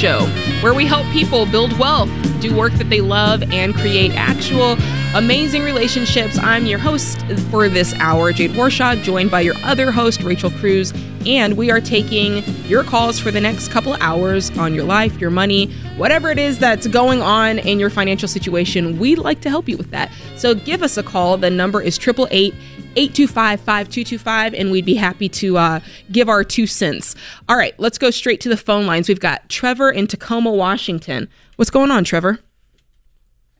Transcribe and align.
Show, 0.00 0.24
where 0.62 0.72
we 0.72 0.86
help 0.86 1.04
people 1.08 1.44
build 1.44 1.78
wealth, 1.78 2.08
do 2.40 2.56
work 2.56 2.72
that 2.78 2.88
they 2.88 3.02
love, 3.02 3.42
and 3.52 3.74
create 3.74 4.12
actual 4.14 4.76
amazing 5.14 5.64
relationships. 5.64 6.38
I'm 6.38 6.66
your 6.66 6.78
host 6.78 7.20
for 7.50 7.68
this 7.68 7.94
hour, 7.94 8.32
Jade 8.32 8.52
Warshaw, 8.52 9.02
joined 9.02 9.30
by 9.30 9.40
your 9.40 9.56
other 9.64 9.90
host, 9.90 10.22
Rachel 10.22 10.50
Cruz. 10.50 10.92
And 11.26 11.56
we 11.56 11.70
are 11.70 11.80
taking 11.80 12.44
your 12.66 12.84
calls 12.84 13.18
for 13.18 13.30
the 13.30 13.40
next 13.40 13.68
couple 13.68 13.92
of 13.92 14.00
hours 14.00 14.56
on 14.56 14.72
your 14.72 14.84
life, 14.84 15.20
your 15.20 15.30
money, 15.30 15.66
whatever 15.96 16.30
it 16.30 16.38
is 16.38 16.58
that's 16.58 16.86
going 16.86 17.22
on 17.22 17.58
in 17.58 17.80
your 17.80 17.90
financial 17.90 18.28
situation. 18.28 18.98
We'd 18.98 19.18
like 19.18 19.40
to 19.42 19.50
help 19.50 19.68
you 19.68 19.76
with 19.76 19.90
that. 19.90 20.12
So 20.36 20.54
give 20.54 20.82
us 20.82 20.96
a 20.96 21.02
call. 21.02 21.36
The 21.36 21.50
number 21.50 21.82
is 21.82 21.98
888 21.98 22.54
825 22.96 23.60
5225, 23.60 24.54
and 24.54 24.70
we'd 24.70 24.84
be 24.84 24.94
happy 24.94 25.28
to 25.28 25.58
uh, 25.58 25.80
give 26.10 26.28
our 26.28 26.42
two 26.42 26.66
cents. 26.66 27.14
All 27.48 27.56
right, 27.56 27.78
let's 27.78 27.98
go 27.98 28.10
straight 28.10 28.40
to 28.42 28.48
the 28.48 28.56
phone 28.56 28.86
lines. 28.86 29.08
We've 29.08 29.20
got 29.20 29.48
Trevor 29.48 29.90
in 29.90 30.06
Tacoma, 30.06 30.52
Washington. 30.52 31.28
What's 31.56 31.70
going 31.70 31.90
on, 31.90 32.02
Trevor? 32.02 32.40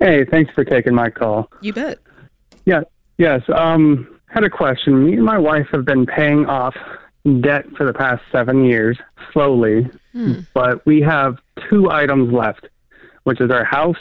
Hey, 0.00 0.24
thanks 0.24 0.52
for 0.54 0.64
taking 0.64 0.94
my 0.94 1.10
call. 1.10 1.50
You 1.60 1.74
bet. 1.74 1.98
Yeah, 2.64 2.80
yes. 3.18 3.42
Um, 3.54 4.18
had 4.28 4.44
a 4.44 4.50
question. 4.50 5.04
Me 5.04 5.12
and 5.14 5.24
my 5.24 5.38
wife 5.38 5.66
have 5.72 5.84
been 5.84 6.06
paying 6.06 6.46
off 6.46 6.74
debt 7.42 7.66
for 7.76 7.84
the 7.84 7.92
past 7.92 8.22
seven 8.32 8.64
years, 8.64 8.98
slowly, 9.32 9.88
hmm. 10.12 10.40
but 10.54 10.84
we 10.86 11.02
have 11.02 11.36
two 11.68 11.90
items 11.90 12.32
left, 12.32 12.66
which 13.24 13.40
is 13.40 13.50
our 13.50 13.64
house 13.64 13.96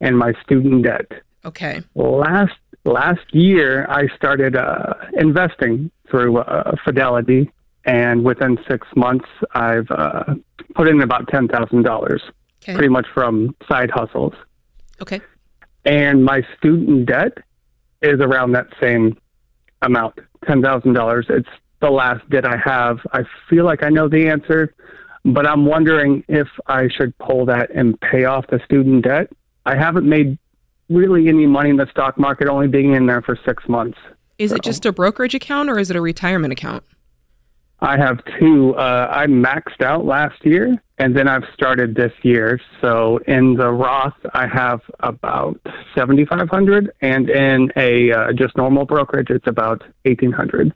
and 0.00 0.16
my 0.16 0.32
student 0.42 0.84
debt. 0.84 1.06
Okay. 1.44 1.82
Last 1.94 2.54
last 2.84 3.34
year, 3.34 3.86
I 3.90 4.08
started 4.16 4.56
uh, 4.56 4.94
investing 5.18 5.90
through 6.10 6.38
uh, 6.38 6.76
Fidelity, 6.82 7.50
and 7.84 8.24
within 8.24 8.58
six 8.68 8.86
months, 8.96 9.28
I've 9.52 9.90
uh, 9.90 10.34
put 10.74 10.88
in 10.88 11.02
about 11.02 11.28
ten 11.28 11.46
thousand 11.46 11.82
dollars, 11.82 12.22
pretty 12.64 12.88
much 12.88 13.06
from 13.12 13.54
side 13.70 13.90
hustles. 13.90 14.32
Okay. 15.02 15.20
And 15.84 16.24
my 16.24 16.42
student 16.58 17.06
debt 17.06 17.38
is 18.02 18.20
around 18.20 18.52
that 18.52 18.66
same 18.80 19.18
amount, 19.82 20.18
ten 20.46 20.62
thousand 20.62 20.92
dollars. 20.92 21.26
It's 21.28 21.48
the 21.80 21.90
last 21.90 22.28
debt 22.30 22.44
I 22.44 22.56
have. 22.56 22.98
I 23.12 23.22
feel 23.48 23.64
like 23.64 23.82
I 23.82 23.88
know 23.88 24.08
the 24.08 24.28
answer, 24.28 24.74
but 25.24 25.46
I'm 25.46 25.64
wondering 25.64 26.24
if 26.28 26.48
I 26.66 26.88
should 26.88 27.16
pull 27.18 27.46
that 27.46 27.70
and 27.74 27.98
pay 28.00 28.24
off 28.24 28.46
the 28.48 28.60
student 28.64 29.04
debt. 29.04 29.30
I 29.66 29.76
haven't 29.76 30.08
made 30.08 30.38
really 30.88 31.28
any 31.28 31.46
money 31.46 31.70
in 31.70 31.76
the 31.76 31.88
stock 31.90 32.18
market, 32.18 32.48
only 32.48 32.68
being 32.68 32.94
in 32.94 33.06
there 33.06 33.22
for 33.22 33.38
six 33.44 33.66
months. 33.68 33.98
Is 34.38 34.50
so. 34.50 34.56
it 34.56 34.62
just 34.62 34.84
a 34.86 34.92
brokerage 34.92 35.34
account 35.34 35.70
or 35.70 35.78
is 35.78 35.90
it 35.90 35.96
a 35.96 36.00
retirement 36.00 36.52
account? 36.52 36.84
I 37.82 37.96
have 37.96 38.20
two. 38.38 38.74
Uh, 38.74 39.08
I 39.10 39.26
maxed 39.26 39.82
out 39.82 40.04
last 40.04 40.44
year, 40.44 40.76
and 40.98 41.16
then 41.16 41.28
I've 41.28 41.44
started 41.54 41.94
this 41.94 42.12
year. 42.22 42.60
So 42.80 43.18
in 43.26 43.54
the 43.54 43.70
Roth, 43.70 44.14
I 44.34 44.46
have 44.46 44.80
about 45.00 45.58
seventy 45.94 46.26
five 46.26 46.48
hundred, 46.48 46.90
and 47.00 47.30
in 47.30 47.72
a 47.76 48.12
uh, 48.12 48.32
just 48.32 48.56
normal 48.56 48.84
brokerage, 48.84 49.30
it's 49.30 49.46
about 49.46 49.82
eighteen 50.04 50.32
hundred. 50.32 50.74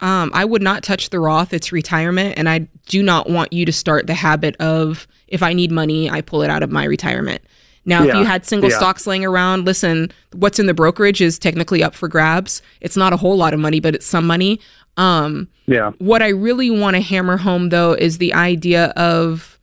Um, 0.00 0.30
I 0.34 0.44
would 0.44 0.60
not 0.60 0.82
touch 0.82 1.10
the 1.10 1.20
Roth. 1.20 1.52
It's 1.54 1.72
retirement, 1.72 2.34
and 2.36 2.48
I 2.48 2.68
do 2.86 3.02
not 3.02 3.30
want 3.30 3.52
you 3.52 3.64
to 3.64 3.72
start 3.72 4.06
the 4.06 4.14
habit 4.14 4.56
of 4.60 5.06
if 5.28 5.42
I 5.42 5.54
need 5.54 5.72
money, 5.72 6.10
I 6.10 6.20
pull 6.20 6.42
it 6.42 6.50
out 6.50 6.62
of 6.62 6.70
my 6.70 6.84
retirement. 6.84 7.42
Now, 7.86 8.02
yeah. 8.02 8.10
if 8.10 8.14
you 8.16 8.24
had 8.24 8.46
single 8.46 8.70
yeah. 8.70 8.76
stocks 8.76 9.06
laying 9.06 9.24
around, 9.24 9.66
listen, 9.66 10.10
what's 10.32 10.58
in 10.58 10.66
the 10.66 10.74
brokerage 10.74 11.20
is 11.20 11.38
technically 11.38 11.82
up 11.82 11.94
for 11.94 12.08
grabs. 12.08 12.62
It's 12.80 12.96
not 12.96 13.12
a 13.12 13.16
whole 13.16 13.36
lot 13.36 13.52
of 13.52 13.60
money, 13.60 13.80
but 13.80 13.94
it's 13.94 14.06
some 14.06 14.26
money. 14.26 14.60
Um, 14.96 15.48
yeah. 15.66 15.90
What 15.98 16.22
I 16.22 16.28
really 16.28 16.70
want 16.70 16.96
to 16.96 17.02
hammer 17.02 17.36
home, 17.36 17.68
though, 17.68 17.92
is 17.92 18.18
the 18.18 18.32
idea 18.32 18.86
of 18.96 19.58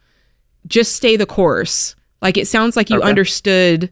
just 0.67 0.95
stay 0.95 1.15
the 1.15 1.25
course. 1.25 1.95
Like 2.21 2.37
it 2.37 2.47
sounds 2.47 2.75
like 2.75 2.89
you 2.89 2.99
okay. 2.99 3.09
understood. 3.09 3.91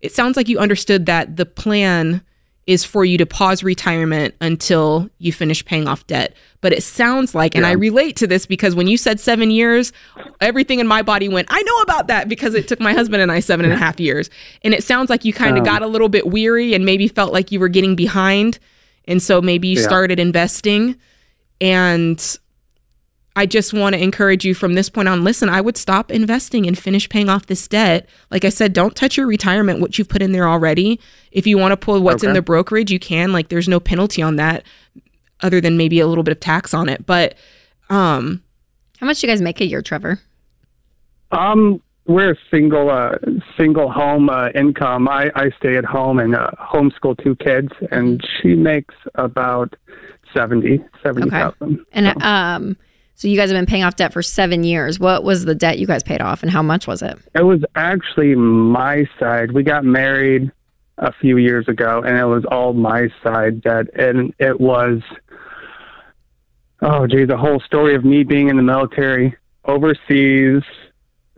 It 0.00 0.12
sounds 0.12 0.36
like 0.36 0.48
you 0.48 0.58
understood 0.58 1.06
that 1.06 1.36
the 1.36 1.46
plan 1.46 2.22
is 2.68 2.84
for 2.84 3.02
you 3.02 3.16
to 3.16 3.24
pause 3.24 3.64
retirement 3.64 4.34
until 4.42 5.08
you 5.16 5.32
finish 5.32 5.64
paying 5.64 5.88
off 5.88 6.06
debt. 6.06 6.36
But 6.60 6.74
it 6.74 6.82
sounds 6.82 7.34
like, 7.34 7.54
and 7.54 7.64
I 7.64 7.72
relate 7.72 8.14
to 8.16 8.26
this 8.26 8.44
because 8.44 8.74
when 8.74 8.86
you 8.86 8.98
said 8.98 9.18
seven 9.18 9.50
years, 9.50 9.90
everything 10.42 10.78
in 10.78 10.86
my 10.86 11.00
body 11.00 11.30
went, 11.30 11.48
I 11.50 11.62
know 11.62 11.76
about 11.78 12.08
that 12.08 12.28
because 12.28 12.54
it 12.54 12.68
took 12.68 12.78
my 12.78 12.92
husband 12.92 13.22
and 13.22 13.32
I 13.32 13.40
seven 13.40 13.64
and 13.64 13.72
a 13.72 13.78
half 13.78 13.98
years. 13.98 14.28
And 14.62 14.74
it 14.74 14.84
sounds 14.84 15.08
like 15.08 15.24
you 15.24 15.32
kind 15.32 15.56
of 15.56 15.62
um, 15.62 15.64
got 15.64 15.80
a 15.80 15.86
little 15.86 16.10
bit 16.10 16.26
weary 16.26 16.74
and 16.74 16.84
maybe 16.84 17.08
felt 17.08 17.32
like 17.32 17.50
you 17.50 17.58
were 17.58 17.70
getting 17.70 17.96
behind. 17.96 18.58
And 19.06 19.22
so 19.22 19.40
maybe 19.40 19.68
you 19.68 19.78
yeah. 19.78 19.86
started 19.86 20.20
investing. 20.20 20.96
And 21.62 22.38
I 23.38 23.46
just 23.46 23.72
want 23.72 23.94
to 23.94 24.02
encourage 24.02 24.44
you 24.44 24.52
from 24.52 24.74
this 24.74 24.90
point 24.90 25.06
on 25.06 25.22
listen, 25.22 25.48
I 25.48 25.60
would 25.60 25.76
stop 25.76 26.10
investing 26.10 26.66
and 26.66 26.76
finish 26.76 27.08
paying 27.08 27.28
off 27.28 27.46
this 27.46 27.68
debt. 27.68 28.08
Like 28.32 28.44
I 28.44 28.48
said, 28.48 28.72
don't 28.72 28.96
touch 28.96 29.16
your 29.16 29.28
retirement, 29.28 29.78
what 29.78 29.96
you've 29.96 30.08
put 30.08 30.22
in 30.22 30.32
there 30.32 30.48
already. 30.48 30.98
If 31.30 31.46
you 31.46 31.56
want 31.56 31.70
to 31.70 31.76
pull 31.76 32.02
what's 32.02 32.24
okay. 32.24 32.30
in 32.30 32.34
the 32.34 32.42
brokerage, 32.42 32.90
you 32.90 32.98
can. 32.98 33.32
Like 33.32 33.48
there's 33.48 33.68
no 33.68 33.78
penalty 33.78 34.22
on 34.22 34.34
that 34.36 34.64
other 35.40 35.60
than 35.60 35.76
maybe 35.76 36.00
a 36.00 36.08
little 36.08 36.24
bit 36.24 36.32
of 36.32 36.40
tax 36.40 36.74
on 36.74 36.88
it. 36.88 37.06
But 37.06 37.36
um 37.90 38.42
how 38.98 39.06
much 39.06 39.20
do 39.20 39.28
you 39.28 39.32
guys 39.32 39.40
make 39.40 39.60
a 39.60 39.66
year, 39.66 39.82
Trevor? 39.82 40.18
Um 41.30 41.80
we're 42.08 42.32
a 42.32 42.36
single 42.50 42.90
uh, 42.90 43.18
single 43.56 43.92
home 43.92 44.30
uh, 44.30 44.48
income. 44.54 45.08
I, 45.08 45.30
I 45.36 45.50
stay 45.58 45.76
at 45.76 45.84
home 45.84 46.18
and 46.18 46.34
uh, 46.34 46.50
homeschool 46.58 47.22
two 47.22 47.36
kids, 47.36 47.68
and 47.90 48.26
she 48.40 48.54
makes 48.54 48.94
about 49.14 49.74
seventy 50.34 50.82
seventy 51.04 51.28
thousand. 51.28 51.74
Okay. 51.74 51.82
And 51.92 52.06
so. 52.18 52.26
um, 52.26 52.76
so 53.18 53.26
you 53.26 53.36
guys 53.36 53.50
have 53.50 53.58
been 53.58 53.66
paying 53.66 53.82
off 53.82 53.96
debt 53.96 54.12
for 54.12 54.22
seven 54.22 54.62
years. 54.62 55.00
What 55.00 55.24
was 55.24 55.44
the 55.44 55.54
debt 55.54 55.80
you 55.80 55.88
guys 55.88 56.04
paid 56.04 56.20
off, 56.20 56.42
and 56.42 56.50
how 56.50 56.62
much 56.62 56.86
was 56.86 57.02
it? 57.02 57.18
It 57.34 57.42
was 57.42 57.64
actually 57.74 58.36
my 58.36 59.06
side. 59.18 59.50
We 59.50 59.64
got 59.64 59.84
married 59.84 60.52
a 60.98 61.12
few 61.12 61.36
years 61.36 61.66
ago, 61.66 62.00
and 62.00 62.16
it 62.16 62.26
was 62.26 62.44
all 62.44 62.72
my 62.74 63.08
side 63.22 63.60
debt, 63.60 63.86
and 63.94 64.32
it 64.38 64.60
was 64.60 65.00
oh 66.80 67.08
gee, 67.08 67.24
the 67.24 67.36
whole 67.36 67.60
story 67.60 67.96
of 67.96 68.04
me 68.04 68.22
being 68.22 68.48
in 68.48 68.56
the 68.56 68.62
military 68.62 69.36
overseas 69.64 70.62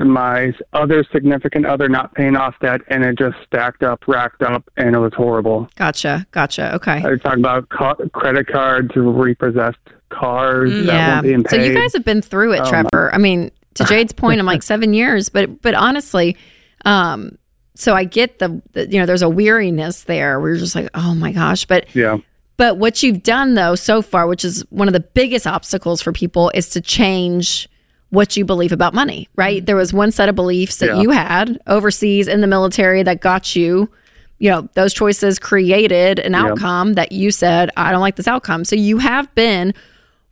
my 0.08 0.52
other 0.72 1.04
significant 1.12 1.66
other 1.66 1.88
not 1.88 2.14
paying 2.14 2.36
off 2.36 2.54
debt, 2.60 2.80
and 2.88 3.04
it 3.04 3.18
just 3.18 3.36
stacked 3.46 3.82
up, 3.82 4.02
racked 4.06 4.42
up, 4.42 4.68
and 4.76 4.94
it 4.94 4.98
was 4.98 5.12
horrible. 5.14 5.68
Gotcha, 5.76 6.26
gotcha. 6.30 6.74
Okay. 6.76 7.02
I 7.04 7.16
talking 7.16 7.40
about 7.40 7.68
ca- 7.68 7.96
credit 8.12 8.46
cards, 8.46 8.90
repossessed 8.94 9.78
cars 10.10 10.70
mm, 10.70 10.86
yeah. 10.86 11.20
So 11.48 11.56
you 11.56 11.72
guys 11.74 11.92
have 11.92 12.04
been 12.04 12.22
through 12.22 12.52
it, 12.54 12.60
um, 12.60 12.66
Trevor. 12.66 13.14
I 13.14 13.18
mean, 13.18 13.50
to 13.74 13.84
Jade's 13.84 14.12
point, 14.12 14.40
I'm 14.40 14.46
like 14.46 14.62
seven 14.64 14.92
years, 14.92 15.28
but 15.28 15.62
but 15.62 15.74
honestly, 15.74 16.36
um, 16.84 17.38
so 17.74 17.94
I 17.94 18.04
get 18.04 18.38
the, 18.38 18.60
the 18.72 18.88
you 18.88 18.98
know 18.98 19.06
there's 19.06 19.22
a 19.22 19.28
weariness 19.28 20.04
there. 20.04 20.40
We're 20.40 20.56
just 20.56 20.74
like, 20.74 20.88
oh 20.94 21.14
my 21.14 21.32
gosh, 21.32 21.64
but 21.64 21.94
yeah. 21.94 22.18
But 22.56 22.76
what 22.76 23.02
you've 23.02 23.22
done 23.22 23.54
though 23.54 23.74
so 23.74 24.02
far, 24.02 24.26
which 24.26 24.44
is 24.44 24.64
one 24.70 24.86
of 24.86 24.92
the 24.92 25.00
biggest 25.00 25.46
obstacles 25.46 26.02
for 26.02 26.12
people, 26.12 26.50
is 26.54 26.70
to 26.70 26.80
change 26.80 27.68
what 28.10 28.36
you 28.36 28.44
believe 28.44 28.72
about 28.72 28.92
money, 28.92 29.28
right? 29.36 29.58
Mm-hmm. 29.58 29.64
There 29.66 29.76
was 29.76 29.92
one 29.92 30.10
set 30.10 30.28
of 30.28 30.34
beliefs 30.34 30.76
that 30.78 30.86
yeah. 30.86 31.00
you 31.00 31.10
had 31.10 31.60
overseas 31.66 32.28
in 32.28 32.40
the 32.40 32.46
military 32.46 33.02
that 33.02 33.20
got 33.20 33.56
you, 33.56 33.88
you 34.38 34.50
know, 34.50 34.68
those 34.74 34.92
choices 34.92 35.38
created 35.38 36.18
an 36.18 36.32
yeah. 36.32 36.46
outcome 36.46 36.94
that 36.94 37.12
you 37.12 37.30
said, 37.30 37.70
I 37.76 37.92
don't 37.92 38.00
like 38.00 38.16
this 38.16 38.28
outcome. 38.28 38.64
So 38.64 38.76
you 38.76 38.98
have 38.98 39.32
been 39.34 39.74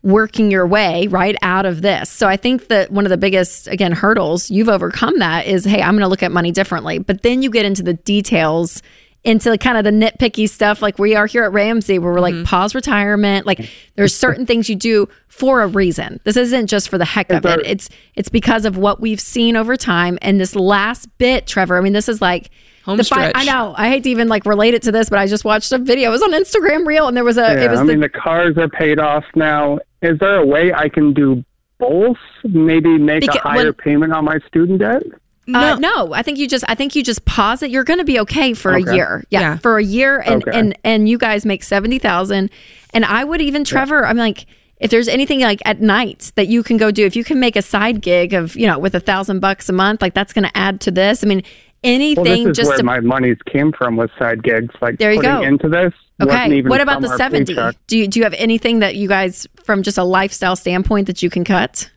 working 0.02 0.50
your 0.50 0.66
way 0.66 1.06
right 1.08 1.36
out 1.42 1.66
of 1.66 1.82
this. 1.82 2.08
So 2.08 2.28
I 2.28 2.36
think 2.36 2.68
that 2.68 2.90
one 2.90 3.04
of 3.04 3.10
the 3.10 3.16
biggest, 3.16 3.66
again, 3.68 3.92
hurdles 3.92 4.50
you've 4.50 4.68
overcome 4.68 5.18
that 5.18 5.46
is, 5.46 5.64
hey, 5.64 5.82
I'm 5.82 5.94
going 5.94 6.02
to 6.02 6.08
look 6.08 6.22
at 6.22 6.32
money 6.32 6.52
differently. 6.52 6.98
But 6.98 7.22
then 7.22 7.42
you 7.42 7.50
get 7.50 7.64
into 7.64 7.82
the 7.82 7.94
details 7.94 8.80
into 9.24 9.56
kind 9.58 9.76
of 9.76 9.84
the 9.84 9.90
nitpicky 9.90 10.48
stuff. 10.48 10.80
Like 10.80 10.98
we 10.98 11.14
are 11.14 11.26
here 11.26 11.44
at 11.44 11.52
Ramsey 11.52 11.98
where 11.98 12.12
we're 12.12 12.20
like 12.20 12.34
mm-hmm. 12.34 12.44
pause 12.44 12.74
retirement. 12.74 13.46
Like 13.46 13.68
there's 13.96 14.14
certain 14.14 14.46
things 14.46 14.68
you 14.68 14.76
do 14.76 15.08
for 15.28 15.62
a 15.62 15.66
reason. 15.66 16.20
This 16.24 16.36
isn't 16.36 16.68
just 16.68 16.88
for 16.88 16.98
the 16.98 17.04
heck 17.04 17.30
of 17.30 17.44
it. 17.44 17.60
It's 17.64 17.88
it's 18.14 18.28
because 18.28 18.64
of 18.64 18.76
what 18.76 19.00
we've 19.00 19.20
seen 19.20 19.56
over 19.56 19.76
time. 19.76 20.18
And 20.22 20.40
this 20.40 20.54
last 20.54 21.08
bit 21.18 21.46
Trevor 21.46 21.76
I 21.76 21.80
mean 21.80 21.92
this 21.92 22.08
is 22.08 22.20
like 22.22 22.50
Home 22.84 23.02
fi- 23.02 23.32
I 23.34 23.44
know 23.44 23.74
I 23.76 23.88
hate 23.88 24.04
to 24.04 24.10
even 24.10 24.28
like 24.28 24.46
relate 24.46 24.74
it 24.74 24.82
to 24.82 24.92
this 24.92 25.10
but 25.10 25.18
I 25.18 25.26
just 25.26 25.44
watched 25.44 25.72
a 25.72 25.78
video. 25.78 26.08
It 26.08 26.12
was 26.12 26.22
on 26.22 26.32
Instagram 26.32 26.86
reel 26.86 27.08
and 27.08 27.16
there 27.16 27.24
was 27.24 27.38
a 27.38 27.42
yeah, 27.42 27.64
it 27.64 27.70
was 27.70 27.80
I 27.80 27.82
the, 27.82 27.88
mean 27.88 28.00
the 28.00 28.08
cars 28.08 28.56
are 28.56 28.68
paid 28.68 28.98
off 28.98 29.24
now. 29.34 29.78
Is 30.00 30.18
there 30.20 30.36
a 30.36 30.46
way 30.46 30.72
I 30.72 30.88
can 30.88 31.12
do 31.12 31.44
both? 31.78 32.18
Maybe 32.44 32.96
make 32.98 33.26
a 33.26 33.38
higher 33.40 33.64
when, 33.64 33.74
payment 33.74 34.12
on 34.12 34.24
my 34.24 34.38
student 34.46 34.78
debt 34.78 35.02
no. 35.48 35.60
Uh, 35.60 35.76
no, 35.76 36.12
I 36.12 36.22
think 36.22 36.38
you 36.38 36.46
just 36.46 36.64
I 36.68 36.74
think 36.74 36.94
you 36.94 37.02
just 37.02 37.24
pause 37.24 37.62
it. 37.62 37.70
You're 37.70 37.84
going 37.84 37.98
to 37.98 38.04
be 38.04 38.20
okay 38.20 38.54
for 38.54 38.76
okay. 38.76 38.90
a 38.90 38.94
year. 38.94 39.24
Yeah, 39.30 39.40
yeah, 39.40 39.58
for 39.58 39.78
a 39.78 39.82
year 39.82 40.20
and 40.20 40.46
okay. 40.46 40.58
and 40.58 40.78
and 40.84 41.08
you 41.08 41.18
guys 41.18 41.46
make 41.46 41.64
70,000 41.64 42.50
and 42.94 43.04
I 43.04 43.24
would 43.24 43.40
even 43.40 43.64
Trevor, 43.64 44.00
yeah. 44.02 44.08
I'm 44.08 44.16
like 44.16 44.46
if 44.80 44.90
there's 44.90 45.08
anything 45.08 45.40
like 45.40 45.60
at 45.64 45.80
night 45.80 46.32
that 46.36 46.48
you 46.48 46.62
can 46.62 46.76
go 46.76 46.90
do, 46.90 47.04
if 47.04 47.16
you 47.16 47.24
can 47.24 47.40
make 47.40 47.56
a 47.56 47.62
side 47.62 48.00
gig 48.00 48.32
of, 48.32 48.56
you 48.56 48.66
know, 48.66 48.78
with 48.78 48.94
a 48.94 49.00
thousand 49.00 49.40
bucks 49.40 49.68
a 49.68 49.72
month, 49.72 50.00
like 50.00 50.14
that's 50.14 50.32
going 50.32 50.44
to 50.44 50.56
add 50.56 50.80
to 50.82 50.90
this. 50.90 51.24
I 51.24 51.26
mean, 51.26 51.42
anything 51.82 52.24
well, 52.24 52.36
this 52.36 52.46
is 52.46 52.56
just 52.56 52.68
where 52.68 52.78
to, 52.78 52.84
my 52.84 53.00
monies 53.00 53.38
came 53.46 53.72
from 53.72 53.96
with 53.96 54.10
side 54.18 54.42
gigs. 54.42 54.74
Like 54.80 54.98
there 54.98 55.12
you 55.12 55.22
go. 55.22 55.42
into 55.42 55.68
this. 55.68 55.92
Okay. 56.20 56.62
What 56.62 56.80
about 56.80 57.00
the 57.00 57.16
70? 57.16 57.54
Do 57.86 57.98
you, 57.98 58.08
do 58.08 58.18
you 58.18 58.24
have 58.24 58.34
anything 58.34 58.80
that 58.80 58.96
you 58.96 59.08
guys, 59.08 59.46
from 59.62 59.82
just 59.82 59.98
a 59.98 60.04
lifestyle 60.04 60.56
standpoint, 60.56 61.06
that 61.06 61.22
you 61.22 61.30
can 61.30 61.44
cut? 61.44 61.90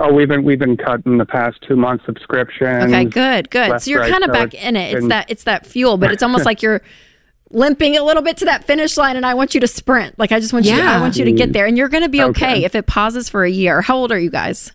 Oh, 0.00 0.12
we've 0.12 0.28
been 0.28 0.44
we've 0.44 0.58
been 0.60 0.76
cutting 0.76 1.18
the 1.18 1.26
past 1.26 1.58
two 1.66 1.74
months 1.76 2.04
subscription. 2.06 2.66
Okay, 2.66 3.04
good, 3.04 3.50
good. 3.50 3.80
So 3.82 3.90
you're 3.90 4.00
right, 4.00 4.10
kind 4.12 4.22
of 4.22 4.28
so 4.28 4.32
back 4.32 4.54
in 4.54 4.76
it. 4.76 4.92
It's 4.92 5.00
been- 5.00 5.08
that 5.08 5.30
it's 5.30 5.44
that 5.44 5.66
fuel, 5.66 5.96
but 5.98 6.12
it's 6.12 6.22
almost 6.22 6.44
like 6.50 6.62
you're 6.62 6.82
limping 7.50 7.96
a 7.96 8.04
little 8.04 8.22
bit 8.22 8.36
to 8.36 8.44
that 8.44 8.64
finish 8.64 8.96
line, 8.96 9.16
and 9.16 9.26
I 9.26 9.34
want 9.34 9.54
you 9.54 9.60
to 9.60 9.66
sprint. 9.66 10.16
Like 10.18 10.30
I 10.30 10.38
just 10.38 10.52
want 10.52 10.66
you, 10.66 10.76
to, 10.76 10.82
I 10.82 11.00
want 11.00 11.16
you 11.16 11.24
to 11.24 11.32
get 11.32 11.52
there, 11.52 11.66
and 11.66 11.76
you're 11.76 11.88
going 11.88 12.04
to 12.04 12.08
be 12.08 12.22
okay. 12.22 12.52
Okay. 12.52 12.64
if 12.64 12.74
it 12.74 12.86
pauses 12.86 13.28
for 13.28 13.42
a 13.44 13.50
year. 13.50 13.80
How 13.80 13.96
old 13.96 14.12
are 14.12 14.18
you 14.18 14.30
guys? 14.30 14.72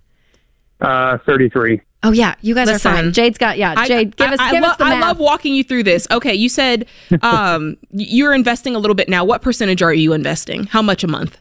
uh, 0.82 1.18
33. 1.26 1.80
Oh 2.06 2.12
yeah, 2.12 2.36
you 2.42 2.54
guys 2.54 2.68
Listen, 2.68 2.92
are 2.92 2.96
fine. 2.96 3.14
Jade's 3.14 3.38
got 3.38 3.58
yeah. 3.58 3.76
I- 3.78 3.88
Jade, 3.88 4.18
give 4.18 4.30
us 4.30 4.40
I, 4.42 4.52
give 4.52 4.62
lo- 4.62 4.70
us 4.70 4.78
the 4.78 4.84
I 4.84 5.00
love 5.00 5.20
walking 5.20 5.56
you 5.56 5.64
through 5.64 5.84
this. 5.84 6.06
Okay, 6.12 6.34
you 6.34 6.50
said 6.50 6.86
um, 7.22 7.78
you're 7.92 8.34
investing 8.34 8.76
a 8.76 8.80
little 8.80 8.96
bit 8.96 9.08
now. 9.08 9.24
What 9.24 9.42
percentage 9.42 9.82
are 9.82 9.94
you 9.94 10.12
investing? 10.12 10.66
How 10.66 10.82
much 10.82 11.06
a 11.06 11.08
month? 11.08 11.38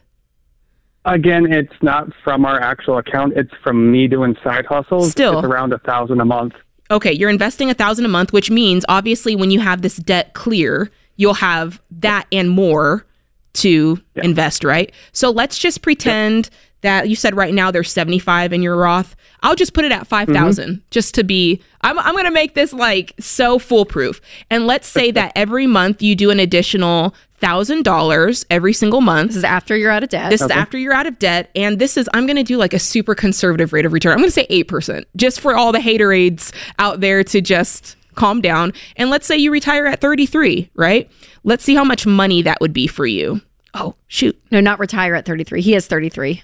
Again, 1.05 1.51
it's 1.51 1.73
not 1.81 2.07
from 2.23 2.45
our 2.45 2.59
actual 2.59 2.97
account. 2.97 3.33
It's 3.35 3.53
from 3.61 3.91
me 3.91 4.07
doing 4.07 4.35
side 4.43 4.65
hustles. 4.65 5.11
Still. 5.11 5.39
it's 5.39 5.45
around 5.45 5.73
a 5.73 5.79
thousand 5.79 6.21
a 6.21 6.25
month. 6.25 6.53
Okay, 6.91 7.11
you're 7.11 7.29
investing 7.29 7.69
a 7.69 7.73
thousand 7.73 8.05
a 8.05 8.09
month, 8.09 8.31
which 8.31 8.49
means 8.49 8.85
obviously 8.87 9.35
when 9.35 9.51
you 9.51 9.59
have 9.59 9.81
this 9.81 9.97
debt 9.97 10.33
clear, 10.33 10.91
you'll 11.15 11.33
have 11.33 11.81
that 11.91 12.27
and 12.31 12.49
more 12.49 13.05
to 13.53 14.01
invest, 14.15 14.63
right? 14.63 14.91
So 15.11 15.29
let's 15.29 15.57
just 15.57 15.81
pretend 15.81 16.49
that 16.83 17.09
you 17.09 17.15
said 17.15 17.35
right 17.35 17.53
now 17.53 17.71
there's 17.71 17.91
75 17.91 18.53
in 18.53 18.61
your 18.61 18.77
Roth. 18.77 19.15
I'll 19.41 19.55
just 19.55 19.73
put 19.73 19.83
it 19.83 19.91
at 19.91 20.07
5,000 20.07 20.69
mm-hmm. 20.69 20.81
just 20.91 21.15
to 21.15 21.23
be 21.23 21.61
I'm 21.81 21.99
I'm 21.99 22.13
going 22.13 22.25
to 22.25 22.31
make 22.31 22.53
this 22.53 22.71
like 22.71 23.13
so 23.19 23.59
foolproof. 23.59 24.21
And 24.49 24.67
let's 24.67 24.87
say 24.87 25.11
that 25.11 25.31
every 25.35 25.67
month 25.67 26.01
you 26.01 26.15
do 26.15 26.29
an 26.29 26.39
additional 26.39 27.13
$1000 27.41 28.45
every 28.49 28.73
single 28.73 29.01
month. 29.01 29.31
this 29.31 29.37
is 29.37 29.43
after 29.43 29.75
you're 29.75 29.91
out 29.91 30.01
of 30.01 30.09
debt. 30.09 30.29
This 30.29 30.41
is 30.41 30.49
after 30.49 30.77
you're 30.77 30.93
out 30.93 31.07
of 31.07 31.19
debt. 31.19 31.51
And 31.55 31.77
this 31.77 31.97
is, 31.97 32.09
I'm 32.13 32.25
going 32.25 32.37
to 32.37 32.43
do 32.43 32.55
like 32.55 32.73
a 32.73 32.79
super 32.79 33.15
conservative 33.15 33.73
rate 33.73 33.85
of 33.85 33.91
return. 33.91 34.13
I'm 34.13 34.19
going 34.19 34.29
to 34.29 34.31
say 34.31 34.47
8%, 34.47 35.03
just 35.17 35.41
for 35.41 35.53
all 35.53 35.73
the 35.73 35.79
haterades 35.79 36.53
out 36.79 37.01
there 37.01 37.21
to 37.25 37.41
just 37.41 37.97
calm 38.15 38.39
down. 38.39 38.71
And 38.95 39.09
let's 39.09 39.27
say 39.27 39.37
you 39.37 39.51
retire 39.51 39.85
at 39.85 39.99
33, 39.99 40.71
right? 40.75 41.11
Let's 41.43 41.63
see 41.63 41.75
how 41.75 41.83
much 41.83 42.05
money 42.05 42.41
that 42.43 42.61
would 42.61 42.73
be 42.73 42.87
for 42.87 43.05
you. 43.05 43.41
Oh, 43.73 43.95
shoot. 44.07 44.39
no, 44.51 44.61
not 44.61 44.79
retire 44.79 45.15
at 45.15 45.25
33. 45.25 45.61
He 45.61 45.75
is 45.75 45.87
33. 45.87 46.43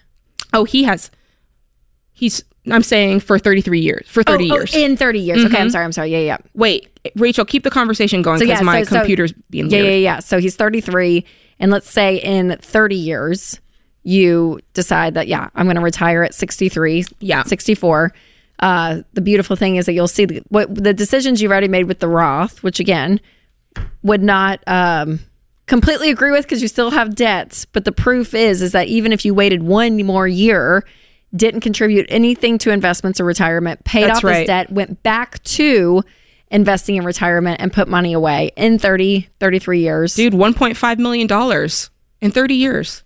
Oh, 0.53 0.63
he 0.63 0.83
has, 0.83 1.11
he's, 2.11 2.43
I'm 2.71 2.83
saying 2.83 3.21
for 3.21 3.39
33 3.39 3.79
years, 3.79 4.07
for 4.07 4.23
30 4.23 4.51
oh, 4.51 4.55
years. 4.55 4.71
Mm-hmm. 4.71 4.91
in 4.91 4.97
30 4.97 5.19
years. 5.19 5.45
Okay, 5.45 5.57
I'm 5.59 5.69
sorry. 5.69 5.85
I'm 5.85 5.91
sorry. 5.91 6.11
Yeah, 6.11 6.19
yeah. 6.19 6.37
Wait, 6.53 6.89
Rachel, 7.15 7.45
keep 7.45 7.63
the 7.63 7.71
conversation 7.71 8.21
going 8.21 8.39
So 8.39 8.45
because 8.45 8.59
yeah, 8.59 8.65
my 8.65 8.83
so- 8.83 8.89
so- 8.89 8.97
computer's 8.97 9.33
being 9.49 9.69
Yeah, 9.69 9.81
weird. 9.81 9.85
yeah, 9.93 9.97
yeah. 9.97 10.19
So 10.19 10.39
he's 10.39 10.55
33, 10.55 11.25
and 11.59 11.71
let's 11.71 11.89
say 11.89 12.17
in 12.17 12.57
30 12.61 12.95
years, 12.95 13.59
you 14.03 14.59
decide 14.73 15.13
that 15.15 15.27
yeah, 15.27 15.49
I'm 15.55 15.65
going 15.65 15.75
to 15.75 15.81
retire 15.81 16.23
at 16.23 16.33
63, 16.33 17.05
Yeah. 17.19 17.43
64. 17.43 18.13
Uh, 18.59 19.01
the 19.13 19.21
beautiful 19.21 19.55
thing 19.55 19.77
is 19.77 19.85
that 19.85 19.93
you'll 19.93 20.07
see 20.07 20.25
the, 20.25 20.43
what 20.49 20.73
the 20.73 20.93
decisions 20.93 21.41
you've 21.41 21.51
already 21.51 21.67
made 21.69 21.85
with 21.85 21.99
the 21.99 22.07
Roth, 22.09 22.61
which 22.61 22.79
again 22.79 23.21
would 24.03 24.21
not 24.21 24.61
um, 24.67 25.19
completely 25.69 26.09
agree 26.09 26.31
with 26.31 26.43
because 26.43 26.61
you 26.61 26.67
still 26.67 26.91
have 26.91 27.15
debts. 27.15 27.63
But 27.65 27.85
the 27.85 27.91
proof 27.93 28.33
is 28.33 28.61
is 28.61 28.73
that 28.73 28.87
even 28.87 29.13
if 29.13 29.23
you 29.23 29.33
waited 29.33 29.63
one 29.63 29.95
more 30.05 30.27
year, 30.27 30.83
didn't 31.35 31.61
contribute 31.61 32.07
anything 32.09 32.57
to 32.59 32.71
investments 32.71 33.19
or 33.21 33.23
retirement, 33.25 33.83
paid 33.85 34.05
That's 34.05 34.17
off 34.17 34.23
right. 34.25 34.37
his 34.39 34.47
debt, 34.47 34.71
went 34.71 35.01
back 35.03 35.41
to 35.43 36.03
investing 36.51 36.95
in 36.95 37.05
retirement 37.05 37.61
and 37.61 37.71
put 37.71 37.87
money 37.87 38.13
away 38.13 38.51
in 38.57 38.79
30, 38.79 39.29
33 39.39 39.79
years. 39.81 40.15
Dude, 40.15 40.33
$1.5 40.33 40.97
million 40.97 41.69
in 42.21 42.31
30 42.31 42.55
years. 42.55 43.03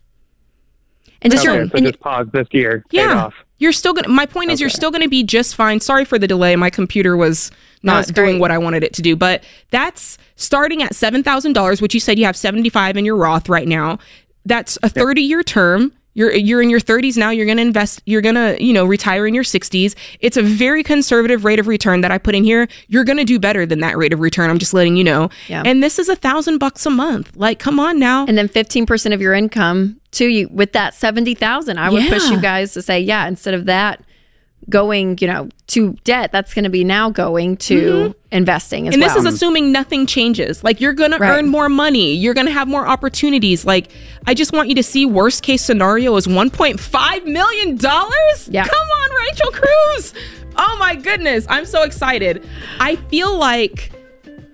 and 1.21 1.31
just 1.31 1.45
Okay, 1.45 1.55
your, 1.57 1.67
so 1.67 1.73
and 1.75 1.85
just 1.85 1.99
pause 1.99 2.27
this 2.31 2.47
year. 2.51 2.83
Paid 2.89 2.97
Yeah. 2.97 3.25
off. 3.25 3.33
You're 3.59 3.73
still 3.73 3.93
gonna 3.93 4.07
my 4.09 4.25
point 4.25 4.51
is 4.51 4.59
you're 4.59 4.69
still 4.69 4.91
gonna 4.91 5.07
be 5.07 5.23
just 5.23 5.55
fine. 5.55 5.79
Sorry 5.79 6.03
for 6.05 6.17
the 6.19 6.27
delay. 6.27 6.55
My 6.55 6.69
computer 6.69 7.15
was 7.15 7.49
not 7.83 8.07
doing 8.07 8.31
great. 8.31 8.41
what 8.41 8.51
I 8.51 8.57
wanted 8.57 8.83
it 8.83 8.93
to 8.93 9.01
do. 9.01 9.15
But 9.15 9.43
that's 9.69 10.17
starting 10.35 10.81
at 10.81 10.95
seven 10.95 11.23
thousand 11.23 11.53
dollars, 11.53 11.81
which 11.81 11.93
you 11.93 11.99
said 11.99 12.17
you 12.17 12.25
have 12.25 12.37
seventy 12.37 12.69
five 12.69 12.97
in 12.97 13.05
your 13.05 13.15
Roth 13.15 13.49
right 13.49 13.67
now. 13.67 13.99
That's 14.45 14.77
a 14.83 14.89
thirty 14.89 15.21
year 15.21 15.43
term. 15.43 15.93
You're 16.15 16.31
you're 16.31 16.61
in 16.61 16.69
your 16.69 16.79
30s 16.79 17.17
now. 17.17 17.31
You're 17.31 17.47
gonna 17.47 17.63
invest. 17.63 18.01
You're 18.05 18.21
gonna 18.21 18.55
you 18.59 18.71
know 18.71 18.85
retire 18.85 19.25
in 19.25 19.33
your 19.33 19.43
60s. 19.43 19.95
It's 20.19 20.37
a 20.37 20.43
very 20.43 20.83
conservative 20.83 21.43
rate 21.43 21.57
of 21.57 21.65
return 21.65 22.01
that 22.01 22.11
I 22.11 22.19
put 22.19 22.35
in 22.35 22.43
here. 22.43 22.67
You're 22.87 23.03
gonna 23.03 23.25
do 23.25 23.39
better 23.39 23.65
than 23.65 23.79
that 23.79 23.97
rate 23.97 24.13
of 24.13 24.19
return. 24.19 24.51
I'm 24.51 24.59
just 24.59 24.75
letting 24.75 24.95
you 24.95 25.03
know. 25.03 25.29
Yeah. 25.47 25.63
And 25.65 25.81
this 25.81 25.97
is 25.97 26.09
a 26.09 26.15
thousand 26.15 26.59
bucks 26.59 26.85
a 26.85 26.91
month. 26.91 27.35
Like, 27.35 27.57
come 27.57 27.79
on 27.79 27.97
now. 27.97 28.27
and 28.27 28.37
then 28.37 28.47
15% 28.47 29.11
of 29.11 29.21
your 29.21 29.33
income 29.33 29.99
to 30.11 30.27
you 30.27 30.49
with 30.49 30.73
that 30.73 30.93
70,000. 30.93 31.79
I 31.79 31.89
would 31.89 32.07
push 32.07 32.29
you 32.29 32.39
guys 32.39 32.73
to 32.73 32.83
say, 32.83 32.99
yeah, 32.99 33.27
instead 33.27 33.55
of 33.55 33.65
that 33.65 34.03
going, 34.69 35.17
you 35.19 35.27
know, 35.27 35.49
to 35.67 35.93
debt, 36.03 36.31
that's 36.31 36.53
going 36.53 36.63
to 36.63 36.69
be 36.69 36.83
now 36.83 37.09
going 37.09 37.57
to 37.57 38.15
investing 38.31 38.87
as 38.87 38.93
Mm-hmm. 38.93 39.01
And 39.01 39.07
well. 39.07 39.15
this 39.15 39.25
is 39.25 39.33
assuming 39.35 39.71
nothing 39.71 40.05
changes. 40.05 40.63
Like 40.63 40.81
you're 40.81 40.93
gonna 40.93 41.17
earn 41.19 41.47
more 41.47 41.69
money. 41.69 42.13
You're 42.15 42.33
gonna 42.33 42.51
have 42.51 42.67
more 42.67 42.87
opportunities. 42.87 43.65
Like 43.65 43.91
I 44.27 44.33
just 44.33 44.51
want 44.53 44.69
you 44.69 44.75
to 44.75 44.83
see 44.83 45.05
worst 45.05 45.43
case 45.43 45.63
scenario 45.63 46.15
is 46.15 46.25
1.5 46.27 47.25
million 47.25 47.75
dollars. 47.77 48.49
Yeah. 48.49 48.65
Come 48.65 48.87
on, 49.01 49.09
Rachel 49.15 49.51
Cruz. 49.51 50.13
Oh 50.57 50.75
my 50.79 50.95
goodness. 50.95 51.45
I'm 51.49 51.65
so 51.65 51.83
excited. 51.83 52.43
I 52.79 52.95
feel 52.95 53.37
like 53.37 53.91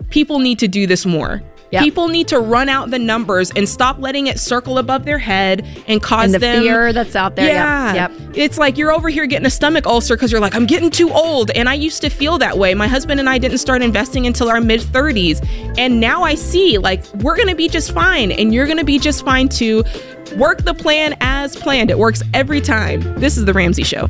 people 0.10 0.40
need 0.40 0.60
to 0.60 0.68
do 0.68 0.88
this 0.88 1.06
more. 1.06 1.42
Yep. 1.72 1.84
People 1.84 2.08
need 2.08 2.28
to 2.30 2.40
run 2.40 2.68
out 2.68 2.90
the 2.90 2.98
numbers 2.98 3.52
and 3.52 3.70
stop 3.70 4.00
letting 4.00 4.28
it 4.28 4.40
circle 4.40 4.80
above 4.80 5.06
their 5.06 5.20
head 5.20 5.66
and 5.88 6.02
cause 6.02 6.26
and 6.26 6.34
the 6.34 6.40
them 6.40 6.64
fear 6.64 6.92
that's 6.94 7.16
out 7.16 7.36
there. 7.36 7.48
yeah. 7.48 7.94
Yep. 7.94 8.12
yep. 8.12 8.30
It's 8.36 8.58
like 8.58 8.78
you're 8.78 8.92
over 8.92 9.10
here 9.10 9.26
getting 9.28 9.46
a 9.46 9.52
stomach 9.52 9.86
ulcer 9.86 10.16
because 10.16 10.32
you're 10.32 10.42
like, 10.42 10.56
I'm 10.56 10.66
getting 10.66 10.90
too 10.90 11.12
old. 11.12 11.52
And 11.52 11.70
I 11.70 11.76
used 11.76 12.02
to 12.02 12.10
feel 12.10 12.38
that 12.40 12.58
way. 12.58 12.74
My 12.74 12.88
husband 12.88 13.20
and 13.20 13.30
I 13.30 13.38
didn't 13.38 13.60
start 13.60 13.82
investing 13.82 14.26
until 14.26 14.50
our 14.50 14.62
mid 14.62 14.82
30s. 14.82 15.46
And 15.78 16.00
now 16.00 16.24
I 16.24 16.36
see, 16.36 16.78
like, 16.78 17.06
we're 17.16 17.36
going 17.36 17.50
to 17.50 17.56
be 17.56 17.70
just 17.70 17.92
fine. 17.92 18.32
And 18.32 18.54
you're 18.54 18.66
going 18.66 18.78
to 18.78 18.84
be 18.86 18.98
just 18.98 19.24
fine 19.24 19.50
too. 19.50 19.84
Work 20.38 20.64
the 20.64 20.74
plan 20.74 21.16
as 21.22 21.56
planned. 21.56 21.92
It 21.92 21.98
works 21.98 22.22
every 22.34 22.62
time. 22.62 23.02
This 23.20 23.38
is 23.38 23.46
The 23.46 23.54
Ramsey 23.54 23.84
Show. 23.84 24.10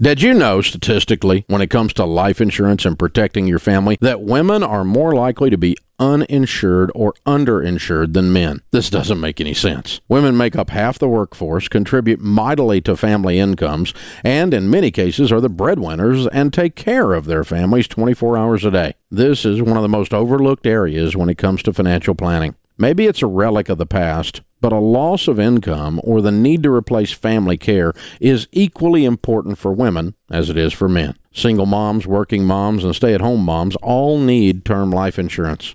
Did 0.00 0.22
you 0.22 0.32
know 0.32 0.62
statistically, 0.62 1.44
when 1.48 1.60
it 1.60 1.70
comes 1.70 1.92
to 1.94 2.04
life 2.04 2.40
insurance 2.40 2.84
and 2.84 2.96
protecting 2.96 3.48
your 3.48 3.58
family, 3.58 3.98
that 4.00 4.20
women 4.20 4.62
are 4.62 4.84
more 4.84 5.12
likely 5.12 5.50
to 5.50 5.58
be 5.58 5.76
uninsured 5.98 6.92
or 6.94 7.14
underinsured 7.26 8.12
than 8.12 8.32
men? 8.32 8.62
This 8.70 8.90
doesn't 8.90 9.18
make 9.18 9.40
any 9.40 9.54
sense. 9.54 10.00
Women 10.08 10.36
make 10.36 10.54
up 10.54 10.70
half 10.70 11.00
the 11.00 11.08
workforce, 11.08 11.66
contribute 11.66 12.20
mightily 12.20 12.80
to 12.82 12.96
family 12.96 13.40
incomes, 13.40 13.92
and 14.22 14.54
in 14.54 14.70
many 14.70 14.92
cases 14.92 15.32
are 15.32 15.40
the 15.40 15.48
breadwinners 15.48 16.28
and 16.28 16.52
take 16.52 16.76
care 16.76 17.12
of 17.12 17.24
their 17.24 17.42
families 17.42 17.88
24 17.88 18.38
hours 18.38 18.64
a 18.64 18.70
day. 18.70 18.94
This 19.10 19.44
is 19.44 19.60
one 19.60 19.76
of 19.76 19.82
the 19.82 19.88
most 19.88 20.14
overlooked 20.14 20.64
areas 20.64 21.16
when 21.16 21.28
it 21.28 21.38
comes 21.38 21.60
to 21.64 21.72
financial 21.72 22.14
planning. 22.14 22.54
Maybe 22.80 23.06
it's 23.06 23.22
a 23.22 23.26
relic 23.26 23.68
of 23.68 23.78
the 23.78 23.86
past, 23.86 24.42
but 24.60 24.72
a 24.72 24.78
loss 24.78 25.28
of 25.28 25.38
income 25.38 26.00
or 26.04 26.20
the 26.20 26.32
need 26.32 26.62
to 26.62 26.72
replace 26.72 27.12
family 27.12 27.56
care 27.56 27.92
is 28.20 28.48
equally 28.52 29.04
important 29.04 29.58
for 29.58 29.72
women 29.72 30.14
as 30.30 30.50
it 30.50 30.56
is 30.56 30.72
for 30.72 30.88
men. 30.88 31.16
Single 31.32 31.66
moms, 31.66 32.06
working 32.06 32.44
moms, 32.44 32.84
and 32.84 32.94
stay 32.94 33.14
at 33.14 33.20
home 33.20 33.44
moms 33.44 33.76
all 33.76 34.18
need 34.18 34.64
term 34.64 34.90
life 34.90 35.18
insurance. 35.18 35.74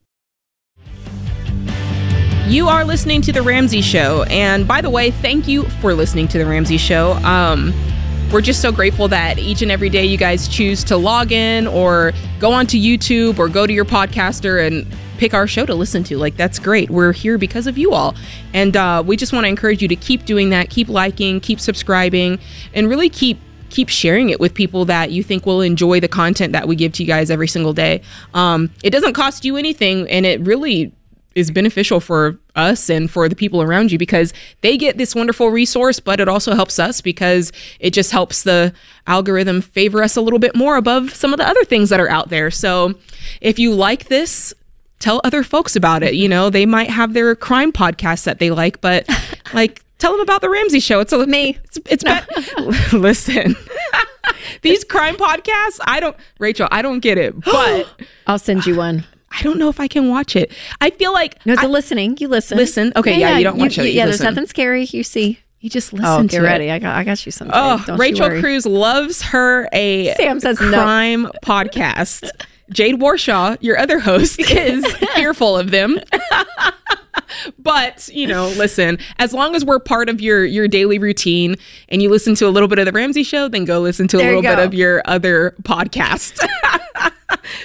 You 2.51 2.67
are 2.67 2.83
listening 2.83 3.21
to 3.21 3.31
The 3.31 3.41
Ramsey 3.41 3.79
Show. 3.79 4.23
And 4.23 4.67
by 4.67 4.81
the 4.81 4.89
way, 4.89 5.09
thank 5.09 5.47
you 5.47 5.63
for 5.79 5.93
listening 5.93 6.27
to 6.27 6.37
The 6.37 6.45
Ramsey 6.45 6.77
Show. 6.77 7.13
Um, 7.23 7.73
we're 8.29 8.41
just 8.41 8.61
so 8.61 8.73
grateful 8.73 9.07
that 9.07 9.39
each 9.39 9.61
and 9.61 9.71
every 9.71 9.87
day 9.87 10.03
you 10.03 10.17
guys 10.17 10.49
choose 10.49 10.83
to 10.83 10.97
log 10.97 11.31
in 11.31 11.65
or 11.65 12.11
go 12.41 12.51
onto 12.51 12.77
YouTube 12.77 13.39
or 13.39 13.47
go 13.47 13.65
to 13.65 13.71
your 13.71 13.85
podcaster 13.85 14.67
and 14.67 14.85
pick 15.17 15.33
our 15.33 15.47
show 15.47 15.65
to 15.65 15.73
listen 15.73 16.03
to. 16.03 16.17
Like, 16.17 16.35
that's 16.35 16.59
great. 16.59 16.89
We're 16.89 17.13
here 17.13 17.37
because 17.37 17.67
of 17.67 17.77
you 17.77 17.93
all. 17.93 18.15
And 18.53 18.75
uh, 18.75 19.01
we 19.05 19.15
just 19.15 19.31
want 19.31 19.45
to 19.45 19.47
encourage 19.47 19.81
you 19.81 19.87
to 19.87 19.95
keep 19.95 20.25
doing 20.25 20.49
that, 20.49 20.69
keep 20.69 20.89
liking, 20.89 21.39
keep 21.39 21.61
subscribing, 21.61 22.37
and 22.73 22.89
really 22.89 23.07
keep 23.07 23.39
keep 23.69 23.87
sharing 23.87 24.29
it 24.29 24.41
with 24.41 24.53
people 24.53 24.83
that 24.83 25.11
you 25.11 25.23
think 25.23 25.45
will 25.45 25.61
enjoy 25.61 26.01
the 26.01 26.07
content 26.09 26.51
that 26.51 26.67
we 26.67 26.75
give 26.75 26.91
to 26.91 27.03
you 27.03 27.07
guys 27.07 27.31
every 27.31 27.47
single 27.47 27.71
day. 27.71 28.01
Um, 28.33 28.69
it 28.83 28.89
doesn't 28.89 29.13
cost 29.13 29.45
you 29.45 29.55
anything, 29.55 30.09
and 30.09 30.25
it 30.25 30.41
really 30.41 30.91
is 31.35 31.51
beneficial 31.51 31.99
for 31.99 32.37
us 32.55 32.89
and 32.89 33.09
for 33.09 33.29
the 33.29 33.35
people 33.35 33.61
around 33.61 33.91
you 33.91 33.97
because 33.97 34.33
they 34.61 34.77
get 34.77 34.97
this 34.97 35.15
wonderful 35.15 35.49
resource, 35.49 35.99
but 35.99 36.19
it 36.19 36.27
also 36.27 36.53
helps 36.53 36.79
us 36.79 37.01
because 37.01 37.51
it 37.79 37.91
just 37.91 38.11
helps 38.11 38.43
the 38.43 38.73
algorithm 39.07 39.61
favor 39.61 40.03
us 40.03 40.15
a 40.15 40.21
little 40.21 40.39
bit 40.39 40.55
more 40.55 40.75
above 40.75 41.13
some 41.13 41.33
of 41.33 41.39
the 41.39 41.47
other 41.47 41.63
things 41.63 41.89
that 41.89 41.99
are 41.99 42.09
out 42.09 42.29
there. 42.29 42.51
So 42.51 42.95
if 43.39 43.59
you 43.59 43.73
like 43.73 44.05
this, 44.05 44.53
tell 44.99 45.21
other 45.23 45.43
folks 45.43 45.75
about 45.75 46.03
it. 46.03 46.13
You 46.13 46.27
know, 46.27 46.49
they 46.49 46.65
might 46.65 46.89
have 46.89 47.13
their 47.13 47.35
crime 47.35 47.71
podcasts 47.71 48.23
that 48.25 48.39
they 48.39 48.51
like, 48.51 48.81
but 48.81 49.07
like 49.53 49.83
tell 49.97 50.11
them 50.11 50.21
about 50.21 50.41
the 50.41 50.49
Ramsey 50.49 50.79
show. 50.79 50.99
It's 50.99 51.13
a, 51.13 51.25
me. 51.25 51.57
It's, 51.63 51.79
it's 51.89 52.03
no. 52.03 52.19
listen. 52.97 53.55
These 54.61 54.83
crime 54.83 55.15
podcasts, 55.15 55.79
I 55.85 55.99
don't 55.99 56.15
Rachel, 56.39 56.67
I 56.71 56.81
don't 56.81 56.99
get 56.99 57.17
it, 57.17 57.39
but 57.39 57.87
I'll 58.27 58.39
send 58.39 58.65
you 58.65 58.75
one. 58.75 59.05
I 59.31 59.41
don't 59.43 59.57
know 59.57 59.69
if 59.69 59.79
I 59.79 59.87
can 59.87 60.09
watch 60.09 60.35
it. 60.35 60.51
I 60.79 60.89
feel 60.89 61.13
like 61.13 61.43
no, 61.45 61.53
it's 61.53 61.63
I, 61.63 61.65
a 61.65 61.69
listening. 61.69 62.17
You 62.19 62.27
listen. 62.27 62.57
Listen. 62.57 62.91
Okay. 62.95 63.19
Yeah. 63.19 63.29
yeah 63.29 63.37
you 63.37 63.43
don't 63.43 63.57
watch 63.57 63.77
you, 63.77 63.83
it. 63.83 63.87
You 63.87 63.93
yeah. 63.93 64.05
listen. 64.05 64.23
There's 64.23 64.35
nothing 64.35 64.47
scary. 64.47 64.85
You 64.85 65.03
see. 65.03 65.39
You 65.61 65.69
just 65.69 65.93
oh, 65.93 65.97
listen. 65.97 66.11
Oh, 66.11 66.23
get 66.23 66.41
ready. 66.41 66.65
It. 66.65 66.73
I 66.73 66.79
got. 66.79 66.95
I 66.95 67.03
got 67.03 67.25
you 67.25 67.31
something. 67.31 67.53
Oh, 67.55 67.83
don't 67.85 67.99
Rachel 67.99 68.29
Cruz 68.39 68.65
loves 68.65 69.21
her 69.21 69.69
a 69.71 70.13
Sam 70.15 70.39
says 70.39 70.57
crime 70.57 71.23
no. 71.23 71.31
podcast. 71.43 72.29
Jade 72.71 72.95
Warshaw, 72.95 73.57
your 73.59 73.77
other 73.77 73.99
host, 73.99 74.39
is 74.49 74.85
fearful 75.15 75.57
of 75.57 75.71
them. 75.71 75.99
but 77.59 78.09
you 78.13 78.25
know, 78.25 78.47
listen. 78.57 78.97
As 79.19 79.33
long 79.33 79.55
as 79.55 79.63
we're 79.63 79.79
part 79.79 80.09
of 80.09 80.19
your 80.19 80.45
your 80.45 80.67
daily 80.67 80.97
routine, 80.97 81.57
and 81.89 82.01
you 82.01 82.09
listen 82.09 82.33
to 82.35 82.47
a 82.47 82.49
little 82.49 82.67
bit 82.67 82.79
of 82.79 82.85
the 82.85 82.91
Ramsey 82.91 83.23
Show, 83.23 83.47
then 83.47 83.65
go 83.65 83.79
listen 83.81 84.07
to 84.09 84.17
a 84.17 84.23
little 84.23 84.41
bit 84.41 84.57
of 84.59 84.73
your 84.73 85.03
other 85.05 85.55
podcast. 85.61 86.39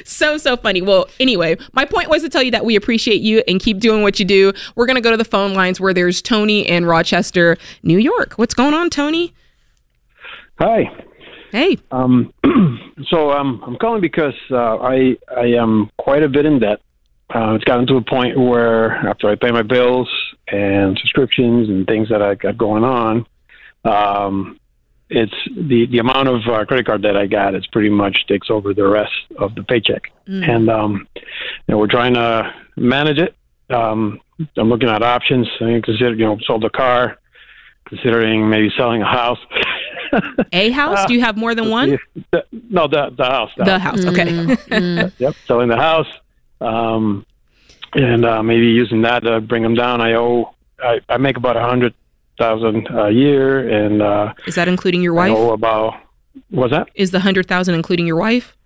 So 0.05 0.38
so 0.38 0.57
funny. 0.57 0.83
Well, 0.83 1.09
anyway, 1.21 1.57
my 1.73 1.85
point 1.85 2.09
was 2.09 2.23
to 2.23 2.28
tell 2.28 2.43
you 2.43 2.50
that 2.52 2.64
we 2.64 2.76
appreciate 2.76 3.21
you 3.21 3.43
and 3.49 3.61
keep 3.61 3.78
doing 3.78 4.02
what 4.02 4.19
you 4.19 4.25
do. 4.25 4.52
We're 4.75 4.87
gonna 4.87 5.00
go 5.00 5.11
to 5.11 5.16
the 5.16 5.25
phone 5.25 5.55
lines 5.55 5.81
where 5.81 5.95
there's 5.95 6.23
Tony 6.23 6.69
in 6.69 6.85
Rochester, 6.85 7.57
New 7.83 7.99
York. 7.99 8.35
What's 8.35 8.55
going 8.55 8.75
on, 8.75 8.90
Tony? 8.90 9.33
Hi. 10.59 10.90
Hey. 11.52 11.78
Um, 11.90 12.33
so 13.09 13.31
um, 13.31 13.62
I'm 13.66 13.76
calling 13.76 14.00
because 14.00 14.35
uh, 14.50 14.76
I 14.78 15.16
I 15.35 15.47
am 15.59 15.90
quite 15.99 16.23
a 16.23 16.28
bit 16.28 16.47
in 16.47 16.59
debt. 16.59 16.81
Uh, 17.35 17.55
it's 17.55 17.64
gotten 17.64 17.87
to 17.88 17.97
a 17.97 18.02
point 18.02 18.38
where 18.38 18.93
after 19.09 19.28
I 19.28 19.35
pay 19.35 19.50
my 19.50 19.62
bills 19.62 20.09
and 20.49 20.97
subscriptions 20.99 21.69
and 21.69 21.87
things 21.87 22.09
that 22.09 22.23
I 22.23 22.37
got 22.37 22.57
going 22.57 22.85
on, 22.85 23.26
um, 23.85 24.61
it's 25.09 25.35
the 25.55 25.87
the 25.87 25.99
amount 25.99 26.29
of 26.29 26.41
uh, 26.49 26.65
credit 26.65 26.87
card 26.87 27.03
debt 27.03 27.17
I 27.17 27.27
got 27.27 27.55
is 27.55 27.67
pretty 27.69 27.91
much 27.91 28.27
takes 28.27 28.51
over 28.51 28.75
the 28.75 28.87
rest 28.87 29.13
of 29.39 29.55
the 29.55 29.63
paycheck, 29.63 30.11
mm. 30.29 30.49
and 30.49 30.69
um, 30.69 31.07
you 31.17 31.23
know, 31.69 31.79
we're 31.79 31.87
trying 31.87 32.15
to 32.15 32.53
manage 32.77 33.19
it. 33.19 33.35
Um, 33.71 34.21
I'm 34.57 34.69
looking 34.69 34.89
at 34.89 35.03
options. 35.03 35.49
I 35.61 35.81
consider 35.85 36.15
you 36.15 36.27
know 36.27 36.39
sold 36.45 36.65
a 36.65 36.71
car, 36.71 37.19
considering 37.89 38.49
maybe 38.49 38.71
selling 38.77 39.03
a 39.03 39.07
house. 39.07 39.39
a 40.53 40.71
house? 40.71 40.99
Uh, 40.99 41.07
Do 41.07 41.15
you 41.15 41.21
have 41.21 41.37
more 41.37 41.55
than 41.55 41.71
one? 41.71 41.99
The, 42.33 42.45
no, 42.69 42.89
the 42.89 43.11
the 43.17 43.25
house. 43.25 43.51
The, 43.57 43.65
the 43.65 43.79
house. 43.79 44.05
house. 44.05 44.13
Okay. 44.13 44.25
Mm. 44.25 45.13
yep, 45.19 45.35
selling 45.47 45.69
the 45.69 45.77
house, 45.77 46.09
um, 46.61 47.25
and 47.95 48.25
uh, 48.25 48.43
maybe 48.43 48.67
using 48.67 49.03
that 49.03 49.21
to 49.21 49.41
bring 49.41 49.63
them 49.63 49.75
down. 49.75 50.01
I 50.01 50.15
owe. 50.15 50.53
I, 50.79 51.01
I 51.09 51.17
make 51.17 51.37
about 51.37 51.57
a 51.57 51.63
hundred 51.63 51.95
thousand 52.38 52.88
a 52.90 53.11
year, 53.11 53.69
and 53.69 54.02
uh, 54.02 54.35
is 54.47 54.55
that 54.55 54.69
including 54.69 55.02
your 55.02 55.14
wife? 55.14 55.35
Oh, 55.37 55.52
about 55.52 55.95
what's 56.50 56.73
that? 56.73 56.88
Is 56.95 57.11
the 57.11 57.21
hundred 57.21 57.47
thousand 57.47 57.75
including 57.75 58.07
your 58.07 58.16
wife? 58.16 58.57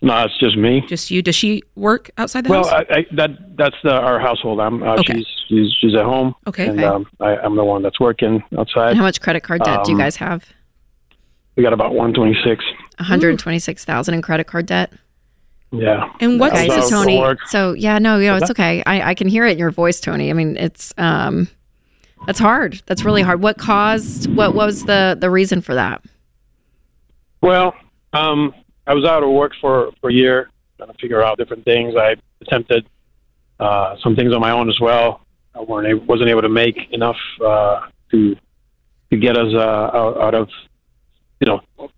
No, 0.00 0.22
it's 0.22 0.38
just 0.38 0.56
me. 0.56 0.82
Just 0.86 1.10
you. 1.10 1.22
Does 1.22 1.34
she 1.34 1.62
work 1.74 2.10
outside 2.18 2.44
the 2.44 2.50
well, 2.50 2.68
house? 2.68 2.84
Well, 2.88 3.04
that 3.12 3.56
that's 3.56 3.76
the, 3.82 3.92
our 3.92 4.20
household. 4.20 4.60
I'm. 4.60 4.82
Uh, 4.82 4.96
okay. 4.98 5.14
She's 5.14 5.26
she's 5.48 5.72
she's 5.80 5.94
at 5.94 6.04
home. 6.04 6.34
Okay. 6.46 6.68
And 6.68 6.78
okay. 6.78 6.86
Um, 6.86 7.06
I, 7.20 7.44
am 7.44 7.56
the 7.56 7.64
one 7.64 7.82
that's 7.82 7.98
working 7.98 8.42
outside. 8.56 8.90
And 8.90 8.98
how 8.98 9.04
much 9.04 9.20
credit 9.20 9.42
card 9.42 9.62
debt 9.64 9.78
um, 9.78 9.84
do 9.84 9.90
you 9.90 9.96
um, 9.96 10.02
guys 10.02 10.16
have? 10.16 10.44
We 11.56 11.64
got 11.64 11.72
about 11.72 11.94
one 11.94 12.14
twenty 12.14 12.36
six. 12.44 12.64
One 12.98 13.06
hundred 13.06 13.38
twenty 13.40 13.58
six 13.58 13.84
thousand 13.84 14.14
in 14.14 14.22
credit 14.22 14.46
card 14.46 14.66
debt. 14.66 14.92
Yeah. 15.72 16.12
And 16.20 16.40
what's 16.40 16.54
okay, 16.54 16.68
so 16.68 16.88
Tony? 16.88 17.36
So 17.46 17.72
yeah, 17.72 17.98
no, 17.98 18.18
you 18.18 18.28
know, 18.28 18.36
it's 18.36 18.50
okay. 18.52 18.82
I, 18.86 19.10
I 19.10 19.14
can 19.14 19.28
hear 19.28 19.44
it 19.44 19.52
in 19.52 19.58
your 19.58 19.70
voice, 19.70 20.00
Tony. 20.00 20.30
I 20.30 20.32
mean, 20.32 20.56
it's 20.56 20.94
um, 20.96 21.48
that's 22.26 22.38
hard. 22.38 22.82
That's 22.86 23.04
really 23.04 23.22
hard. 23.22 23.42
What 23.42 23.58
caused? 23.58 24.34
What 24.34 24.54
was 24.54 24.84
the 24.84 25.16
the 25.18 25.30
reason 25.30 25.60
for 25.60 25.74
that? 25.74 26.02
Well, 27.40 27.74
um, 28.12 28.54
I 28.86 28.94
was 28.94 29.04
out 29.04 29.22
of 29.22 29.30
work 29.30 29.52
for 29.60 29.92
for 30.00 30.10
a 30.10 30.12
year, 30.12 30.50
trying 30.76 30.90
to 30.90 30.98
figure 30.98 31.22
out 31.22 31.38
different 31.38 31.64
things. 31.64 31.94
I 31.96 32.16
attempted 32.40 32.86
uh, 33.60 33.96
some 34.02 34.16
things 34.16 34.34
on 34.34 34.40
my 34.40 34.50
own 34.50 34.68
as 34.68 34.78
well. 34.80 35.20
I 35.54 35.60
weren't 35.62 35.88
able, 35.88 36.04
wasn't 36.06 36.30
able 36.30 36.42
to 36.42 36.48
make 36.48 36.76
enough 36.92 37.16
uh, 37.44 37.88
to 38.10 38.36
to 39.10 39.16
get 39.16 39.36
us 39.36 39.52
uh, 39.54 39.58
out, 39.58 40.20
out 40.20 40.34
of 40.34 40.48
you 41.40 41.46
know 41.46 41.90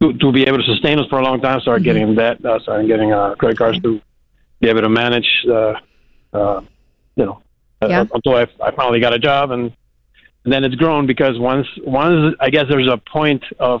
to, 0.00 0.12
to 0.12 0.32
be 0.32 0.44
able 0.44 0.58
to 0.58 0.64
sustain 0.64 0.98
us 0.98 1.06
for 1.08 1.18
a 1.18 1.22
long 1.22 1.40
time. 1.40 1.60
Started 1.60 1.80
mm-hmm. 1.80 1.84
getting 1.84 2.08
in 2.08 2.14
debt. 2.14 2.44
Uh, 2.44 2.58
started 2.60 2.86
getting 2.86 3.12
uh, 3.12 3.34
credit 3.34 3.58
cards 3.58 3.80
to 3.80 4.00
be 4.60 4.68
able 4.68 4.82
to 4.82 4.88
manage. 4.88 5.28
Uh, 5.48 5.74
uh, 6.32 6.60
you 7.16 7.24
know, 7.24 7.42
yeah. 7.82 8.04
until 8.12 8.36
I, 8.36 8.46
I 8.62 8.70
finally 8.72 9.00
got 9.00 9.12
a 9.12 9.18
job, 9.18 9.50
and, 9.50 9.72
and 10.44 10.52
then 10.52 10.64
it's 10.64 10.74
grown 10.74 11.06
because 11.06 11.38
once 11.38 11.66
once 11.78 12.34
I 12.40 12.50
guess 12.50 12.64
there's 12.68 12.88
a 12.88 12.98
point 13.12 13.44
of 13.58 13.80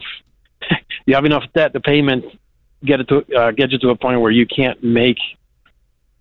you 1.06 1.14
have 1.14 1.24
enough 1.24 1.44
debt, 1.54 1.72
the 1.72 1.80
payment 1.80 2.24
get 2.84 3.00
it 3.00 3.08
to 3.08 3.24
uh, 3.36 3.50
get 3.50 3.72
you 3.72 3.78
to 3.78 3.90
a 3.90 3.96
point 3.96 4.20
where 4.20 4.30
you 4.30 4.46
can't 4.46 4.82
make 4.82 5.18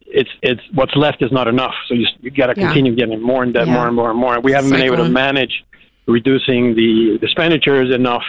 it's 0.02 0.30
it's 0.42 0.62
what's 0.74 0.96
left 0.96 1.22
is 1.22 1.32
not 1.32 1.48
enough. 1.48 1.74
So 1.88 1.94
you 1.94 2.08
you 2.22 2.32
got 2.32 2.48
to 2.48 2.60
yeah. 2.60 2.68
continue 2.68 2.96
getting 2.96 3.22
more 3.22 3.44
in 3.44 3.52
debt, 3.52 3.68
yeah. 3.68 3.74
more 3.74 3.88
and 3.88 3.96
more 3.96 4.10
and 4.10 4.20
more. 4.20 4.40
We 4.40 4.54
haven't 4.54 4.70
Cycling. 4.70 4.90
been 4.90 4.94
able 4.94 5.06
to 5.06 5.12
manage 5.12 5.64
reducing 6.08 6.76
the 6.76 7.18
the 7.20 7.26
expenditures 7.26 7.94
enough. 7.94 8.24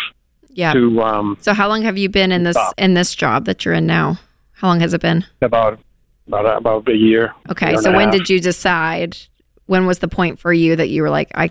Yeah. 0.50 0.72
To 0.72 1.02
um. 1.02 1.36
So 1.40 1.54
how 1.54 1.68
long 1.68 1.82
have 1.82 1.96
you 1.96 2.08
been 2.08 2.32
in 2.32 2.42
this 2.42 2.56
stop. 2.56 2.74
in 2.76 2.94
this 2.94 3.14
job 3.14 3.44
that 3.44 3.64
you're 3.64 3.74
in 3.74 3.86
now? 3.86 4.18
How 4.52 4.68
long 4.68 4.80
has 4.80 4.92
it 4.92 5.00
been? 5.00 5.24
About 5.40 5.78
about 6.26 6.58
about 6.58 6.88
a 6.88 6.96
year. 6.96 7.32
Okay. 7.48 7.70
Year 7.70 7.82
so 7.82 7.92
when 7.92 8.10
did 8.10 8.28
you 8.28 8.40
decide? 8.40 9.16
When 9.68 9.86
was 9.86 10.00
the 10.00 10.08
point 10.08 10.40
for 10.40 10.52
you 10.52 10.76
that 10.76 10.88
you 10.88 11.02
were 11.02 11.10
like, 11.10 11.30
I, 11.34 11.50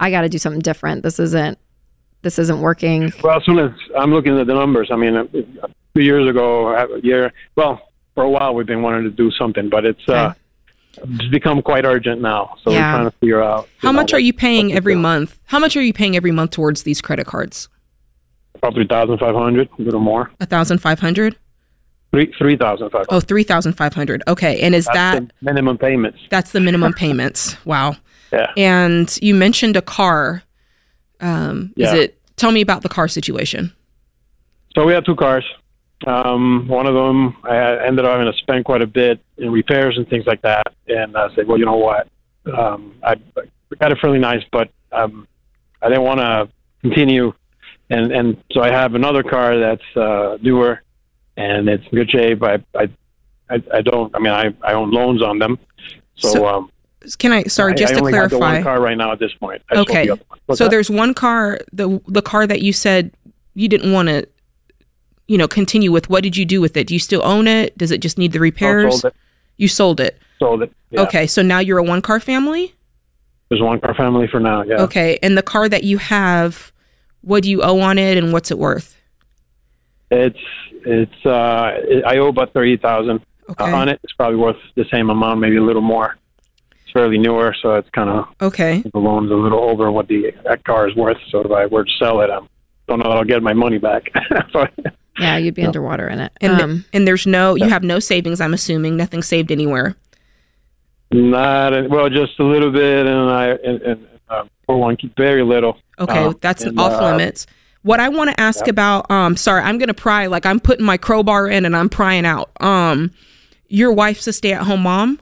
I 0.00 0.10
got 0.10 0.22
to 0.22 0.28
do 0.28 0.38
something 0.38 0.60
different. 0.60 1.02
This 1.02 1.20
isn't 1.20 1.58
this 2.22 2.38
isn't 2.38 2.60
working. 2.60 3.12
Well, 3.22 3.36
as 3.36 3.44
soon 3.44 3.58
as 3.58 3.70
I'm 3.98 4.10
looking 4.10 4.38
at 4.38 4.46
the 4.46 4.54
numbers, 4.54 4.90
I 4.90 4.96
mean, 4.96 5.28
two 5.94 6.02
years 6.02 6.28
ago, 6.28 6.74
a 6.74 7.00
year. 7.00 7.32
Well, 7.56 7.80
for 8.14 8.24
a 8.24 8.30
while 8.30 8.54
we've 8.54 8.66
been 8.66 8.82
wanting 8.82 9.04
to 9.04 9.10
do 9.10 9.30
something, 9.32 9.68
but 9.68 9.84
it's 9.84 10.08
uh, 10.08 10.12
okay. 10.12 10.40
uh, 11.02 11.14
it's 11.18 11.28
become 11.28 11.60
quite 11.62 11.84
urgent 11.84 12.22
now. 12.22 12.54
So 12.62 12.70
yeah. 12.70 12.92
we're 12.92 12.98
trying 12.98 13.10
to 13.10 13.16
figure 13.18 13.42
out 13.42 13.68
how 13.78 13.92
much 13.92 14.12
are 14.14 14.20
you 14.20 14.32
paying 14.32 14.72
every 14.72 14.94
month. 14.94 15.38
How 15.44 15.58
much 15.58 15.76
are 15.76 15.82
you 15.82 15.92
paying 15.92 16.16
every 16.16 16.32
month 16.32 16.52
towards 16.52 16.84
these 16.84 17.00
credit 17.00 17.26
cards? 17.26 17.68
Probably 18.60 18.86
thousand 18.86 19.18
five 19.18 19.34
hundred, 19.34 19.68
a 19.78 19.82
little 19.82 20.00
more. 20.00 20.30
A 20.40 20.46
thousand 20.46 20.78
five 20.78 21.00
hundred. 21.00 21.36
Three 22.12 22.32
three 22.38 22.56
thousand 22.56 22.90
five. 22.90 23.06
Oh, 23.08 23.20
three 23.20 23.42
thousand 23.42 23.72
five 23.72 23.94
hundred. 23.94 24.22
Okay, 24.28 24.60
and 24.60 24.74
is 24.74 24.86
that's 24.92 25.20
that 25.20 25.32
minimum 25.40 25.78
payments? 25.78 26.18
That's 26.30 26.52
the 26.52 26.60
minimum 26.60 26.92
payments. 26.92 27.56
Wow. 27.64 27.96
Yeah. 28.32 28.50
And 28.56 29.18
you 29.20 29.34
mentioned 29.34 29.76
a 29.76 29.82
car. 29.82 30.42
Um, 31.20 31.72
yeah. 31.76 31.88
Is 31.88 31.92
it? 31.94 32.18
Tell 32.36 32.50
me 32.50 32.60
about 32.60 32.82
the 32.82 32.88
car 32.88 33.06
situation. 33.06 33.72
So 34.74 34.86
we 34.86 34.94
have 34.94 35.04
two 35.04 35.16
cars. 35.16 35.44
Um, 36.06 36.66
one 36.66 36.86
of 36.86 36.94
them, 36.94 37.36
I 37.44 37.86
ended 37.86 38.04
up 38.04 38.12
having 38.12 38.32
to 38.32 38.38
spend 38.38 38.64
quite 38.64 38.82
a 38.82 38.86
bit 38.86 39.20
in 39.36 39.52
repairs 39.52 39.96
and 39.96 40.08
things 40.08 40.26
like 40.26 40.42
that. 40.42 40.74
And 40.88 41.16
I 41.16 41.32
said, 41.34 41.46
well, 41.46 41.58
you 41.58 41.64
know 41.66 41.76
what? 41.76 42.08
Um, 42.52 42.94
I, 43.02 43.12
I 43.36 43.74
got 43.78 43.92
it 43.92 43.98
fairly 44.00 44.18
nice, 44.18 44.42
but 44.50 44.70
um, 44.90 45.28
I 45.80 45.88
didn't 45.88 46.04
want 46.04 46.20
to 46.20 46.48
continue. 46.80 47.32
And 47.90 48.10
and 48.12 48.42
so 48.52 48.62
I 48.62 48.70
have 48.72 48.94
another 48.94 49.22
car 49.22 49.58
that's 49.58 49.96
uh, 49.96 50.38
newer, 50.42 50.82
and 51.36 51.68
it's 51.68 51.84
in 51.84 51.90
good 51.90 52.10
shape. 52.10 52.42
I 52.42 52.62
I 52.74 52.88
I, 53.50 53.82
don't. 53.82 54.14
I 54.14 54.18
mean, 54.18 54.32
I 54.32 54.54
I 54.62 54.72
own 54.72 54.90
loans 54.90 55.22
on 55.22 55.38
them. 55.38 55.58
So, 56.14 56.28
so 56.32 56.46
um, 56.46 56.72
can 57.18 57.32
I? 57.32 57.44
Sorry, 57.44 57.74
just 57.74 57.94
I, 57.94 57.96
I 57.96 58.00
to 58.00 58.08
clarify. 58.08 58.54
one 58.54 58.62
car 58.62 58.80
right 58.80 58.96
now 58.96 59.12
at 59.12 59.18
this 59.18 59.32
point. 59.34 59.62
I 59.70 59.78
okay. 59.80 60.06
So 60.06 60.16
that? 60.64 60.70
there's 60.70 60.90
one 60.90 61.14
car, 61.14 61.58
the 61.72 62.00
the 62.06 62.22
car 62.22 62.46
that 62.46 62.62
you 62.62 62.72
said 62.72 63.12
you 63.54 63.68
didn't 63.68 63.92
want 63.92 64.08
to 64.08 64.26
you 65.32 65.38
know, 65.38 65.48
continue 65.48 65.90
with? 65.90 66.10
What 66.10 66.22
did 66.22 66.36
you 66.36 66.44
do 66.44 66.60
with 66.60 66.76
it? 66.76 66.86
Do 66.86 66.94
you 66.94 67.00
still 67.00 67.24
own 67.24 67.48
it? 67.48 67.76
Does 67.78 67.90
it 67.90 68.02
just 68.02 68.18
need 68.18 68.32
the 68.32 68.40
repairs? 68.40 69.00
sold 69.00 69.14
you 69.56 69.68
sold 69.68 70.00
it. 70.00 70.18
Sold 70.38 70.62
it. 70.62 70.72
Yeah. 70.90 71.00
Okay, 71.02 71.26
so 71.26 71.40
now 71.40 71.58
you're 71.58 71.78
a 71.78 71.82
one 71.82 72.02
car 72.02 72.20
family? 72.20 72.74
There's 73.48 73.62
one 73.62 73.80
car 73.80 73.94
family 73.94 74.26
for 74.26 74.40
now, 74.40 74.62
yeah. 74.62 74.82
Okay, 74.82 75.18
and 75.22 75.36
the 75.38 75.42
car 75.42 75.68
that 75.68 75.84
you 75.84 75.98
have, 75.98 76.72
what 77.20 77.42
do 77.44 77.50
you 77.50 77.62
owe 77.62 77.80
on 77.80 77.98
it 77.98 78.18
and 78.18 78.32
what's 78.32 78.50
it 78.50 78.58
worth? 78.58 78.96
It's 80.10 80.38
it's 80.84 81.26
uh 81.26 82.06
I 82.06 82.18
owe 82.18 82.28
about 82.28 82.52
30,000 82.52 83.20
okay. 83.50 83.64
uh, 83.64 83.76
on 83.76 83.88
it. 83.88 84.00
It's 84.04 84.12
probably 84.12 84.38
worth 84.38 84.56
the 84.74 84.84
same 84.90 85.10
amount, 85.10 85.40
maybe 85.40 85.56
a 85.56 85.62
little 85.62 85.82
more. 85.82 86.16
It's 86.82 86.92
fairly 86.92 87.18
newer, 87.18 87.54
so 87.60 87.74
it's 87.74 87.90
kind 87.90 88.10
of 88.10 88.28
Okay. 88.40 88.82
The 88.92 88.98
loan's 88.98 89.30
a 89.30 89.34
little 89.34 89.60
over 89.60 89.90
what 89.90 90.08
the 90.08 90.32
that 90.44 90.64
car 90.64 90.88
is 90.88 90.96
worth, 90.96 91.18
so 91.30 91.40
if 91.40 91.50
I 91.50 91.66
were 91.66 91.84
to 91.84 91.90
sell 91.98 92.20
it, 92.20 92.30
I 92.30 92.40
don't 92.88 92.98
know 92.98 93.08
that 93.08 93.16
I'll 93.16 93.24
get 93.24 93.42
my 93.42 93.54
money 93.54 93.78
back. 93.78 94.10
Yeah, 95.18 95.36
you'd 95.36 95.54
be 95.54 95.64
underwater 95.64 96.08
in 96.08 96.20
it. 96.20 96.32
And 96.40 96.60
um, 96.60 96.84
and 96.92 97.06
there's 97.06 97.26
no 97.26 97.54
you 97.54 97.68
have 97.68 97.82
no 97.82 97.98
savings. 97.98 98.40
I'm 98.40 98.54
assuming 98.54 98.96
nothing 98.96 99.22
saved 99.22 99.50
anywhere. 99.52 99.94
Not 101.10 101.90
well, 101.90 102.08
just 102.08 102.38
a 102.38 102.44
little 102.44 102.72
bit, 102.72 103.06
and 103.06 103.30
I 103.30 103.48
and, 103.50 103.82
and 103.82 104.06
uh, 104.30 104.44
for 104.64 104.78
one, 104.78 104.96
very 105.16 105.42
little. 105.42 105.78
Okay, 105.98 106.24
uh, 106.24 106.32
that's 106.40 106.62
and, 106.62 106.78
off 106.80 106.92
uh, 106.92 107.10
limits. 107.10 107.46
What 107.82 107.98
I 107.98 108.08
want 108.08 108.30
to 108.30 108.40
ask 108.40 108.68
about, 108.68 109.10
um, 109.10 109.36
sorry, 109.36 109.62
I'm 109.62 109.78
gonna 109.78 109.94
pry 109.94 110.26
like 110.26 110.46
I'm 110.46 110.60
putting 110.60 110.86
my 110.86 110.96
crowbar 110.96 111.48
in 111.48 111.64
and 111.64 111.76
I'm 111.76 111.88
prying 111.88 112.24
out. 112.24 112.50
Um, 112.60 113.10
your 113.68 113.92
wife's 113.92 114.26
a 114.26 114.32
stay-at-home 114.32 114.82
mom. 114.82 115.18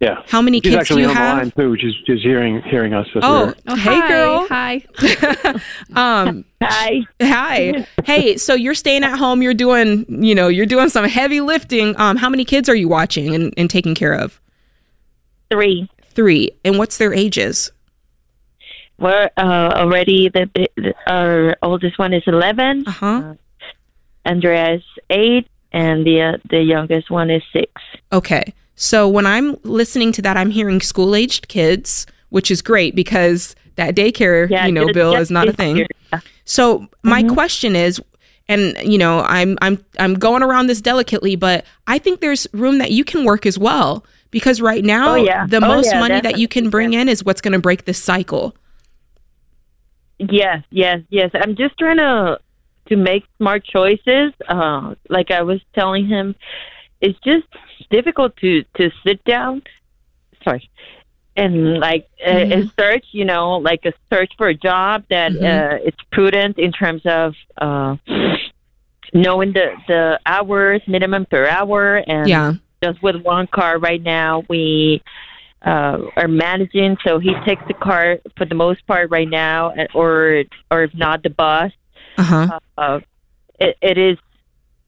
Yeah. 0.00 0.22
How 0.26 0.42
many 0.42 0.60
she's 0.60 0.74
kids 0.74 0.88
do 0.88 1.00
you 1.00 1.08
on 1.08 1.16
have? 1.16 1.36
The 1.54 1.62
line 1.64 1.76
too. 1.76 1.76
She's 1.80 1.94
just 2.04 2.22
hearing 2.22 2.60
hearing 2.62 2.92
us. 2.92 3.08
Oh, 3.16 3.54
oh, 3.66 3.74
hey 3.74 4.00
hi, 4.00 4.08
girl. 4.08 4.46
Hi. 4.48 4.84
um, 5.94 6.44
hi. 6.62 7.00
Hi. 7.20 7.86
Hey, 8.04 8.36
so 8.36 8.54
you're 8.54 8.74
staying 8.74 9.02
at 9.02 9.16
home. 9.16 9.42
You're 9.42 9.54
doing, 9.54 10.04
you 10.22 10.34
know, 10.34 10.48
you're 10.48 10.66
doing 10.66 10.90
some 10.90 11.06
heavy 11.06 11.40
lifting. 11.40 11.98
Um, 11.98 12.18
how 12.18 12.28
many 12.28 12.44
kids 12.44 12.68
are 12.68 12.74
you 12.74 12.86
watching 12.86 13.34
and, 13.34 13.54
and 13.56 13.70
taking 13.70 13.94
care 13.94 14.12
of? 14.12 14.40
Three. 15.50 15.88
Three. 16.10 16.50
And 16.64 16.76
what's 16.76 16.98
their 16.98 17.14
ages? 17.14 17.71
We're 19.02 19.28
uh, 19.36 19.72
already 19.82 20.28
the, 20.28 20.48
the, 20.54 20.94
our 21.06 21.56
oldest 21.62 21.98
one 21.98 22.12
is 22.14 22.22
11 22.26 22.84
Uh-huh. 22.86 23.06
Uh, 23.06 23.34
Andrea's 24.24 24.84
eight, 25.10 25.48
and 25.72 26.06
the 26.06 26.20
uh, 26.22 26.36
the 26.48 26.60
youngest 26.62 27.10
one 27.10 27.28
is 27.30 27.42
six. 27.52 27.72
Okay. 28.12 28.54
So 28.76 29.08
when 29.08 29.26
I'm 29.26 29.56
listening 29.64 30.12
to 30.12 30.22
that, 30.22 30.36
I'm 30.36 30.50
hearing 30.50 30.80
school 30.80 31.14
aged 31.14 31.48
kids, 31.48 32.06
which 32.30 32.50
is 32.50 32.62
great 32.62 32.94
because 32.94 33.54
that 33.76 33.94
daycare, 33.96 34.48
Yeah, 34.48 34.66
you 34.66 34.72
know, 34.72 34.84
just- 34.84 34.94
bill 34.94 35.12
just 35.12 35.22
is 35.22 35.30
not 35.30 35.48
a 35.48 35.52
thing. 35.52 35.78
Yeah. 36.12 36.20
So 36.44 36.86
my 37.02 37.22
Mm-hmm. 37.22 37.34
question 37.34 37.74
is, 37.76 38.00
and 38.48 38.76
you 38.84 38.98
know, 38.98 39.20
I'm 39.22 39.58
I'm 39.60 39.84
I'm 39.98 40.14
going 40.14 40.42
around 40.42 40.68
this 40.68 40.80
delicately, 40.80 41.34
but 41.36 41.64
I 41.88 41.98
think 41.98 42.20
there's 42.20 42.46
room 42.52 42.78
that 42.78 42.92
you 42.92 43.04
can 43.04 43.24
work 43.24 43.44
as 43.46 43.58
well 43.58 44.04
because 44.30 44.60
right 44.60 44.84
now 44.84 45.12
Oh, 45.12 45.16
yeah. 45.16 45.46
the 45.46 45.56
Oh, 45.58 45.60
most 45.68 45.92
money 45.96 46.20
that 46.20 46.38
you 46.38 46.46
can 46.48 46.70
bring 46.70 46.92
in 46.92 47.08
is 47.08 47.24
what's 47.24 47.40
going 47.40 47.52
to 47.52 47.58
break 47.58 47.84
this 47.86 48.00
cycle. 48.02 48.54
Yes, 50.30 50.62
yes, 50.70 51.00
yes. 51.10 51.30
I'm 51.34 51.56
just 51.56 51.78
trying 51.78 51.98
to 51.98 52.38
to 52.88 52.96
make 52.96 53.24
smart 53.38 53.64
choices. 53.64 54.32
Uh, 54.48 54.94
like 55.08 55.30
I 55.30 55.42
was 55.42 55.60
telling 55.74 56.06
him, 56.06 56.34
it's 57.00 57.18
just 57.20 57.46
difficult 57.90 58.36
to 58.38 58.62
to 58.78 58.90
sit 59.06 59.22
down. 59.24 59.62
Sorry. 60.44 60.68
And 61.36 61.78
like 61.78 62.06
uh, 62.26 62.30
Mhm. 62.30 62.66
a 62.66 62.72
search, 62.78 63.06
you 63.12 63.24
know, 63.24 63.56
like 63.56 63.84
a 63.86 63.92
search 64.12 64.32
for 64.36 64.48
a 64.48 64.54
job 64.54 65.04
that 65.08 65.32
Mhm. 65.32 65.42
uh, 65.42 65.78
it's 65.84 66.02
prudent 66.12 66.58
in 66.58 66.72
terms 66.72 67.02
of 67.06 67.34
uh, 67.58 67.96
knowing 69.14 69.52
the 69.52 69.72
the 69.88 70.20
hours, 70.26 70.82
minimum 70.86 71.26
per 71.26 71.46
hour, 71.48 71.96
and 72.06 72.28
Yeah. 72.28 72.52
just 72.82 73.02
with 73.02 73.16
one 73.22 73.46
car 73.46 73.78
right 73.78 74.02
now 74.02 74.42
we 74.48 75.02
uh, 75.64 75.98
are 76.16 76.28
managing 76.28 76.96
so 77.04 77.18
he 77.18 77.32
takes 77.46 77.62
the 77.68 77.74
car 77.74 78.18
for 78.36 78.44
the 78.44 78.54
most 78.54 78.84
part 78.86 79.10
right 79.10 79.28
now 79.28 79.72
or 79.94 80.42
or 80.70 80.82
if 80.84 80.94
not 80.94 81.22
the 81.22 81.30
bus 81.30 81.70
Uh-huh. 82.18 82.58
uh, 82.78 83.00
it, 83.60 83.76
it 83.80 83.96
is 83.98 84.18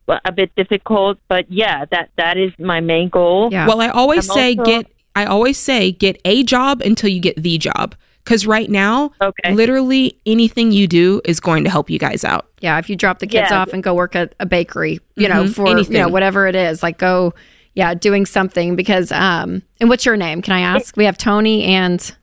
a 0.09 0.33
bit 0.33 0.55
difficult 0.57 1.19
but 1.29 1.51
yeah 1.51 1.85
that 1.91 2.11
that 2.17 2.37
is 2.37 2.53
my 2.59 2.81
main 2.81 3.09
goal 3.09 3.49
Yeah. 3.51 3.67
Well, 3.67 3.81
I 3.81 3.89
always 3.89 4.29
I'm 4.31 4.35
say 4.37 4.49
also- 4.57 4.65
get 4.71 4.87
I 5.17 5.25
always 5.27 5.57
say 5.59 5.93
get 5.93 6.21
a 6.25 6.43
job 6.43 6.81
until 6.83 7.09
you 7.09 7.21
get 7.21 7.37
the 7.41 7.57
job 7.57 7.95
cuz 8.25 8.47
right 8.47 8.69
now 8.69 9.13
okay 9.23 9.55
literally 9.55 10.19
anything 10.27 10.73
you 10.73 10.87
do 10.89 11.21
is 11.25 11.39
going 11.41 11.63
to 11.65 11.71
help 11.71 11.89
you 11.89 11.99
guys 11.99 12.25
out. 12.25 12.47
Yeah, 12.61 12.79
if 12.79 12.91
you 12.91 12.97
drop 12.97 13.19
the 13.21 13.27
kids 13.27 13.51
Yeah. 13.51 13.61
off 13.63 13.73
and 13.73 13.83
go 13.83 13.95
work 13.95 14.17
at 14.17 14.35
a 14.41 14.47
bakery, 14.47 14.99
you 15.17 15.29
know, 15.29 15.45
Mhm, 15.45 15.55
for 15.55 15.69
you 15.79 15.99
know 16.01 16.09
whatever 16.09 16.47
it 16.49 16.57
is, 16.57 16.83
like 16.83 16.99
go, 16.99 17.33
yeah, 17.75 17.95
doing 17.95 18.27
something 18.27 18.77
because. 18.77 19.11
um 19.13 19.63
And 19.81 19.89
what's 19.89 20.05
your 20.07 20.17
name? 20.17 20.43
Can 20.43 20.53
I 20.55 20.61
ask? 20.61 20.97
We 20.97 21.05
have 21.05 21.17
Tony 21.19 21.65
and 21.65 22.15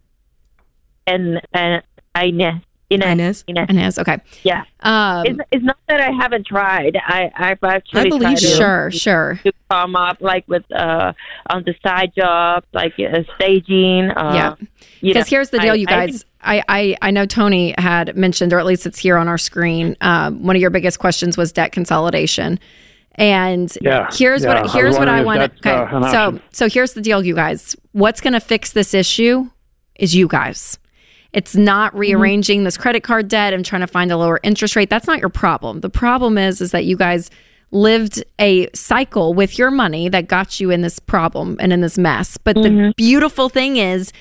and 1.08 1.42
and 1.54 1.84
Ines 2.16 2.62
Ines 2.90 3.04
Inez? 3.06 3.44
Ines. 3.48 3.70
Inez. 3.70 4.00
Okay. 4.00 4.18
yeah 4.44 4.64
Um, 4.82 5.26
it's, 5.26 5.40
it's 5.52 5.64
not 5.64 5.78
that 5.88 6.02
I 6.02 6.12
haven't 6.12 6.46
tried 6.46 6.98
I 7.02 7.32
I've 7.36 7.64
actually 7.64 8.02
I 8.02 8.10
believe 8.10 8.22
tried 8.24 8.42
you. 8.42 8.50
to- 8.50 8.56
sure, 8.56 8.92
sure. 8.92 9.40
to 9.44 9.54
come 9.70 9.96
up 9.96 10.18
like 10.20 10.46
with 10.48 10.70
uh 10.74 11.14
on 11.50 11.64
the 11.64 11.74
side 11.86 12.12
job 12.18 12.66
like 12.74 12.94
uh, 13.00 13.24
staging 13.36 14.12
uh 14.12 14.34
Yeah. 14.60 14.68
Because 15.02 15.28
here's 15.30 15.50
the 15.52 15.60
deal, 15.60 15.72
I- 15.74 15.78
you 15.78 15.86
guys. 15.86 16.26
I, 16.44 16.64
I, 16.68 16.98
I 17.04 17.12
know 17.12 17.26
Tony 17.28 17.74
had 17.78 18.16
mentioned, 18.18 18.52
or 18.52 18.58
at 18.60 18.66
least 18.66 18.86
it's 18.88 18.98
here 18.98 19.16
on 19.18 19.28
our 19.28 19.38
screen. 19.38 19.96
Um, 20.02 20.44
one 20.44 20.56
of 20.56 20.62
your 20.62 20.72
biggest 20.72 20.98
questions 20.98 21.38
was 21.38 21.52
debt 21.52 21.72
consolidation, 21.72 22.60
and 23.16 23.76
Yeah, 23.82 24.10
here's 24.14 24.44
yeah. 24.44 24.62
What 24.62 24.72
here's 24.72 24.98
what 24.98 25.08
I 25.08 25.22
want. 25.22 25.40
that's, 25.40 25.66
uh, 25.66 26.12
so 26.12 26.18
option. 26.28 26.42
so 26.52 26.70
here's 26.70 26.94
the 26.94 27.02
deal, 27.02 27.24
you 27.24 27.36
guys. 27.36 27.76
What's 27.92 28.22
going 28.22 28.34
to 28.34 28.40
fix 28.40 28.74
this 28.74 28.94
issue 28.94 29.50
is 29.96 30.16
you 30.16 30.28
guys. 30.28 30.78
It's 31.34 31.56
not 31.56 31.96
rearranging 31.96 32.66
this 32.66 32.78
credit 32.78 33.04
card 33.04 33.30
debt 33.30 33.54
and 33.54 33.66
trying 33.66 33.82
to 33.82 33.88
find 33.88 34.12
a 34.12 34.18
lower 34.18 34.40
interest 34.44 34.76
rate. 34.76 34.90
That's 34.90 35.08
not 35.08 35.20
your 35.20 35.30
problem. 35.30 35.80
The 35.82 35.90
problem 35.90 36.38
is 36.38 36.60
is 36.62 36.72
that 36.72 36.86
you 36.86 36.98
guys 36.98 37.30
lived 37.72 38.22
a 38.38 38.68
cycle 38.74 39.34
with 39.34 39.58
your 39.58 39.72
money 39.72 40.10
that 40.10 40.28
got 40.28 40.60
you 40.60 40.72
in 40.72 40.82
this 40.82 41.00
problem 41.00 41.56
and 41.62 41.72
in 41.72 41.80
this 41.80 41.98
mess. 41.98 42.38
But 42.38 42.56
the 42.56 42.94
beautiful 42.98 43.48
thing 43.48 43.78
is 43.78 44.12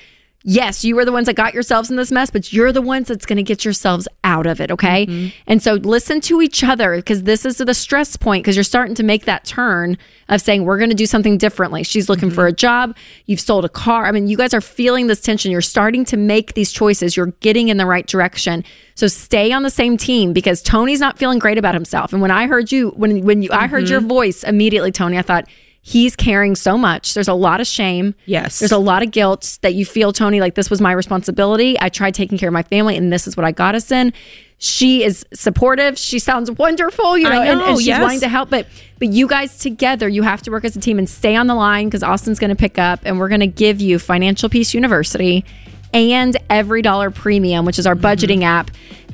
yes, 0.42 0.85
you 0.85 0.96
were 0.96 1.05
the 1.05 1.12
ones 1.12 1.26
that 1.26 1.35
got 1.35 1.53
yourselves 1.53 1.90
in 1.90 1.96
this 1.96 2.11
mess, 2.11 2.31
but 2.31 2.53
you're 2.53 2.72
the 2.72 2.81
ones 2.81 3.09
that's 3.09 3.26
going 3.26 3.37
to 3.37 3.42
get 3.42 3.64
yourselves 3.64 4.09
out 4.24 4.46
of 4.46 4.61
it. 4.61 4.70
Okay. 4.70 5.07
Mm-hmm. 5.07 5.29
And 5.46 5.62
so 5.62 5.74
listen 5.74 6.20
to 6.22 6.40
each 6.40 6.64
other 6.64 6.96
because 6.96 7.24
this 7.24 7.44
is 7.44 7.59
the 7.59 7.74
stress 7.74 8.16
point 8.16 8.44
because 8.44 8.57
you're 8.57 8.64
starting 8.64 8.94
to 8.94 9.03
make 9.03 9.26
that 9.26 9.44
turn 9.44 9.98
of 10.29 10.40
saying, 10.40 10.64
we're 10.64 10.79
going 10.79 10.90
to 10.90 10.96
do 10.96 11.07
something 11.07 11.37
differently. 11.37 11.83
She's 11.83 12.09
looking 12.09 12.31
for 12.31 12.44
mm-hmm. 12.44 12.55
a 12.55 12.57
job. 12.57 12.96
You've 13.26 13.40
sold 13.40 13.64
a 13.64 13.68
car. 13.68 14.07
I 14.07 14.12
mean, 14.12 14.29
you 14.29 14.37
guys 14.37 14.55
are 14.55 14.61
feeling 14.61 15.09
this 15.09 15.20
tension. 15.20 15.50
You're 15.50 15.61
starting 15.61 16.05
to 16.07 16.16
make 16.16 16.55
these 16.55 16.72
choices. 16.72 17.16
You're 17.16 17.33
getting 17.40 17.68
in 17.68 17.76
the 17.76 17.87
right 17.87 18.07
direction. 18.07 18.64
So 18.94 19.09
stay 19.09 19.53
on 19.53 19.62
the 19.62 19.70
same 19.70 19.96
team 19.96 20.33
because 20.33 20.62
Tony's 20.62 21.00
not 21.00 21.18
feeling 21.18 21.38
great 21.38 21.59
about 21.59 21.74
himself. 21.74 22.12
And 22.12 22.22
when 22.22 22.31
I 22.31 22.46
heard 22.46 22.72
you, 22.72 22.90
when, 22.90 23.24
when 23.24 23.42
you, 23.42 23.50
I 23.53 23.66
heard 23.66 23.88
your 23.88 24.00
mm-hmm. 24.00 24.09
voice 24.09 24.44
immediately, 24.44 24.92
Tony, 24.92 25.18
I 25.18 25.22
thought, 25.22 25.46
He's 25.83 26.14
caring 26.14 26.57
so 26.57 26.77
much. 26.77 27.14
There's 27.14 27.29
a 27.29 27.35
lot 27.35 27.61
of 27.61 27.66
shame. 27.66 28.14
Yes. 28.27 28.59
There's 28.59 28.73
a 28.73 28.79
lot 28.79 29.03
of 29.03 29.11
guilt 29.11 29.59
that 29.62 29.75
you 29.75 29.87
feel, 29.87 30.12
Tony, 30.12 30.40
like 30.40 30.55
this 30.55 30.69
was 30.69 30.81
my 30.81 30.93
responsibility. 30.93 31.77
I 31.81 31.88
tried 31.88 32.14
taking 32.14 32.37
care 32.37 32.51
of 32.51 32.53
my 32.53 32.62
family 32.62 32.97
and 32.97 33.12
this 33.12 33.27
is 33.27 33.37
what 33.37 33.47
I 33.47 33.53
got 33.53 33.75
us 33.75 33.90
in. 33.90 34.12
She 34.59 35.03
is 35.03 35.25
supportive. 35.33 35.99
She 35.99 36.19
sounds 36.19 36.51
wonderful, 36.51 37.16
you 37.16 37.27
I 37.27 37.31
know, 37.31 37.40
and, 37.40 37.61
and 37.62 37.79
she's 37.79 37.87
yes. 37.87 38.03
wanting 38.03 38.21
to 38.21 38.29
help. 38.29 38.51
But 38.51 38.66
but 38.99 39.09
you 39.09 39.27
guys 39.27 39.59
together, 39.59 40.07
you 40.07 40.23
have 40.23 40.43
to 40.43 40.51
work 40.51 40.66
as 40.66 40.77
a 40.77 40.81
team 40.81 40.99
and 40.99 41.09
stay 41.09 41.35
on 41.35 41.47
the 41.47 41.55
line 41.55 41.87
because 41.87 42.03
Austin's 42.03 42.38
going 42.38 42.51
to 42.51 42.57
pick 42.57 42.79
up 42.79 43.01
and 43.05 43.19
we're 43.19 43.31
going 43.31 43.40
to 43.40 43.47
give 43.47 43.81
you 43.81 43.99
Financial 43.99 44.51
Peace 44.51 44.75
University 44.75 45.47
and 45.95 46.37
EveryDollar 46.51 47.14
Premium, 47.14 47.64
which 47.64 47.79
is 47.79 47.87
our 47.87 47.95
mm-hmm. 47.95 48.05
budgeting 48.05 48.43
app. 48.43 48.71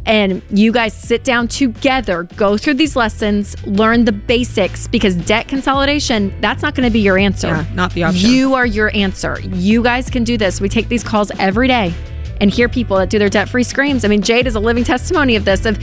And 0.06 0.40
you 0.50 0.70
guys 0.70 0.94
sit 0.94 1.24
down 1.24 1.48
together, 1.48 2.22
go 2.36 2.56
through 2.56 2.74
these 2.74 2.94
lessons, 2.94 3.60
learn 3.66 4.04
the 4.04 4.12
basics 4.12 4.86
because 4.86 5.16
debt 5.16 5.48
consolidation, 5.48 6.32
that's 6.40 6.62
not 6.62 6.76
going 6.76 6.86
to 6.88 6.92
be 6.92 7.00
your 7.00 7.18
answer. 7.18 7.48
Yeah, 7.48 7.66
not 7.74 7.92
the 7.92 8.04
option. 8.04 8.30
You 8.30 8.54
are 8.54 8.66
your 8.66 8.94
answer. 8.94 9.40
You 9.40 9.82
guys 9.82 10.08
can 10.08 10.22
do 10.22 10.36
this. 10.36 10.60
We 10.60 10.68
take 10.68 10.88
these 10.88 11.02
calls 11.02 11.32
every 11.40 11.66
day 11.66 11.92
and 12.40 12.50
hear 12.50 12.68
people 12.68 12.96
that 12.98 13.10
do 13.10 13.18
their 13.18 13.28
debt 13.28 13.48
free 13.48 13.64
screams. 13.64 14.04
I 14.04 14.08
mean, 14.08 14.22
Jade 14.22 14.46
is 14.46 14.54
a 14.54 14.60
living 14.60 14.84
testimony 14.84 15.34
of 15.34 15.44
this 15.44 15.66
of 15.66 15.76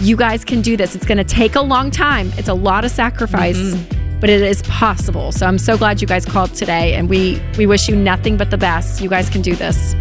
you 0.00 0.16
guys 0.16 0.44
can 0.44 0.60
do 0.60 0.76
this. 0.76 0.94
It's 0.94 1.06
going 1.06 1.18
to 1.18 1.24
take 1.24 1.54
a 1.54 1.60
long 1.60 1.90
time. 1.90 2.32
It's 2.36 2.48
a 2.48 2.54
lot 2.54 2.84
of 2.84 2.90
sacrifice, 2.90 3.56
mm-hmm. 3.56 4.20
but 4.20 4.30
it 4.30 4.40
is 4.40 4.62
possible. 4.62 5.32
So 5.32 5.46
I'm 5.46 5.58
so 5.58 5.76
glad 5.76 6.00
you 6.00 6.06
guys 6.06 6.24
called 6.24 6.54
today 6.54 6.94
and 6.94 7.08
we 7.08 7.40
we 7.56 7.66
wish 7.66 7.88
you 7.88 7.94
nothing 7.96 8.36
but 8.36 8.50
the 8.50 8.58
best. 8.58 9.00
You 9.00 9.08
guys 9.08 9.28
can 9.30 9.42
do 9.42 9.54
this. 9.54 9.94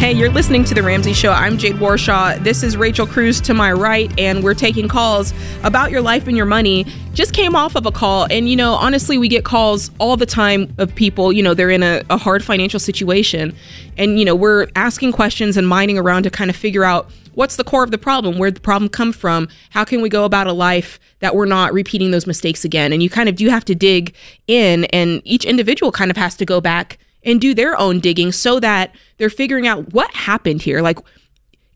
Hey, 0.00 0.14
you're 0.14 0.30
listening 0.30 0.64
to 0.64 0.72
The 0.72 0.82
Ramsey 0.82 1.12
Show. 1.12 1.30
I'm 1.30 1.58
Jade 1.58 1.74
Warshaw. 1.74 2.42
This 2.42 2.62
is 2.62 2.74
Rachel 2.74 3.06
Cruz 3.06 3.38
to 3.42 3.52
my 3.52 3.70
right, 3.70 4.10
and 4.18 4.42
we're 4.42 4.54
taking 4.54 4.88
calls 4.88 5.34
about 5.62 5.90
your 5.90 6.00
life 6.00 6.26
and 6.26 6.34
your 6.34 6.46
money. 6.46 6.86
Just 7.12 7.34
came 7.34 7.54
off 7.54 7.74
of 7.74 7.84
a 7.84 7.92
call, 7.92 8.26
and 8.30 8.48
you 8.48 8.56
know, 8.56 8.72
honestly, 8.72 9.18
we 9.18 9.28
get 9.28 9.44
calls 9.44 9.90
all 9.98 10.16
the 10.16 10.24
time 10.24 10.74
of 10.78 10.94
people, 10.94 11.34
you 11.34 11.42
know, 11.42 11.52
they're 11.52 11.68
in 11.68 11.82
a, 11.82 12.02
a 12.08 12.16
hard 12.16 12.42
financial 12.42 12.80
situation. 12.80 13.54
And, 13.98 14.18
you 14.18 14.24
know, 14.24 14.34
we're 14.34 14.68
asking 14.74 15.12
questions 15.12 15.58
and 15.58 15.68
mining 15.68 15.98
around 15.98 16.22
to 16.22 16.30
kind 16.30 16.48
of 16.48 16.56
figure 16.56 16.82
out 16.82 17.10
what's 17.34 17.56
the 17.56 17.64
core 17.64 17.84
of 17.84 17.90
the 17.90 17.98
problem, 17.98 18.38
where'd 18.38 18.54
the 18.54 18.60
problem 18.62 18.88
come 18.88 19.12
from, 19.12 19.48
how 19.68 19.84
can 19.84 20.00
we 20.00 20.08
go 20.08 20.24
about 20.24 20.46
a 20.46 20.54
life 20.54 20.98
that 21.18 21.34
we're 21.34 21.44
not 21.44 21.74
repeating 21.74 22.10
those 22.10 22.26
mistakes 22.26 22.64
again. 22.64 22.94
And 22.94 23.02
you 23.02 23.10
kind 23.10 23.28
of 23.28 23.36
do 23.36 23.50
have 23.50 23.66
to 23.66 23.74
dig 23.74 24.14
in, 24.46 24.86
and 24.86 25.20
each 25.26 25.44
individual 25.44 25.92
kind 25.92 26.10
of 26.10 26.16
has 26.16 26.36
to 26.36 26.46
go 26.46 26.58
back 26.58 26.96
and 27.24 27.40
do 27.40 27.54
their 27.54 27.78
own 27.78 28.00
digging 28.00 28.32
so 28.32 28.60
that 28.60 28.94
they're 29.18 29.30
figuring 29.30 29.66
out 29.66 29.92
what 29.92 30.14
happened 30.14 30.62
here. 30.62 30.80
Like, 30.80 30.98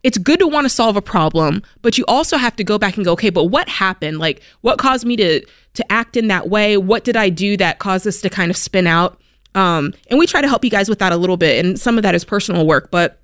it's 0.02 0.18
good 0.18 0.38
to 0.38 0.46
want 0.46 0.66
to 0.66 0.68
solve 0.68 0.96
a 0.96 1.02
problem, 1.02 1.62
but 1.80 1.96
you 1.96 2.04
also 2.06 2.36
have 2.36 2.54
to 2.56 2.64
go 2.64 2.78
back 2.78 2.96
and 2.96 3.04
go, 3.04 3.12
okay, 3.12 3.30
but 3.30 3.44
what 3.44 3.68
happened? 3.68 4.18
Like, 4.18 4.42
what 4.60 4.78
caused 4.78 5.06
me 5.06 5.16
to 5.16 5.44
to 5.74 5.92
act 5.92 6.16
in 6.16 6.28
that 6.28 6.48
way? 6.48 6.76
What 6.76 7.04
did 7.04 7.16
I 7.16 7.30
do 7.30 7.56
that 7.56 7.78
caused 7.80 8.04
this 8.04 8.20
to 8.20 8.30
kind 8.30 8.50
of 8.50 8.56
spin 8.56 8.86
out? 8.86 9.18
Um, 9.54 9.94
and 10.08 10.18
we 10.18 10.26
try 10.26 10.40
to 10.40 10.48
help 10.48 10.64
you 10.64 10.70
guys 10.70 10.88
with 10.88 10.98
that 10.98 11.12
a 11.12 11.16
little 11.16 11.36
bit, 11.36 11.64
and 11.64 11.80
some 11.80 11.96
of 11.96 12.02
that 12.02 12.14
is 12.14 12.24
personal 12.24 12.66
work. 12.66 12.90
But 12.90 13.20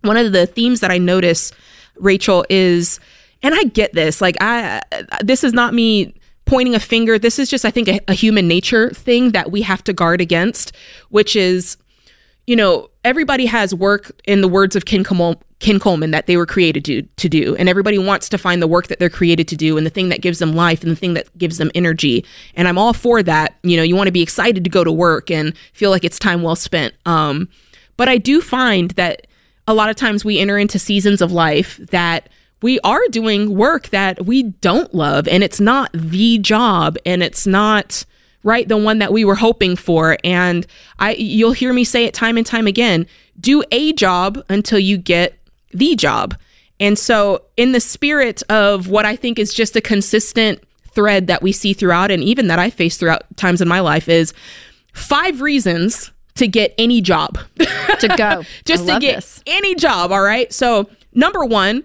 one 0.00 0.16
of 0.16 0.32
the 0.32 0.46
themes 0.46 0.80
that 0.80 0.90
I 0.90 0.98
notice, 0.98 1.52
Rachel, 1.96 2.44
is, 2.48 2.98
and 3.42 3.54
I 3.54 3.64
get 3.64 3.92
this, 3.92 4.20
like 4.20 4.36
I, 4.40 4.80
this 5.22 5.44
is 5.44 5.52
not 5.52 5.74
me 5.74 6.14
pointing 6.44 6.74
a 6.74 6.80
finger. 6.80 7.18
This 7.18 7.38
is 7.38 7.48
just, 7.48 7.64
I 7.64 7.70
think, 7.70 7.88
a, 7.88 8.00
a 8.08 8.14
human 8.14 8.48
nature 8.48 8.90
thing 8.90 9.32
that 9.32 9.50
we 9.50 9.62
have 9.62 9.82
to 9.84 9.92
guard 9.92 10.20
against, 10.20 10.72
which 11.08 11.36
is, 11.36 11.76
you 12.46 12.56
know, 12.56 12.90
everybody 13.04 13.46
has 13.46 13.74
work 13.74 14.10
in 14.24 14.40
the 14.40 14.48
words 14.48 14.76
of 14.76 14.84
Ken, 14.84 15.04
Col- 15.04 15.40
Ken 15.60 15.78
Coleman 15.78 16.10
that 16.10 16.26
they 16.26 16.36
were 16.36 16.46
created 16.46 16.84
to, 16.86 17.02
to 17.02 17.28
do. 17.28 17.54
And 17.56 17.68
everybody 17.68 17.98
wants 17.98 18.28
to 18.30 18.38
find 18.38 18.60
the 18.60 18.66
work 18.66 18.88
that 18.88 18.98
they're 18.98 19.08
created 19.08 19.46
to 19.48 19.56
do 19.56 19.76
and 19.76 19.86
the 19.86 19.90
thing 19.90 20.08
that 20.08 20.20
gives 20.20 20.40
them 20.40 20.54
life 20.54 20.82
and 20.82 20.90
the 20.90 20.96
thing 20.96 21.14
that 21.14 21.36
gives 21.38 21.58
them 21.58 21.70
energy. 21.74 22.24
And 22.54 22.66
I'm 22.66 22.78
all 22.78 22.92
for 22.92 23.22
that. 23.22 23.56
You 23.62 23.76
know, 23.76 23.82
you 23.84 23.94
want 23.94 24.08
to 24.08 24.12
be 24.12 24.22
excited 24.22 24.64
to 24.64 24.70
go 24.70 24.82
to 24.82 24.92
work 24.92 25.30
and 25.30 25.56
feel 25.72 25.90
like 25.90 26.04
it's 26.04 26.18
time 26.18 26.42
well 26.42 26.56
spent. 26.56 26.94
Um, 27.06 27.48
but 27.96 28.08
I 28.08 28.18
do 28.18 28.40
find 28.40 28.90
that 28.92 29.26
a 29.68 29.74
lot 29.74 29.90
of 29.90 29.96
times 29.96 30.24
we 30.24 30.40
enter 30.40 30.58
into 30.58 30.78
seasons 30.78 31.22
of 31.22 31.30
life 31.30 31.76
that 31.90 32.28
we 32.62 32.80
are 32.80 33.06
doing 33.10 33.56
work 33.56 33.88
that 33.88 34.24
we 34.24 34.44
don't 34.44 34.94
love 34.94 35.28
and 35.28 35.42
it's 35.42 35.60
not 35.60 35.90
the 35.92 36.38
job 36.38 36.96
and 37.04 37.22
it's 37.22 37.46
not 37.46 38.04
right 38.44 38.68
the 38.68 38.76
one 38.76 38.98
that 38.98 39.12
we 39.12 39.24
were 39.24 39.34
hoping 39.34 39.76
for. 39.76 40.16
And 40.24 40.66
i 40.98 41.12
you'll 41.14 41.52
hear 41.52 41.72
me 41.72 41.84
say 41.84 42.04
it 42.04 42.14
time 42.14 42.36
and 42.36 42.46
time 42.46 42.66
again 42.66 43.06
do 43.40 43.62
a 43.70 43.92
job 43.92 44.42
until 44.48 44.78
you 44.78 44.96
get 44.96 45.38
the 45.72 45.96
job. 45.96 46.36
And 46.80 46.98
so 46.98 47.42
in 47.56 47.72
the 47.72 47.80
spirit 47.80 48.42
of 48.48 48.88
what 48.88 49.04
i 49.04 49.16
think 49.16 49.38
is 49.38 49.52
just 49.52 49.76
a 49.76 49.80
consistent 49.80 50.62
thread 50.90 51.26
that 51.26 51.42
we 51.42 51.52
see 51.52 51.72
throughout 51.72 52.10
and 52.10 52.22
even 52.22 52.48
that 52.48 52.58
i 52.58 52.68
face 52.68 52.98
throughout 52.98 53.24
times 53.36 53.62
in 53.62 53.68
my 53.68 53.80
life 53.80 54.08
is 54.08 54.34
five 54.92 55.40
reasons 55.40 56.10
to 56.34 56.46
get 56.48 56.74
any 56.78 57.00
job. 57.00 57.38
To 57.58 58.08
go. 58.16 58.42
Just 58.64 58.86
to 58.86 58.98
get 58.98 59.16
this. 59.16 59.42
any 59.46 59.74
job 59.74 60.12
all 60.12 60.22
right? 60.22 60.52
So 60.52 60.88
number 61.14 61.44
one 61.44 61.84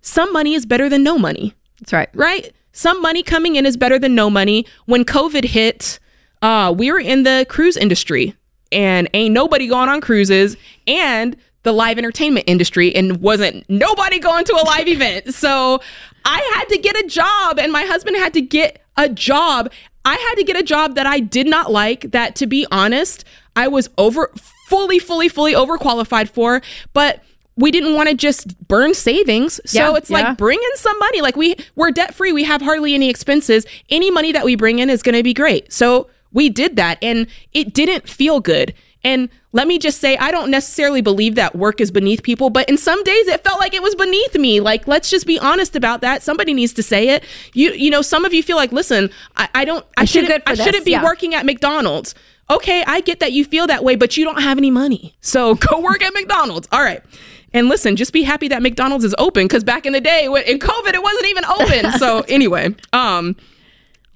some 0.00 0.32
money 0.32 0.54
is 0.54 0.66
better 0.66 0.88
than 0.88 1.02
no 1.02 1.18
money. 1.18 1.54
That's 1.80 1.92
right. 1.92 2.08
Right? 2.14 2.52
Some 2.72 3.02
money 3.02 3.22
coming 3.22 3.56
in 3.56 3.66
is 3.66 3.76
better 3.76 3.98
than 3.98 4.14
no 4.14 4.30
money. 4.30 4.66
When 4.86 5.04
COVID 5.04 5.44
hit, 5.44 5.98
uh, 6.42 6.74
we 6.76 6.92
were 6.92 7.00
in 7.00 7.24
the 7.24 7.46
cruise 7.48 7.76
industry 7.76 8.34
and 8.70 9.08
ain't 9.14 9.32
nobody 9.32 9.66
going 9.66 9.88
on 9.88 10.00
cruises 10.00 10.56
and 10.86 11.36
the 11.64 11.72
live 11.72 11.98
entertainment 11.98 12.44
industry 12.48 12.94
and 12.94 13.18
wasn't 13.18 13.68
nobody 13.68 14.18
going 14.18 14.44
to 14.44 14.54
a 14.54 14.64
live 14.64 14.88
event. 14.88 15.34
So 15.34 15.80
I 16.24 16.52
had 16.54 16.64
to 16.66 16.78
get 16.78 16.96
a 16.96 17.06
job 17.06 17.58
and 17.58 17.72
my 17.72 17.84
husband 17.84 18.16
had 18.16 18.34
to 18.34 18.40
get 18.40 18.82
a 18.96 19.08
job. 19.08 19.70
I 20.04 20.14
had 20.14 20.34
to 20.36 20.44
get 20.44 20.56
a 20.56 20.62
job 20.62 20.94
that 20.96 21.06
I 21.06 21.20
did 21.20 21.46
not 21.46 21.70
like, 21.70 22.10
that 22.10 22.34
to 22.36 22.46
be 22.46 22.66
honest, 22.70 23.24
I 23.56 23.68
was 23.68 23.88
over 23.98 24.30
fully, 24.68 24.98
fully, 24.98 25.28
fully 25.28 25.54
overqualified 25.54 26.28
for. 26.28 26.60
But 26.92 27.22
we 27.58 27.70
didn't 27.70 27.94
want 27.94 28.08
to 28.08 28.14
just 28.14 28.56
burn 28.68 28.94
savings. 28.94 29.60
So 29.66 29.90
yeah, 29.90 29.96
it's 29.96 30.10
yeah. 30.10 30.20
like 30.20 30.38
bring 30.38 30.58
in 30.58 30.76
some 30.76 30.98
money. 30.98 31.20
Like 31.20 31.36
we 31.36 31.56
we're 31.74 31.90
debt 31.90 32.14
free. 32.14 32.32
We 32.32 32.44
have 32.44 32.62
hardly 32.62 32.94
any 32.94 33.10
expenses. 33.10 33.66
Any 33.90 34.10
money 34.10 34.32
that 34.32 34.44
we 34.44 34.54
bring 34.54 34.78
in 34.78 34.88
is 34.88 35.02
going 35.02 35.16
to 35.16 35.22
be 35.22 35.34
great. 35.34 35.72
So 35.72 36.08
we 36.32 36.48
did 36.48 36.76
that 36.76 36.98
and 37.02 37.26
it 37.52 37.74
didn't 37.74 38.08
feel 38.08 38.40
good. 38.40 38.74
And 39.04 39.28
let 39.52 39.66
me 39.66 39.78
just 39.78 40.00
say, 40.00 40.16
I 40.16 40.30
don't 40.30 40.50
necessarily 40.50 41.00
believe 41.00 41.36
that 41.36 41.54
work 41.56 41.80
is 41.80 41.90
beneath 41.90 42.22
people, 42.22 42.50
but 42.50 42.68
in 42.68 42.76
some 42.76 43.02
days 43.04 43.28
it 43.28 43.42
felt 43.44 43.58
like 43.58 43.72
it 43.72 43.82
was 43.82 43.94
beneath 43.94 44.34
me. 44.34 44.60
Like, 44.60 44.86
let's 44.86 45.08
just 45.08 45.26
be 45.26 45.38
honest 45.38 45.76
about 45.76 46.00
that. 46.00 46.22
Somebody 46.22 46.52
needs 46.52 46.72
to 46.74 46.82
say 46.82 47.10
it. 47.10 47.24
You, 47.54 47.70
you 47.72 47.90
know, 47.90 48.02
some 48.02 48.24
of 48.24 48.34
you 48.34 48.42
feel 48.42 48.56
like, 48.56 48.72
listen, 48.72 49.10
I, 49.36 49.48
I 49.54 49.64
don't, 49.64 49.86
I 49.96 50.04
shouldn't, 50.04 50.42
I 50.46 50.54
shouldn't 50.54 50.84
be 50.84 50.90
yeah. 50.92 51.02
working 51.02 51.34
at 51.34 51.46
McDonald's. 51.46 52.14
Okay, 52.50 52.82
I 52.86 53.00
get 53.00 53.20
that 53.20 53.32
you 53.32 53.44
feel 53.44 53.66
that 53.66 53.84
way, 53.84 53.94
but 53.94 54.16
you 54.16 54.24
don't 54.24 54.42
have 54.42 54.58
any 54.58 54.70
money. 54.70 55.14
So 55.20 55.54
go 55.70 55.80
work 55.80 56.02
at 56.02 56.12
McDonald's. 56.12 56.68
All 56.72 56.82
right. 56.82 57.02
And 57.52 57.68
listen, 57.68 57.96
just 57.96 58.12
be 58.12 58.22
happy 58.22 58.48
that 58.48 58.62
McDonald's 58.62 59.04
is 59.04 59.14
open 59.18 59.46
because 59.46 59.64
back 59.64 59.86
in 59.86 59.92
the 59.92 60.00
day 60.00 60.24
in 60.24 60.58
COVID, 60.58 60.94
it 60.94 61.02
wasn't 61.02 61.26
even 61.26 61.44
open. 61.46 61.92
so 61.98 62.20
anyway, 62.28 62.74
um, 62.92 63.36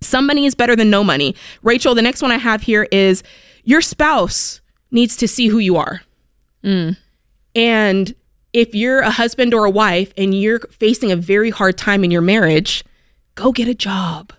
some 0.00 0.26
money 0.26 0.46
is 0.46 0.54
better 0.54 0.76
than 0.76 0.90
no 0.90 1.02
money. 1.02 1.34
Rachel, 1.62 1.94
the 1.94 2.02
next 2.02 2.22
one 2.22 2.30
I 2.30 2.38
have 2.38 2.62
here 2.62 2.88
is 2.92 3.22
your 3.64 3.80
spouse 3.80 4.60
needs 4.90 5.16
to 5.16 5.28
see 5.28 5.46
who 5.48 5.58
you 5.58 5.76
are. 5.76 6.02
Mm. 6.62 6.96
And 7.54 8.14
if 8.52 8.74
you're 8.74 9.00
a 9.00 9.10
husband 9.10 9.54
or 9.54 9.64
a 9.64 9.70
wife 9.70 10.12
and 10.16 10.34
you're 10.38 10.60
facing 10.70 11.10
a 11.10 11.16
very 11.16 11.50
hard 11.50 11.78
time 11.78 12.04
in 12.04 12.10
your 12.10 12.20
marriage, 12.20 12.84
go 13.34 13.52
get 13.52 13.68
a 13.68 13.74
job. 13.74 14.32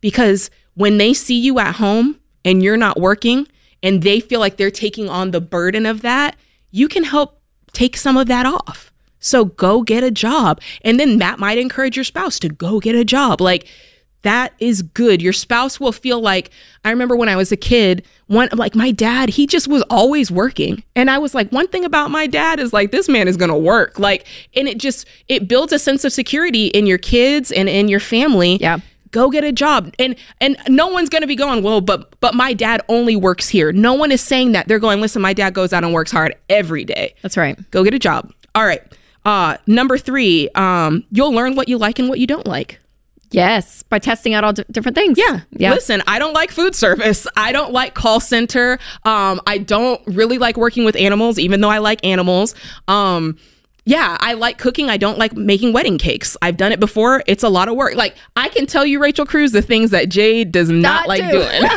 Because 0.00 0.50
when 0.74 0.98
they 0.98 1.14
see 1.14 1.38
you 1.38 1.58
at 1.58 1.76
home 1.76 2.18
and 2.44 2.62
you're 2.62 2.76
not 2.76 3.00
working 3.00 3.46
and 3.82 4.02
they 4.02 4.20
feel 4.20 4.40
like 4.40 4.56
they're 4.56 4.70
taking 4.70 5.08
on 5.08 5.30
the 5.30 5.40
burden 5.40 5.86
of 5.86 6.02
that, 6.02 6.36
you 6.70 6.88
can 6.88 7.04
help 7.04 7.41
take 7.72 7.96
some 7.96 8.16
of 8.16 8.26
that 8.28 8.46
off. 8.46 8.92
So 9.20 9.44
go 9.44 9.82
get 9.82 10.02
a 10.02 10.10
job. 10.10 10.60
And 10.82 10.98
then 10.98 11.18
that 11.18 11.38
might 11.38 11.58
encourage 11.58 11.96
your 11.96 12.04
spouse 12.04 12.38
to 12.40 12.48
go 12.48 12.80
get 12.80 12.94
a 12.94 13.04
job. 13.04 13.40
Like 13.40 13.66
that 14.22 14.52
is 14.58 14.82
good. 14.82 15.20
Your 15.20 15.32
spouse 15.32 15.80
will 15.80 15.92
feel 15.92 16.20
like 16.20 16.50
I 16.84 16.90
remember 16.90 17.16
when 17.16 17.28
I 17.28 17.36
was 17.36 17.50
a 17.52 17.56
kid, 17.56 18.04
one 18.26 18.48
like 18.52 18.74
my 18.74 18.90
dad, 18.90 19.30
he 19.30 19.46
just 19.46 19.68
was 19.68 19.82
always 19.90 20.30
working. 20.30 20.82
And 20.94 21.10
I 21.10 21.18
was 21.18 21.34
like, 21.34 21.50
one 21.50 21.68
thing 21.68 21.84
about 21.84 22.10
my 22.10 22.26
dad 22.26 22.60
is 22.60 22.72
like 22.72 22.90
this 22.90 23.08
man 23.08 23.28
is 23.28 23.36
going 23.36 23.50
to 23.50 23.56
work. 23.56 23.98
Like 23.98 24.26
and 24.54 24.68
it 24.68 24.78
just 24.78 25.06
it 25.28 25.48
builds 25.48 25.72
a 25.72 25.78
sense 25.78 26.04
of 26.04 26.12
security 26.12 26.66
in 26.68 26.86
your 26.86 26.98
kids 26.98 27.52
and 27.52 27.68
in 27.68 27.88
your 27.88 28.00
family. 28.00 28.58
Yeah 28.60 28.78
go 29.12 29.30
get 29.30 29.44
a 29.44 29.52
job 29.52 29.94
and 29.98 30.16
and 30.40 30.56
no 30.68 30.88
one's 30.88 31.08
going 31.08 31.22
to 31.22 31.28
be 31.28 31.36
going 31.36 31.62
well 31.62 31.80
but 31.80 32.18
but 32.20 32.34
my 32.34 32.52
dad 32.52 32.82
only 32.88 33.14
works 33.14 33.48
here 33.48 33.70
no 33.72 33.94
one 33.94 34.10
is 34.10 34.20
saying 34.20 34.52
that 34.52 34.66
they're 34.66 34.80
going 34.80 35.00
listen 35.00 35.22
my 35.22 35.32
dad 35.32 35.54
goes 35.54 35.72
out 35.72 35.84
and 35.84 35.92
works 35.92 36.10
hard 36.10 36.34
every 36.48 36.84
day 36.84 37.14
that's 37.22 37.36
right 37.36 37.58
go 37.70 37.84
get 37.84 37.94
a 37.94 37.98
job 37.98 38.32
all 38.54 38.64
right 38.64 38.82
uh 39.24 39.56
number 39.66 39.96
three 39.96 40.48
um 40.56 41.04
you'll 41.10 41.32
learn 41.32 41.54
what 41.54 41.68
you 41.68 41.78
like 41.78 41.98
and 41.98 42.08
what 42.08 42.18
you 42.18 42.26
don't 42.26 42.46
like 42.46 42.80
Yes, 43.32 43.82
by 43.84 43.98
testing 43.98 44.34
out 44.34 44.44
all 44.44 44.52
d- 44.52 44.64
different 44.70 44.94
things. 44.94 45.18
Yeah. 45.18 45.40
yeah. 45.52 45.72
Listen, 45.72 46.02
I 46.06 46.18
don't 46.18 46.34
like 46.34 46.50
food 46.50 46.74
service. 46.74 47.26
I 47.36 47.52
don't 47.52 47.72
like 47.72 47.94
call 47.94 48.20
center. 48.20 48.78
Um, 49.04 49.40
I 49.46 49.58
don't 49.58 50.00
really 50.06 50.38
like 50.38 50.56
working 50.56 50.84
with 50.84 50.96
animals, 50.96 51.38
even 51.38 51.60
though 51.62 51.70
I 51.70 51.78
like 51.78 52.04
animals. 52.04 52.54
Um, 52.88 53.38
yeah, 53.84 54.16
I 54.20 54.34
like 54.34 54.58
cooking. 54.58 54.88
I 54.88 54.96
don't 54.96 55.18
like 55.18 55.34
making 55.34 55.72
wedding 55.72 55.98
cakes. 55.98 56.36
I've 56.40 56.56
done 56.56 56.70
it 56.70 56.78
before. 56.78 57.22
It's 57.26 57.42
a 57.42 57.48
lot 57.48 57.68
of 57.68 57.74
work. 57.74 57.94
Like 57.94 58.16
I 58.36 58.48
can 58.48 58.66
tell 58.66 58.86
you, 58.86 59.00
Rachel 59.00 59.26
Cruz, 59.26 59.50
the 59.50 59.62
things 59.62 59.90
that 59.90 60.08
Jade 60.08 60.52
does 60.52 60.70
not, 60.70 60.80
not 60.80 61.08
like 61.08 61.22
do. 61.22 61.30
doing. 61.30 61.70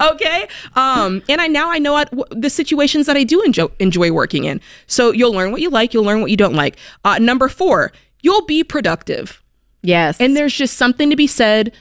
okay, 0.12 0.48
um, 0.74 1.22
and 1.28 1.40
I 1.40 1.46
now 1.46 1.70
I 1.70 1.78
know 1.78 2.04
the 2.30 2.50
situations 2.50 3.06
that 3.06 3.16
I 3.16 3.22
do 3.22 3.42
enjoy, 3.42 3.68
enjoy 3.78 4.10
working 4.10 4.44
in. 4.44 4.60
So 4.86 5.12
you'll 5.12 5.32
learn 5.32 5.52
what 5.52 5.60
you 5.60 5.70
like. 5.70 5.94
You'll 5.94 6.04
learn 6.04 6.20
what 6.20 6.30
you 6.30 6.36
don't 6.36 6.54
like. 6.54 6.76
Uh, 7.04 7.18
number 7.18 7.48
four, 7.48 7.92
you'll 8.22 8.44
be 8.46 8.64
productive. 8.64 9.40
Yes, 9.82 10.20
and 10.20 10.36
there's 10.36 10.54
just 10.54 10.76
something 10.76 11.10
to 11.10 11.16
be 11.16 11.28
said 11.28 11.72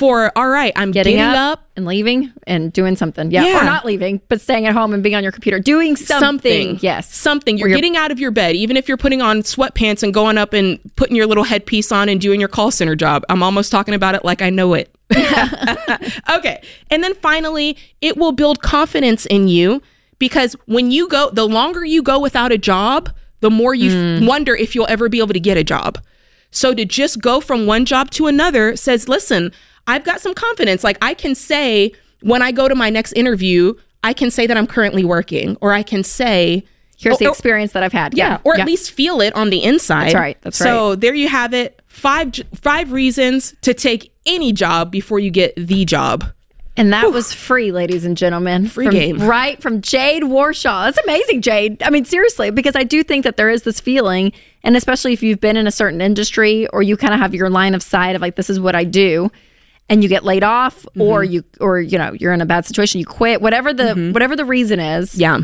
for 0.00 0.32
all 0.34 0.48
right, 0.48 0.72
I'm 0.76 0.92
getting, 0.92 1.16
getting 1.16 1.36
up, 1.36 1.58
up, 1.58 1.68
and 1.76 1.84
leaving 1.84 2.32
and 2.46 2.72
doing 2.72 2.96
something. 2.96 3.30
Yeah. 3.30 3.44
yeah. 3.44 3.60
Or 3.60 3.64
not 3.64 3.84
leaving, 3.84 4.22
but 4.30 4.40
staying 4.40 4.64
at 4.66 4.72
home 4.72 4.94
and 4.94 5.02
being 5.02 5.14
on 5.14 5.22
your 5.22 5.30
computer, 5.30 5.58
doing 5.60 5.94
something. 5.94 6.18
something. 6.18 6.78
Yes. 6.80 7.14
Something. 7.14 7.58
You're, 7.58 7.68
you're, 7.68 7.76
getting 7.76 7.98
out 7.98 8.10
of 8.10 8.18
your 8.18 8.30
bed, 8.30 8.56
even 8.56 8.78
if 8.78 8.88
you're 8.88 8.96
putting 8.96 9.20
on 9.20 9.42
sweatpants 9.42 10.02
and 10.02 10.14
going 10.14 10.38
up 10.38 10.54
and 10.54 10.80
putting 10.96 11.16
your 11.16 11.26
little 11.26 11.44
headpiece 11.44 11.92
on 11.92 12.08
and 12.08 12.18
doing 12.18 12.40
your 12.40 12.48
call 12.48 12.70
center 12.70 12.96
job. 12.96 13.26
I'm 13.28 13.42
almost 13.42 13.70
talking 13.70 13.92
about 13.92 14.14
it 14.14 14.24
like 14.24 14.40
I 14.40 14.48
know 14.48 14.72
it. 14.72 14.90
okay. 16.30 16.62
And 16.88 17.04
then 17.04 17.12
finally, 17.16 17.76
it 18.00 18.16
will 18.16 18.32
build 18.32 18.62
confidence 18.62 19.26
in 19.26 19.48
you 19.48 19.82
because 20.18 20.56
when 20.64 20.90
you 20.90 21.08
go, 21.08 21.28
the 21.30 21.46
longer 21.46 21.84
you 21.84 22.02
go 22.02 22.18
without 22.18 22.52
a 22.52 22.58
job, 22.58 23.10
the 23.40 23.50
more 23.50 23.74
you 23.74 23.90
mm. 23.90 24.26
wonder 24.26 24.56
if 24.56 24.74
you'll 24.74 24.88
ever 24.88 25.10
be 25.10 25.18
able 25.18 25.34
to 25.34 25.40
get 25.40 25.58
a 25.58 25.64
job. 25.64 25.98
So 26.50 26.72
to 26.72 26.86
just 26.86 27.20
go 27.20 27.40
from 27.40 27.66
one 27.66 27.84
job 27.84 28.10
to 28.12 28.28
another 28.28 28.76
says, 28.76 29.10
listen, 29.10 29.52
I've 29.90 30.04
got 30.04 30.20
some 30.20 30.34
confidence. 30.34 30.84
Like 30.84 30.98
I 31.02 31.14
can 31.14 31.34
say 31.34 31.92
when 32.22 32.42
I 32.42 32.52
go 32.52 32.68
to 32.68 32.74
my 32.74 32.90
next 32.90 33.12
interview, 33.12 33.74
I 34.04 34.12
can 34.12 34.30
say 34.30 34.46
that 34.46 34.56
I'm 34.56 34.66
currently 34.66 35.04
working, 35.04 35.56
or 35.60 35.72
I 35.72 35.82
can 35.82 36.04
say, 36.04 36.64
here's 36.96 37.18
the 37.18 37.28
experience 37.28 37.72
that 37.72 37.82
I've 37.82 37.92
had. 37.92 38.16
Yeah, 38.16 38.28
yeah. 38.28 38.38
or 38.44 38.54
yeah. 38.56 38.62
at 38.62 38.66
least 38.66 38.92
feel 38.92 39.20
it 39.20 39.34
on 39.34 39.50
the 39.50 39.62
inside. 39.62 40.06
That's 40.06 40.14
right. 40.14 40.38
That's 40.42 40.60
right. 40.60 40.66
So 40.66 40.94
there 40.94 41.14
you 41.14 41.28
have 41.28 41.52
it. 41.52 41.80
Five 41.88 42.34
five 42.54 42.92
reasons 42.92 43.54
to 43.62 43.74
take 43.74 44.12
any 44.26 44.52
job 44.52 44.90
before 44.90 45.18
you 45.18 45.30
get 45.30 45.54
the 45.56 45.84
job. 45.84 46.24
And 46.76 46.92
that 46.92 47.06
Whew. 47.06 47.12
was 47.12 47.34
free, 47.34 47.72
ladies 47.72 48.04
and 48.04 48.16
gentlemen. 48.16 48.66
Free 48.68 48.86
from, 48.86 48.94
game. 48.94 49.18
Right 49.18 49.60
from 49.60 49.82
Jade 49.82 50.22
Warshaw. 50.22 50.86
That's 50.86 51.04
amazing, 51.04 51.42
Jade. 51.42 51.82
I 51.82 51.90
mean, 51.90 52.04
seriously, 52.04 52.50
because 52.50 52.76
I 52.76 52.84
do 52.84 53.02
think 53.02 53.24
that 53.24 53.36
there 53.36 53.50
is 53.50 53.64
this 53.64 53.80
feeling, 53.80 54.32
and 54.62 54.76
especially 54.76 55.12
if 55.12 55.22
you've 55.22 55.40
been 55.40 55.56
in 55.56 55.66
a 55.66 55.72
certain 55.72 56.00
industry 56.00 56.68
or 56.68 56.80
you 56.80 56.96
kind 56.96 57.12
of 57.12 57.20
have 57.20 57.34
your 57.34 57.50
line 57.50 57.74
of 57.74 57.82
sight 57.82 58.14
of 58.14 58.22
like, 58.22 58.36
this 58.36 58.48
is 58.48 58.60
what 58.60 58.74
I 58.74 58.84
do 58.84 59.30
and 59.90 60.02
you 60.02 60.08
get 60.08 60.24
laid 60.24 60.44
off 60.44 60.82
mm-hmm. 60.82 61.02
or 61.02 61.22
you 61.22 61.44
or 61.60 61.78
you 61.80 61.98
know 61.98 62.12
you're 62.14 62.32
in 62.32 62.40
a 62.40 62.46
bad 62.46 62.64
situation 62.64 62.98
you 62.98 63.04
quit 63.04 63.42
whatever 63.42 63.74
the 63.74 63.82
mm-hmm. 63.82 64.12
whatever 64.12 64.34
the 64.34 64.44
reason 64.44 64.80
is 64.80 65.16
yeah 65.16 65.40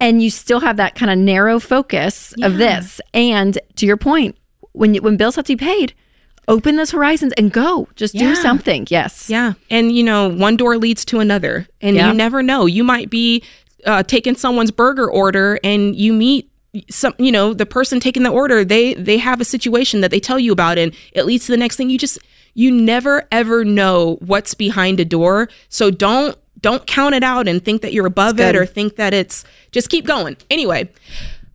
and 0.00 0.22
you 0.22 0.28
still 0.28 0.60
have 0.60 0.76
that 0.76 0.94
kind 0.94 1.10
of 1.10 1.16
narrow 1.16 1.58
focus 1.58 2.34
yeah. 2.36 2.46
of 2.46 2.58
this 2.58 3.00
and 3.14 3.58
to 3.76 3.86
your 3.86 3.96
point 3.96 4.36
when 4.72 4.92
you, 4.92 5.00
when 5.00 5.16
bills 5.16 5.36
have 5.36 5.46
to 5.46 5.56
be 5.56 5.64
paid 5.64 5.94
open 6.46 6.76
those 6.76 6.90
horizons 6.90 7.32
and 7.38 7.52
go 7.52 7.88
just 7.94 8.14
yeah. 8.14 8.28
do 8.28 8.34
something 8.34 8.86
yes 8.90 9.30
yeah 9.30 9.54
and 9.70 9.92
you 9.92 10.02
know 10.02 10.28
one 10.28 10.56
door 10.56 10.76
leads 10.76 11.04
to 11.04 11.20
another 11.20 11.66
and 11.80 11.96
yeah. 11.96 12.08
you 12.08 12.14
never 12.14 12.42
know 12.42 12.66
you 12.66 12.84
might 12.84 13.08
be 13.08 13.42
uh, 13.86 14.02
taking 14.02 14.34
someone's 14.34 14.70
burger 14.70 15.10
order 15.10 15.58
and 15.62 15.94
you 15.94 16.12
meet 16.12 16.50
some 16.90 17.14
you 17.18 17.30
know 17.30 17.54
the 17.54 17.64
person 17.64 18.00
taking 18.00 18.24
the 18.24 18.30
order 18.30 18.64
they 18.64 18.94
they 18.94 19.16
have 19.16 19.40
a 19.40 19.44
situation 19.44 20.00
that 20.00 20.10
they 20.10 20.18
tell 20.18 20.38
you 20.38 20.52
about 20.52 20.76
and 20.76 20.94
it 21.12 21.24
leads 21.24 21.46
to 21.46 21.52
the 21.52 21.56
next 21.56 21.76
thing 21.76 21.88
you 21.88 21.98
just 21.98 22.18
you 22.54 22.70
never 22.70 23.26
ever 23.30 23.64
know 23.64 24.16
what's 24.20 24.54
behind 24.54 25.00
a 25.00 25.04
door 25.04 25.48
so 25.68 25.90
don't 25.90 26.36
don't 26.60 26.86
count 26.86 27.14
it 27.14 27.22
out 27.22 27.46
and 27.46 27.64
think 27.64 27.82
that 27.82 27.92
you're 27.92 28.06
above 28.06 28.40
it 28.40 28.56
or 28.56 28.64
think 28.64 28.96
that 28.96 29.12
it's 29.12 29.44
just 29.70 29.90
keep 29.90 30.06
going 30.06 30.36
anyway 30.50 30.88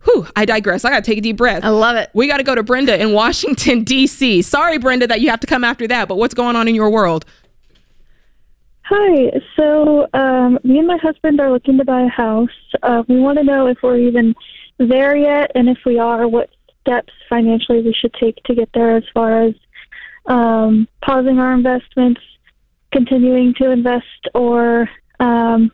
Whew, 0.04 0.26
I 0.34 0.46
digress. 0.46 0.84
I 0.84 0.90
got 0.90 1.04
to 1.04 1.10
take 1.10 1.18
a 1.18 1.20
deep 1.20 1.36
breath. 1.36 1.62
I 1.62 1.68
love 1.68 1.96
it. 1.96 2.08
We 2.14 2.26
got 2.26 2.38
to 2.38 2.42
go 2.42 2.54
to 2.54 2.62
Brenda 2.62 2.98
in 3.00 3.12
Washington, 3.12 3.84
D.C. 3.84 4.42
Sorry, 4.42 4.78
Brenda, 4.78 5.06
that 5.06 5.20
you 5.20 5.28
have 5.28 5.40
to 5.40 5.46
come 5.46 5.62
after 5.62 5.86
that, 5.88 6.08
but 6.08 6.16
what's 6.16 6.32
going 6.32 6.56
on 6.56 6.68
in 6.68 6.74
your 6.74 6.88
world? 6.88 7.26
Hi. 8.84 9.30
So, 9.56 10.08
um, 10.14 10.58
me 10.64 10.78
and 10.78 10.86
my 10.86 10.96
husband 10.96 11.38
are 11.38 11.52
looking 11.52 11.76
to 11.78 11.84
buy 11.84 12.02
a 12.02 12.08
house. 12.08 12.48
Uh, 12.82 13.02
we 13.08 13.20
want 13.20 13.38
to 13.38 13.44
know 13.44 13.66
if 13.66 13.78
we're 13.82 13.98
even 13.98 14.34
there 14.78 15.16
yet, 15.16 15.52
and 15.54 15.68
if 15.68 15.78
we 15.84 15.98
are, 15.98 16.26
what 16.26 16.48
steps 16.80 17.12
financially 17.28 17.82
we 17.82 17.92
should 17.92 18.14
take 18.14 18.42
to 18.44 18.54
get 18.54 18.70
there 18.72 18.96
as 18.96 19.04
far 19.12 19.42
as 19.42 19.54
um, 20.30 20.88
pausing 21.04 21.38
our 21.38 21.52
investments, 21.52 22.20
continuing 22.92 23.52
to 23.54 23.70
invest, 23.70 24.28
or 24.34 24.88
um, 25.18 25.70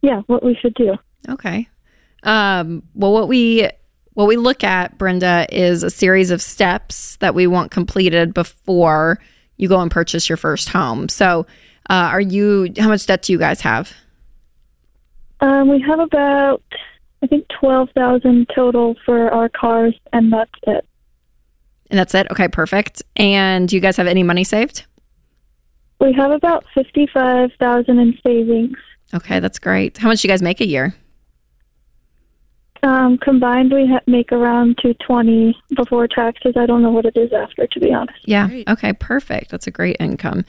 yeah, 0.00 0.22
what 0.28 0.42
we 0.44 0.54
should 0.54 0.74
do. 0.74 0.96
Okay. 1.28 1.68
Um, 2.22 2.84
well, 2.94 3.12
what 3.12 3.28
we 3.28 3.68
what 4.14 4.28
we 4.28 4.36
look 4.36 4.64
at, 4.64 4.96
Brenda, 4.96 5.46
is 5.50 5.82
a 5.82 5.90
series 5.90 6.30
of 6.30 6.40
steps 6.40 7.16
that 7.16 7.34
we 7.34 7.46
want 7.46 7.70
completed 7.70 8.32
before 8.32 9.18
you 9.56 9.68
go 9.68 9.80
and 9.80 9.90
purchase 9.90 10.28
your 10.28 10.36
first 10.36 10.68
home. 10.70 11.08
So, 11.08 11.46
uh, 11.90 12.10
are 12.12 12.20
you? 12.20 12.72
How 12.78 12.88
much 12.88 13.04
debt 13.06 13.22
do 13.22 13.32
you 13.32 13.38
guys 13.38 13.60
have? 13.62 13.92
Um, 15.40 15.68
we 15.68 15.82
have 15.82 15.98
about, 15.98 16.62
I 17.22 17.26
think, 17.26 17.46
twelve 17.48 17.90
thousand 17.96 18.46
total 18.54 18.94
for 19.04 19.28
our 19.30 19.48
cars, 19.48 19.94
and 20.12 20.32
that's 20.32 20.50
it. 20.66 20.86
And 21.90 21.98
that's 21.98 22.14
it. 22.14 22.26
Okay, 22.30 22.48
perfect. 22.48 23.02
And 23.14 23.68
do 23.68 23.76
you 23.76 23.80
guys 23.80 23.96
have 23.96 24.06
any 24.06 24.22
money 24.22 24.44
saved? 24.44 24.84
We 26.00 26.12
have 26.12 26.30
about 26.30 26.64
fifty-five 26.74 27.52
thousand 27.58 27.98
in 27.98 28.18
savings. 28.26 28.76
Okay, 29.14 29.40
that's 29.40 29.58
great. 29.58 29.96
How 29.98 30.08
much 30.08 30.22
do 30.22 30.28
you 30.28 30.32
guys 30.32 30.42
make 30.42 30.60
a 30.60 30.66
year? 30.66 30.94
Um, 32.82 33.18
combined, 33.18 33.72
we 33.72 33.86
ha- 33.86 34.02
make 34.06 34.30
around 34.30 34.78
two 34.82 34.94
twenty 34.94 35.56
before 35.74 36.06
taxes. 36.06 36.54
I 36.56 36.66
don't 36.66 36.82
know 36.82 36.90
what 36.90 37.06
it 37.06 37.16
is 37.16 37.32
after, 37.32 37.66
to 37.66 37.80
be 37.80 37.92
honest. 37.92 38.18
Yeah. 38.24 38.46
Great. 38.48 38.68
Okay. 38.68 38.92
Perfect. 38.92 39.50
That's 39.50 39.66
a 39.66 39.70
great 39.70 39.96
income. 39.98 40.44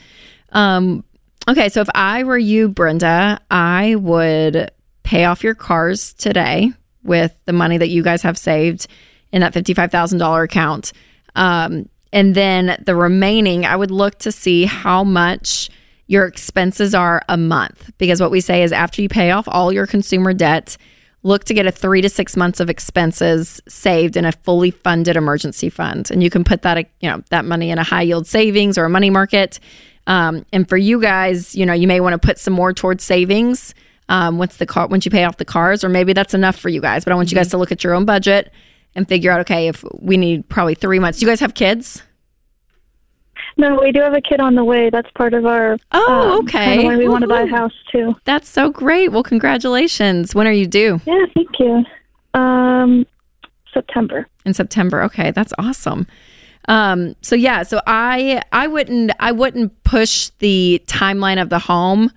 Um, 0.52 1.04
okay. 1.48 1.70
So 1.70 1.82
if 1.82 1.90
I 1.96 2.24
were 2.24 2.38
you, 2.38 2.68
Brenda, 2.68 3.40
I 3.50 3.96
would 3.96 4.72
pay 5.04 5.26
off 5.26 5.44
your 5.44 5.56
cars 5.56 6.14
today 6.14 6.74
with 7.04 7.34
the 7.46 7.54
money 7.54 7.78
that 7.78 7.90
you 7.90 8.04
guys 8.04 8.22
have 8.24 8.38
saved 8.38 8.88
in 9.32 9.42
that 9.42 9.54
fifty-five 9.54 9.92
thousand 9.92 10.20
dollar 10.20 10.44
account, 10.44 10.92
um, 11.38 11.88
and 12.12 12.36
then 12.36 12.82
the 12.86 12.96
remaining, 12.96 13.66
I 13.66 13.76
would 13.76 13.92
look 13.92 14.18
to 14.20 14.32
see 14.32 14.66
how 14.66 15.04
much 15.04 15.70
your 16.08 16.26
expenses 16.26 16.96
are 16.96 17.22
a 17.30 17.38
month 17.38 17.92
because 17.98 18.20
what 18.20 18.32
we 18.32 18.42
say 18.42 18.64
is 18.64 18.72
after 18.72 19.02
you 19.02 19.10
pay 19.10 19.32
off 19.32 19.48
all 19.48 19.72
your 19.72 19.86
consumer 19.86 20.34
debt 20.34 20.78
look 21.24 21.44
to 21.44 21.54
get 21.54 21.68
a 21.68 21.72
three 21.72 22.02
to 22.02 22.08
six 22.08 22.38
months 22.38 22.62
of 22.62 22.70
expenses 22.70 23.60
saved 23.68 24.16
in 24.16 24.24
a 24.24 24.32
fully 24.32 24.72
funded 24.72 25.18
emergency 25.18 25.70
fund 25.70 26.10
and 26.10 26.24
you 26.24 26.30
can 26.30 26.46
put 26.46 26.62
that 26.62 26.78
you 27.02 27.10
know 27.10 27.22
that 27.30 27.44
money 27.44 27.72
in 27.72 27.78
a 27.78 27.84
high 27.84 28.04
yield 28.04 28.26
savings 28.26 28.78
or 28.78 28.86
a 28.86 28.90
money 28.90 29.10
market 29.10 29.60
um, 30.08 30.46
and 30.54 30.70
for 30.70 30.78
you 30.78 31.02
guys 31.02 31.54
you 31.56 31.66
know 31.66 31.74
you 31.74 31.88
may 31.88 32.00
want 32.00 32.14
to 32.14 32.26
put 32.26 32.40
some 32.40 32.54
more 32.54 32.72
towards 32.72 33.04
savings 33.04 33.76
um, 34.08 34.38
once 34.38 34.56
the 34.56 34.66
car 34.66 34.88
once 34.88 35.04
you 35.04 35.12
pay 35.12 35.26
off 35.26 35.36
the 35.36 35.46
cars 35.46 35.84
or 35.84 35.90
maybe 35.90 36.14
that's 36.14 36.34
enough 36.34 36.56
for 36.56 36.70
you 36.70 36.80
guys 36.80 37.04
but 37.04 37.12
i 37.12 37.16
want 37.16 37.28
mm-hmm. 37.28 37.36
you 37.36 37.40
guys 37.40 37.48
mm-hmm. 37.48 37.52
to 37.52 37.58
look 37.58 37.72
at 37.74 37.84
your 37.84 37.94
own 37.94 38.06
budget 38.06 38.50
and 38.96 39.08
figure 39.08 39.32
out 39.32 39.40
okay 39.42 39.68
if 39.68 39.84
we 40.00 40.18
need 40.18 40.48
probably 40.50 40.76
three 40.76 41.00
months 41.00 41.20
do 41.20 41.26
you 41.26 41.32
guys 41.32 41.40
have 41.40 41.54
kids 41.54 42.04
no, 43.58 43.80
we 43.82 43.92
do 43.92 44.02
have 44.02 44.14
a 44.14 44.22
kid 44.22 44.40
on 44.40 44.54
the 44.54 44.64
way. 44.64 44.92
That's 44.92 45.10
part 45.12 45.34
of 45.34 45.46
our. 45.46 45.78
Oh, 45.92 46.32
um, 46.32 46.46
okay. 46.46 46.86
Why 46.86 46.96
we 46.96 47.08
want 47.08 47.24
to 47.24 47.28
buy 47.28 47.42
a 47.42 47.48
house 47.48 47.74
too. 47.92 48.16
That's 48.24 48.48
so 48.48 48.70
great. 48.70 49.12
Well, 49.12 49.24
congratulations. 49.24 50.36
When 50.36 50.46
are 50.46 50.52
you 50.52 50.68
due? 50.68 51.02
Yeah, 51.06 51.26
thank 51.34 51.50
you. 51.60 51.84
Um, 52.40 53.06
September. 53.74 54.28
In 54.46 54.54
September. 54.54 55.02
Okay, 55.04 55.32
that's 55.32 55.54
awesome. 55.58 56.06
Um, 56.68 57.16
so 57.22 57.36
yeah, 57.36 57.64
so 57.64 57.82
I 57.88 58.42
I 58.52 58.68
wouldn't 58.68 59.12
I 59.20 59.32
wouldn't 59.32 59.84
push 59.84 60.30
the 60.40 60.82
timeline 60.86 61.42
of 61.42 61.50
the 61.50 61.60
home 61.60 62.12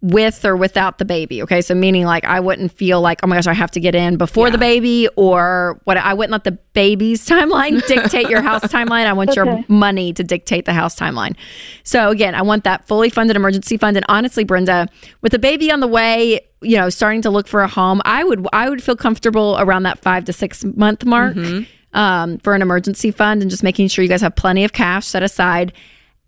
with 0.00 0.44
or 0.44 0.56
without 0.56 0.98
the 0.98 1.04
baby. 1.04 1.42
Okay. 1.42 1.60
So 1.60 1.74
meaning 1.74 2.04
like 2.04 2.24
I 2.24 2.40
wouldn't 2.40 2.72
feel 2.72 3.00
like, 3.00 3.20
oh 3.22 3.26
my 3.26 3.36
gosh, 3.36 3.46
I 3.46 3.52
have 3.52 3.70
to 3.72 3.80
get 3.80 3.94
in 3.94 4.16
before 4.16 4.48
yeah. 4.48 4.52
the 4.52 4.58
baby 4.58 5.08
or 5.16 5.80
what 5.84 5.96
I 5.96 6.14
wouldn't 6.14 6.32
let 6.32 6.44
the 6.44 6.52
baby's 6.72 7.26
timeline 7.28 7.84
dictate 7.86 8.28
your 8.28 8.42
house 8.42 8.62
timeline. 8.64 9.06
I 9.06 9.12
want 9.12 9.30
okay. 9.30 9.44
your 9.44 9.64
money 9.68 10.12
to 10.12 10.22
dictate 10.22 10.64
the 10.66 10.72
house 10.72 10.94
timeline. 10.94 11.36
So 11.82 12.10
again, 12.10 12.34
I 12.34 12.42
want 12.42 12.64
that 12.64 12.86
fully 12.86 13.10
funded 13.10 13.36
emergency 13.36 13.76
fund. 13.76 13.96
And 13.96 14.06
honestly, 14.08 14.44
Brenda, 14.44 14.88
with 15.20 15.32
the 15.32 15.38
baby 15.38 15.70
on 15.72 15.80
the 15.80 15.88
way, 15.88 16.40
you 16.60 16.76
know, 16.76 16.90
starting 16.90 17.22
to 17.22 17.30
look 17.30 17.48
for 17.48 17.62
a 17.62 17.68
home, 17.68 18.00
I 18.04 18.24
would 18.24 18.46
I 18.52 18.68
would 18.68 18.82
feel 18.82 18.96
comfortable 18.96 19.56
around 19.58 19.82
that 19.84 20.00
five 20.00 20.24
to 20.26 20.32
six 20.32 20.64
month 20.64 21.04
mark 21.04 21.34
mm-hmm. 21.34 21.98
um, 21.98 22.38
for 22.38 22.54
an 22.54 22.62
emergency 22.62 23.10
fund 23.10 23.42
and 23.42 23.50
just 23.50 23.62
making 23.62 23.88
sure 23.88 24.02
you 24.02 24.08
guys 24.08 24.20
have 24.20 24.36
plenty 24.36 24.64
of 24.64 24.72
cash 24.72 25.06
set 25.06 25.22
aside. 25.22 25.72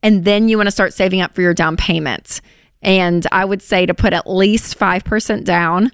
And 0.02 0.24
then 0.24 0.48
you 0.48 0.56
want 0.56 0.66
to 0.66 0.72
start 0.72 0.94
saving 0.94 1.20
up 1.20 1.34
for 1.34 1.42
your 1.42 1.52
down 1.52 1.76
payments. 1.76 2.40
And 2.82 3.26
I 3.30 3.44
would 3.44 3.62
say 3.62 3.86
to 3.86 3.94
put 3.94 4.12
at 4.12 4.28
least 4.28 4.78
5% 4.78 5.44
down 5.44 5.92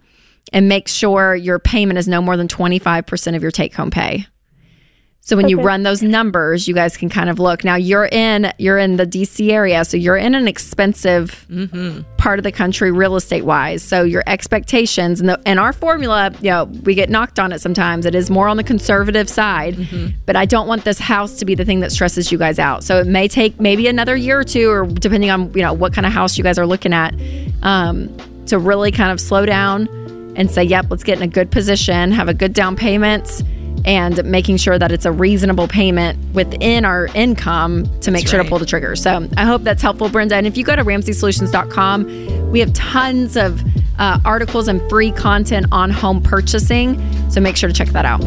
and 0.52 0.68
make 0.68 0.88
sure 0.88 1.34
your 1.34 1.58
payment 1.58 1.98
is 1.98 2.06
no 2.06 2.22
more 2.22 2.36
than 2.36 2.48
25% 2.48 3.36
of 3.36 3.42
your 3.42 3.50
take 3.50 3.74
home 3.74 3.90
pay. 3.90 4.26
So 5.26 5.34
when 5.34 5.46
okay. 5.46 5.50
you 5.50 5.60
run 5.60 5.82
those 5.82 6.04
numbers, 6.04 6.68
you 6.68 6.74
guys 6.74 6.96
can 6.96 7.08
kind 7.08 7.28
of 7.28 7.40
look. 7.40 7.64
Now 7.64 7.74
you're 7.74 8.06
in 8.06 8.52
you're 8.58 8.78
in 8.78 8.96
the 8.96 9.04
DC 9.04 9.50
area, 9.50 9.84
so 9.84 9.96
you're 9.96 10.16
in 10.16 10.36
an 10.36 10.46
expensive 10.46 11.44
mm-hmm. 11.50 12.02
part 12.16 12.38
of 12.38 12.44
the 12.44 12.52
country 12.52 12.92
real 12.92 13.16
estate 13.16 13.44
wise. 13.44 13.82
So 13.82 14.04
your 14.04 14.22
expectations 14.28 15.18
and 15.18 15.28
the 15.28 15.40
and 15.44 15.58
our 15.58 15.72
formula, 15.72 16.30
you 16.40 16.50
know, 16.50 16.66
we 16.84 16.94
get 16.94 17.10
knocked 17.10 17.40
on 17.40 17.50
it 17.50 17.60
sometimes. 17.60 18.06
It 18.06 18.14
is 18.14 18.30
more 18.30 18.46
on 18.46 18.56
the 18.56 18.62
conservative 18.62 19.28
side, 19.28 19.74
mm-hmm. 19.74 20.16
but 20.26 20.36
I 20.36 20.46
don't 20.46 20.68
want 20.68 20.84
this 20.84 21.00
house 21.00 21.40
to 21.40 21.44
be 21.44 21.56
the 21.56 21.64
thing 21.64 21.80
that 21.80 21.90
stresses 21.90 22.30
you 22.30 22.38
guys 22.38 22.60
out. 22.60 22.84
So 22.84 23.00
it 23.00 23.08
may 23.08 23.26
take 23.26 23.58
maybe 23.58 23.88
another 23.88 24.14
year 24.14 24.38
or 24.38 24.44
two, 24.44 24.70
or 24.70 24.86
depending 24.86 25.30
on 25.30 25.52
you 25.54 25.62
know 25.62 25.72
what 25.72 25.92
kind 25.92 26.06
of 26.06 26.12
house 26.12 26.38
you 26.38 26.44
guys 26.44 26.56
are 26.56 26.68
looking 26.68 26.92
at, 26.92 27.12
um, 27.62 28.16
to 28.46 28.60
really 28.60 28.92
kind 28.92 29.10
of 29.10 29.20
slow 29.20 29.44
down 29.44 29.88
and 30.36 30.48
say, 30.52 30.62
"Yep, 30.62 30.86
let's 30.88 31.02
get 31.02 31.16
in 31.16 31.24
a 31.24 31.26
good 31.26 31.50
position, 31.50 32.12
have 32.12 32.28
a 32.28 32.34
good 32.34 32.52
down 32.52 32.76
payment." 32.76 33.42
And 33.86 34.22
making 34.24 34.56
sure 34.56 34.78
that 34.78 34.90
it's 34.90 35.06
a 35.06 35.12
reasonable 35.12 35.68
payment 35.68 36.18
within 36.34 36.84
our 36.84 37.06
income 37.14 37.86
to 38.00 38.10
make 38.10 38.26
sure 38.26 38.38
right. 38.38 38.44
to 38.44 38.50
pull 38.50 38.58
the 38.58 38.66
trigger. 38.66 38.96
So 38.96 39.28
I 39.36 39.44
hope 39.44 39.62
that's 39.62 39.80
helpful, 39.80 40.08
Brenda. 40.08 40.34
And 40.34 40.46
if 40.46 40.56
you 40.58 40.64
go 40.64 40.74
to 40.74 40.84
RamseySolutions.com, 40.84 42.50
we 42.50 42.60
have 42.60 42.72
tons 42.72 43.36
of 43.36 43.62
uh, 43.98 44.18
articles 44.24 44.68
and 44.68 44.86
free 44.90 45.12
content 45.12 45.66
on 45.70 45.90
home 45.90 46.20
purchasing. 46.20 47.00
So 47.30 47.40
make 47.40 47.56
sure 47.56 47.68
to 47.68 47.74
check 47.74 47.88
that 47.88 48.04
out. 48.04 48.22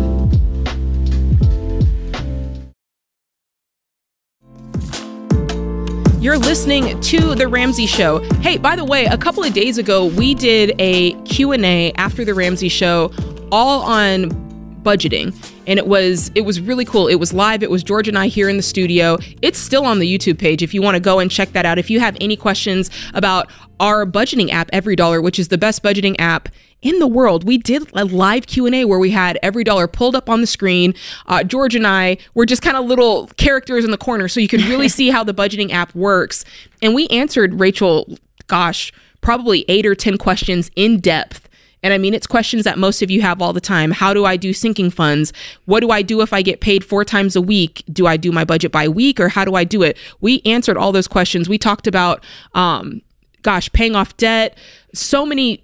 You're 6.22 6.38
listening 6.38 7.00
to 7.02 7.34
the 7.36 7.48
Ramsey 7.48 7.86
Show. 7.86 8.20
Hey, 8.42 8.58
by 8.58 8.76
the 8.76 8.84
way, 8.84 9.06
a 9.06 9.18
couple 9.18 9.44
of 9.44 9.54
days 9.54 9.78
ago 9.78 10.06
we 10.06 10.36
did 10.36 10.76
a 10.78 11.14
Q&A 11.24 11.94
after 11.94 12.26
the 12.26 12.34
Ramsey 12.34 12.68
Show 12.68 13.12
all 13.52 13.82
on 13.82 14.49
budgeting. 14.84 15.36
And 15.68 15.78
it 15.78 15.88
was 15.88 16.32
it 16.36 16.42
was 16.42 16.60
really 16.60 16.86
cool. 16.86 17.08
It 17.08 17.16
was 17.16 17.34
live. 17.34 17.64
It 17.64 17.70
was 17.70 17.84
george 17.84 18.08
and 18.08 18.18
i 18.18 18.28
here 18.28 18.50
in 18.50 18.58
the 18.58 18.64
studio. 18.64 19.18
It's 19.42 19.60
still 19.60 19.86
on 19.86 20.00
the 20.00 20.18
youtube 20.18 20.40
page 20.40 20.64
if 20.64 20.74
you 20.74 20.82
want 20.82 20.96
to 20.96 21.00
go 21.00 21.20
and 21.20 21.30
check 21.30 21.52
that 21.54 21.66
out. 21.66 21.78
If 21.78 21.90
you 21.90 22.00
have 22.00 22.18
any 22.22 22.36
questions 22.36 22.90
about 23.14 23.50
our 23.80 24.06
budgeting 24.06 24.50
app 24.52 24.70
EveryDollar 24.72 25.24
which 25.24 25.40
is 25.40 25.50
the 25.50 25.58
best 25.58 25.84
budgeting 25.84 26.16
app 26.20 26.50
in 26.82 27.00
the 27.00 27.08
world 27.08 27.44
we 27.44 27.58
did 27.58 27.90
a 27.94 28.06
live 28.06 28.48
q&a 28.48 28.86
where 28.86 29.00
we 29.00 29.12
had 29.12 29.38
EveryDollar 29.44 29.92
pulled 29.92 30.16
up 30.16 30.30
on 30.30 30.42
the 30.42 30.48
screen. 30.48 30.94
Uh, 31.28 31.44
george 31.44 31.76
and 31.76 31.88
i 31.88 32.18
were 32.34 32.46
just 32.46 32.62
kind 32.62 32.78
of 32.78 32.86
little 32.86 33.28
characters 33.38 33.86
in 33.86 33.92
the 33.92 33.98
corner 33.98 34.28
so 34.28 34.40
you 34.40 34.48
could 34.48 34.62
really 34.64 34.90
see 35.00 35.10
how 35.10 35.24
the 35.24 35.34
budgeting 35.34 35.72
app 35.72 35.94
works. 35.96 36.46
And 36.82 36.94
we 36.94 37.08
answered 37.08 37.60
rachel 37.60 38.18
gosh 38.48 38.92
probably 39.22 39.66
eight 39.68 39.86
or 39.86 39.96
ten 39.96 40.18
questions 40.18 40.72
in 40.76 41.00
depth 41.00 41.49
and 41.82 41.94
I 41.94 41.98
mean, 41.98 42.14
it's 42.14 42.28
questions 42.28 42.64
that 42.66 42.78
most 42.78 43.02
of 43.02 43.10
you 43.10 43.22
have 43.22 43.42
all 43.42 43.54
the 43.54 43.62
time. 43.62 43.92
How 43.92 44.14
do 44.14 44.26
I 44.26 44.36
do 44.38 44.54
sinking 44.54 44.90
funds? 44.92 45.32
What 45.66 45.80
do 45.80 45.92
I 45.92 46.02
do 46.02 46.22
if 46.22 46.34
I 46.34 46.42
get 46.42 46.60
paid 46.60 46.84
four 46.84 47.06
times 47.06 47.36
a 47.36 47.42
week? 47.42 47.84
Do 47.92 48.06
I 48.06 48.18
do 48.18 48.32
my 48.32 48.44
budget 48.44 48.72
by 48.72 48.88
week 48.88 49.20
or 49.20 49.30
how 49.30 49.46
do 49.46 49.56
I 49.56 49.64
do 49.64 49.82
it? 49.84 49.98
We 50.20 50.42
answered 50.46 50.78
all 50.78 50.92
those 50.92 51.08
questions. 51.08 51.48
We 51.48 51.58
talked 51.58 51.88
about, 51.88 52.24
um, 52.54 53.02
gosh, 53.44 53.72
paying 53.72 53.96
off 53.96 54.18
debt, 54.18 54.58
so 54.94 55.26
many 55.26 55.64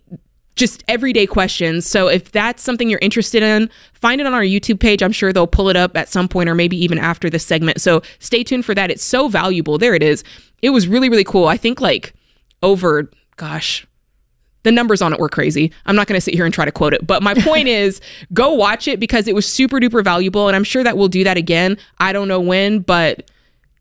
just 0.55 0.85
everyday 0.87 1.27
questions. 1.27 1.85
So 1.85 2.07
if 2.07 2.31
that's 2.31 2.63
something 2.63 2.89
you're 2.89 2.99
interested 3.01 3.43
in, 3.43 3.69
find 3.93 4.21
it 4.21 4.27
on 4.27 4.33
our 4.33 4.41
YouTube 4.41 4.79
page. 4.79 5.03
I'm 5.03 5.11
sure 5.11 5.33
they'll 5.33 5.47
pull 5.47 5.67
it 5.67 5.75
up 5.75 5.97
at 5.97 6.07
some 6.07 6.29
point 6.29 6.47
or 6.47 6.55
maybe 6.55 6.81
even 6.81 6.97
after 6.97 7.29
this 7.29 7.45
segment. 7.45 7.81
So 7.81 8.01
stay 8.19 8.41
tuned 8.43 8.65
for 8.65 8.73
that. 8.73 8.89
It's 8.89 9.03
so 9.03 9.27
valuable. 9.27 9.77
There 9.77 9.95
it 9.95 10.03
is. 10.03 10.23
It 10.61 10.69
was 10.69 10.87
really, 10.87 11.09
really 11.09 11.25
cool. 11.25 11.47
I 11.47 11.57
think 11.57 11.81
like 11.81 12.13
over, 12.63 13.11
gosh, 13.35 13.85
the 14.65 14.71
numbers 14.71 15.01
on 15.01 15.13
it 15.13 15.19
were 15.19 15.29
crazy. 15.29 15.71
I'm 15.85 15.95
not 15.95 16.07
going 16.07 16.17
to 16.17 16.21
sit 16.21 16.33
here 16.33 16.43
and 16.43 16.53
try 16.53 16.65
to 16.65 16.71
quote 16.71 16.93
it, 16.93 17.05
but 17.05 17.21
my 17.23 17.33
point 17.43 17.67
is 17.67 18.01
go 18.33 18.51
watch 18.51 18.87
it 18.87 18.99
because 18.99 19.27
it 19.27 19.35
was 19.35 19.47
super 19.47 19.79
duper 19.79 20.03
valuable. 20.03 20.47
And 20.47 20.55
I'm 20.55 20.63
sure 20.63 20.83
that 20.83 20.97
we'll 20.97 21.07
do 21.07 21.23
that 21.23 21.37
again. 21.37 21.77
I 21.99 22.11
don't 22.11 22.27
know 22.27 22.41
when, 22.41 22.79
but 22.79 23.29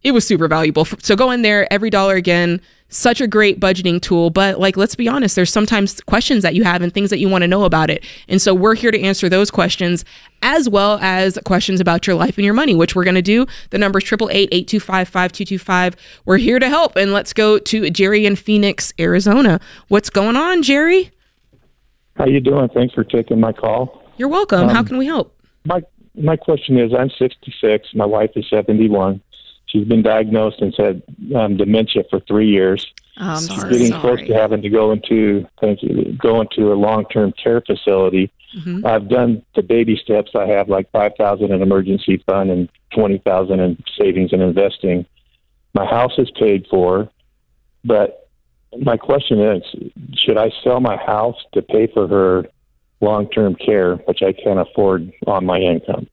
it 0.03 0.13
was 0.13 0.27
super 0.27 0.47
valuable. 0.47 0.85
So 0.85 1.17
go 1.17 1.31
in 1.31 1.41
there, 1.41 1.67
EveryDollar 1.71 2.17
again 2.17 2.61
such 2.95 3.21
a 3.21 3.27
great 3.27 3.59
budgeting 3.61 4.01
tool. 4.01 4.31
But 4.31 4.61
like, 4.61 4.77
let's 4.77 4.95
be 4.95 5.09
honest, 5.09 5.35
there's 5.37 5.53
sometimes 5.53 6.01
questions 6.03 6.43
that 6.43 6.55
you 6.55 6.65
have 6.65 6.81
and 6.83 6.93
things 6.93 7.11
that 7.11 7.19
you 7.19 7.29
want 7.29 7.43
to 7.43 7.49
know 7.49 7.65
about 7.65 7.91
it. 7.91 8.05
And 8.29 8.41
so 8.41 8.55
we're 8.55 8.75
here 8.75 8.91
to 8.91 9.01
answer 9.01 9.29
those 9.29 9.51
questions 9.51 10.05
as 10.43 10.69
well 10.69 10.99
as 11.01 11.39
questions 11.45 11.81
about 11.81 12.07
your 12.07 12.15
life 12.17 12.39
and 12.39 12.45
your 12.45 12.55
money, 12.55 12.75
which 12.75 12.95
we're 12.95 13.05
going 13.05 13.15
to 13.15 13.23
do. 13.23 13.47
The 13.71 13.79
number 13.79 13.99
is 13.99 14.05
888-825-5225. 14.05 15.95
We're 16.25 16.37
here 16.39 16.59
to 16.59 16.69
help. 16.69 16.97
And 16.97 17.13
let's 17.13 17.33
go 17.33 17.59
to 17.59 17.91
Jerry 17.91 18.27
in 18.27 18.37
Phoenix, 18.37 18.93
Arizona. 18.99 19.61
What's 19.89 20.11
going 20.11 20.37
on, 20.37 20.63
Jerry? 20.63 21.11
How 22.17 22.27
you 22.27 22.41
doing? 22.41 22.69
Thanks 22.69 22.95
for 22.95 23.03
taking 23.03 23.41
my 23.41 23.53
call. 23.53 24.03
You're 24.17 24.29
welcome. 24.29 24.69
Um, 24.69 24.69
How 24.69 24.85
can 24.85 24.99
we 24.99 25.07
help? 25.07 25.37
My 25.65 25.83
my 26.17 26.37
question 26.37 26.79
is 26.79 26.93
I'm 26.97 27.11
66, 27.11 27.89
my 27.95 28.07
wife 28.07 28.31
is 28.37 28.49
71. 28.49 29.21
She's 29.75 29.89
been 29.89 30.03
diagnosed 30.03 30.61
and 30.61 30.73
said 30.75 31.03
um, 31.35 31.57
dementia 31.57 32.05
for 32.09 32.21
three 32.21 32.49
years. 32.49 32.95
Oh, 33.19 33.41
She's 33.41 33.65
getting 33.65 33.89
sorry. 33.89 34.01
close 34.01 34.29
to 34.29 34.35
having 34.35 34.63
to 34.63 34.69
go 34.69 34.93
into 34.93 35.49
thank 35.61 35.83
you 35.83 36.13
go 36.13 36.41
into 36.41 36.73
a 36.73 36.75
long 36.75 37.07
term 37.07 37.33
care 37.33 37.61
facility. 37.61 38.31
Mm-hmm. 38.57 38.87
I've 38.87 39.09
done 39.09 39.43
the 39.57 39.63
baby 39.63 39.97
steps. 39.97 40.31
I 40.37 40.47
have 40.47 40.69
like 40.69 40.91
five 40.93 41.13
thousand 41.19 41.53
in 41.53 41.61
emergency 41.61 42.23
fund 42.25 42.51
and 42.51 42.69
twenty 42.95 43.19
thousand 43.19 43.59
in 43.59 43.83
savings 43.99 44.33
and 44.33 44.43
investing. 44.43 45.07
My 45.75 45.87
house 45.87 46.13
is 46.19 46.31
paid 46.39 46.67
for, 46.71 47.11
but 47.85 48.29
my 48.81 48.97
question 48.97 49.41
is, 49.41 49.63
should 50.15 50.39
I 50.39 50.53
sell 50.63 50.79
my 50.79 50.97
house 50.97 51.37
to 51.55 51.63
pay 51.63 51.89
for 51.89 52.07
her 52.07 52.47
long 53.01 53.29
term 53.31 53.57
care, 53.57 53.97
which 53.97 54.23
I 54.23 54.33
can't 54.33 54.61
afford 54.61 55.13
on 55.27 55.45
my 55.47 55.59
income? 55.59 56.07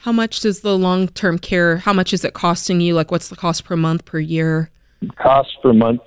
How 0.00 0.12
much 0.12 0.40
does 0.40 0.60
the 0.60 0.78
long 0.78 1.08
term 1.08 1.38
care? 1.38 1.76
How 1.76 1.92
much 1.92 2.14
is 2.14 2.24
it 2.24 2.32
costing 2.32 2.80
you? 2.80 2.94
Like, 2.94 3.10
what's 3.10 3.28
the 3.28 3.36
cost 3.36 3.64
per 3.64 3.76
month 3.76 4.06
per 4.06 4.18
year? 4.18 4.70
Cost 5.16 5.50
per 5.62 5.74
month 5.74 6.00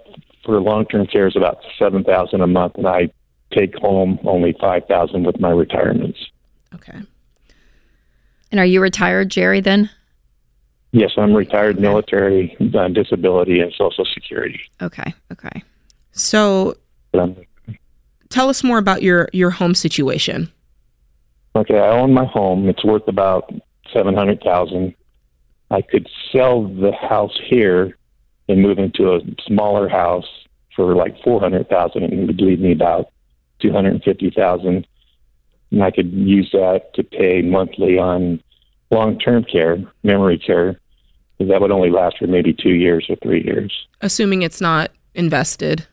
for 0.43 0.59
long 0.59 0.85
term 0.87 1.05
care 1.05 1.27
is 1.27 1.35
about 1.35 1.59
seven 1.77 2.03
thousand 2.03 2.41
a 2.41 2.47
month, 2.47 2.73
and 2.75 2.87
I 2.87 3.11
take 3.53 3.75
home 3.75 4.17
only 4.25 4.55
five 4.59 4.87
thousand 4.87 5.25
with 5.25 5.39
my 5.39 5.51
retirements. 5.51 6.17
Okay. 6.73 7.01
And 8.49 8.59
are 8.59 8.65
you 8.65 8.81
retired, 8.81 9.29
Jerry? 9.29 9.61
Then? 9.61 9.91
Yes, 10.91 11.11
I'm 11.15 11.33
retired, 11.35 11.75
okay. 11.75 11.81
military, 11.81 12.57
uh, 12.75 12.87
disability, 12.87 13.59
and 13.59 13.71
Social 13.73 14.05
Security. 14.11 14.61
Okay. 14.81 15.13
Okay. 15.31 15.63
So, 16.13 16.77
tell 18.29 18.49
us 18.49 18.63
more 18.63 18.79
about 18.79 19.03
your 19.03 19.29
your 19.33 19.51
home 19.51 19.75
situation. 19.75 20.51
Okay, 21.55 21.77
I 21.77 21.89
own 21.89 22.11
my 22.11 22.25
home. 22.25 22.67
It's 22.67 22.83
worth 22.83 23.07
about 23.07 23.53
seven 23.93 24.15
hundred 24.15 24.41
thousand. 24.41 24.95
I 25.71 25.81
could 25.81 26.07
sell 26.31 26.63
the 26.63 26.91
house 26.91 27.37
here 27.49 27.97
and 28.49 28.61
move 28.61 28.77
into 28.77 29.13
a 29.13 29.21
smaller 29.47 29.87
house 29.87 30.27
for 30.75 30.95
like 30.95 31.15
four 31.23 31.39
hundred 31.39 31.69
thousand, 31.69 32.03
and 32.03 32.13
it 32.13 32.27
would 32.27 32.41
leave 32.41 32.59
me 32.59 32.71
about 32.71 33.07
two 33.59 33.71
hundred 33.71 33.93
and 33.93 34.03
fifty 34.03 34.29
thousand, 34.29 34.87
and 35.71 35.83
I 35.83 35.91
could 35.91 36.11
use 36.11 36.49
that 36.51 36.93
to 36.95 37.03
pay 37.03 37.41
monthly 37.41 37.97
on 37.97 38.41
long-term 38.91 39.45
care, 39.45 39.77
memory 40.03 40.37
care, 40.37 40.79
because 41.37 41.49
that 41.51 41.61
would 41.61 41.71
only 41.71 41.89
last 41.89 42.17
for 42.17 42.27
maybe 42.27 42.53
two 42.53 42.73
years 42.73 43.05
or 43.09 43.15
three 43.23 43.43
years. 43.43 43.73
Assuming 44.01 44.41
it's 44.41 44.61
not 44.61 44.91
invested. 45.15 45.87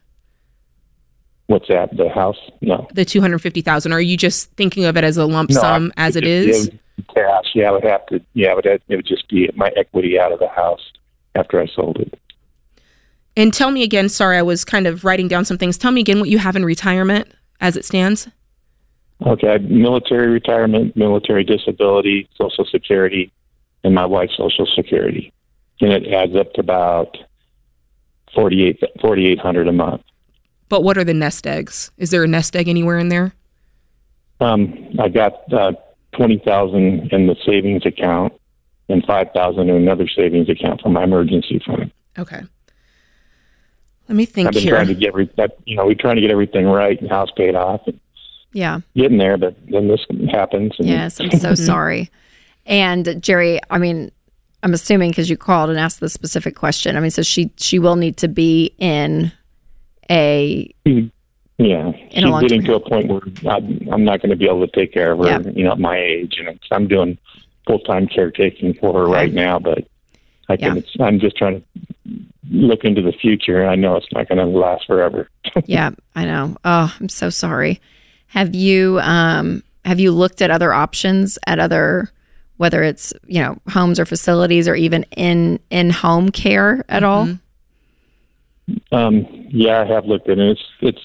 What's 1.47 1.69
that? 1.69 1.97
The 1.97 2.09
house? 2.09 2.39
No. 2.61 2.87
The 2.93 3.05
two 3.05 3.21
hundred 3.21 3.39
fifty 3.39 3.63
thousand. 3.63 3.93
Are 3.93 4.01
you 4.01 4.17
just 4.17 4.53
thinking 4.53 4.85
of 4.85 4.97
it 4.97 5.05
as 5.05 5.17
a 5.17 5.25
lump 5.27 5.51
no, 5.51 5.61
sum 5.61 5.93
as 5.97 6.17
it 6.17 6.25
is? 6.25 6.71
Cash. 7.15 7.47
Yeah, 7.55 7.69
I 7.69 7.73
would 7.73 7.85
have 7.85 8.07
to. 8.07 8.21
Yeah, 8.35 8.55
but 8.55 8.67
it 8.67 8.83
would 8.89 9.07
just 9.07 9.29
be 9.29 9.51
my 9.55 9.71
equity 9.77 10.19
out 10.19 10.33
of 10.33 10.39
the 10.39 10.49
house 10.49 10.93
after 11.35 11.61
I 11.61 11.67
sold 11.67 11.99
it. 11.99 12.19
And 13.37 13.55
tell 13.55 13.71
me 13.71 13.83
again. 13.83 14.09
Sorry, 14.09 14.37
I 14.37 14.43
was 14.43 14.65
kind 14.65 14.87
of 14.87 15.05
writing 15.05 15.29
down 15.29 15.45
some 15.45 15.59
things. 15.59 15.79
Tell 15.79 15.93
me 15.93 16.01
again 16.01 16.21
what 16.21 16.29
you 16.29 16.39
have 16.39 16.57
in 16.57 16.65
retirement 16.65 17.33
as 17.61 17.77
it 17.77 17.85
stands. 17.85 18.29
Okay, 19.27 19.59
military 19.59 20.29
retirement, 20.29 20.97
military 20.97 21.45
disability, 21.45 22.29
Social 22.37 22.65
Security, 22.65 23.31
and 23.85 23.95
my 23.95 24.07
wife's 24.07 24.37
Social 24.37 24.67
Security, 24.75 25.33
and 25.81 25.93
it 25.93 26.13
adds 26.13 26.35
up 26.35 26.53
to 26.55 26.61
about 26.61 27.19
forty 28.35 28.65
eight 28.65 28.83
forty 29.01 29.27
eight 29.27 29.39
hundred 29.39 29.69
a 29.69 29.73
month. 29.73 30.03
But 30.71 30.85
what 30.85 30.97
are 30.97 31.05
the 31.05 31.15
nest 31.15 31.47
eggs? 31.47 31.91
Is 31.99 32.11
there 32.11 32.25
a 32.25 32.29
nest 32.29 32.57
egg 32.57 32.69
anywhere 32.69 32.99
in 32.99 33.09
there? 33.09 33.35
Um, 34.41 34.89
I 34.99 35.09
got 35.09 35.53
uh, 35.53 35.73
twenty 36.13 36.39
thousand 36.39 37.13
in 37.13 37.27
the 37.27 37.37
savings 37.47 37.87
account 37.87 38.33
and 38.89 39.05
five 39.05 39.29
thousand 39.33 39.69
in 39.69 39.77
another 39.77 40.09
savings 40.09 40.49
account 40.49 40.81
for 40.81 40.89
my 40.89 41.05
emergency 41.05 41.61
fund. 41.65 41.91
Okay. 42.19 42.43
Let 44.09 44.17
me 44.17 44.27
think 44.27 44.49
I've 44.49 44.55
been 44.55 44.65
here. 44.65 44.75
trying 44.75 44.89
to 44.89 44.95
get 44.95 45.09
every, 45.11 45.31
you 45.67 45.77
know, 45.77 45.87
we're 45.87 45.95
trying 45.95 46.17
to 46.17 46.21
get 46.21 46.33
everything 46.33 46.67
right 46.67 47.01
and 47.01 47.09
house 47.09 47.31
paid 47.37 47.55
off. 47.55 47.83
And 47.87 48.01
yeah. 48.53 48.81
Getting 48.97 49.19
there, 49.19 49.37
but 49.37 49.55
then 49.69 49.87
this 49.87 50.05
happens. 50.33 50.73
And 50.81 50.89
yes, 50.89 51.21
I'm 51.21 51.31
so 51.31 51.55
sorry. 51.55 52.11
And 52.67 53.23
Jerry, 53.23 53.61
I 53.71 53.79
mean, 53.79 54.11
I'm 54.65 54.75
assuming 54.75 55.11
because 55.11 55.31
you 55.31 55.37
called 55.37 55.71
and 55.71 55.79
asked 55.79 56.01
the 56.01 56.09
specific 56.09 56.57
question. 56.57 56.97
I 56.97 57.01
mean, 57.01 57.13
so 57.13 57.23
she 57.23 57.53
she 57.57 57.79
will 57.79 57.97
need 57.97 58.17
to 58.19 58.29
be 58.29 58.75
in 58.79 59.33
a 60.11 60.75
mm-hmm. 60.85 61.07
Yeah, 61.61 61.93
she's 62.11 62.41
getting 62.41 62.65
to 62.65 62.75
a 62.75 62.81
point 62.81 63.09
where 63.09 63.21
I, 63.47 63.57
I'm 63.93 64.05
not 64.05 64.23
going 64.23 64.31
to 64.31 64.37
be 64.37 64.47
able 64.47 64.67
to 64.67 64.73
take 64.73 64.95
care 64.95 65.13
of 65.13 65.19
her. 65.19 65.51
You 65.51 65.65
know, 65.65 65.73
at 65.73 65.79
my 65.79 65.99
age, 65.99 66.39
and 66.39 66.59
I'm 66.71 66.89
doing 66.89 67.19
full 67.67 67.81
time 67.81 68.07
caretaking 68.09 68.75
for 68.75 68.95
her 68.95 69.05
okay. 69.05 69.13
right 69.13 69.33
now. 69.33 69.59
But 69.59 69.87
I 70.49 70.57
can. 70.57 70.83
Yeah. 70.95 71.05
I'm 71.05 71.21
just 71.21 71.37
trying 71.37 71.61
to 71.61 71.67
look 72.51 72.85
into 72.85 73.03
the 73.03 73.13
future. 73.13 73.61
And 73.61 73.71
I 73.71 73.75
know 73.75 73.97
it's 73.97 74.11
not 74.11 74.29
going 74.29 74.39
to 74.39 74.47
last 74.47 74.87
forever. 74.87 75.29
yeah, 75.67 75.91
I 76.15 76.25
know. 76.25 76.57
Oh, 76.65 76.95
I'm 76.99 77.11
so 77.11 77.29
sorry. 77.29 77.79
Have 78.29 78.55
you 78.55 78.99
um 79.01 79.63
have 79.85 80.01
you 80.01 80.13
looked 80.13 80.41
at 80.41 80.51
other 80.51 80.73
options 80.73 81.39
at 81.47 81.59
other 81.59 82.11
whether 82.57 82.83
it's 82.83 83.13
you 83.27 83.43
know 83.43 83.59
homes 83.69 84.01
or 84.01 84.07
facilities 84.07 84.67
or 84.67 84.75
even 84.75 85.03
in 85.15 85.61
in 85.69 85.91
home 85.91 86.31
care 86.31 86.85
at 86.89 87.03
mm-hmm. 87.03 87.05
all? 87.05 87.39
Um, 88.93 89.27
yeah, 89.51 89.83
I 89.83 89.85
have 89.85 90.07
looked 90.07 90.29
at 90.29 90.39
it. 90.39 90.53
It's 90.53 90.63
it's 90.81 91.03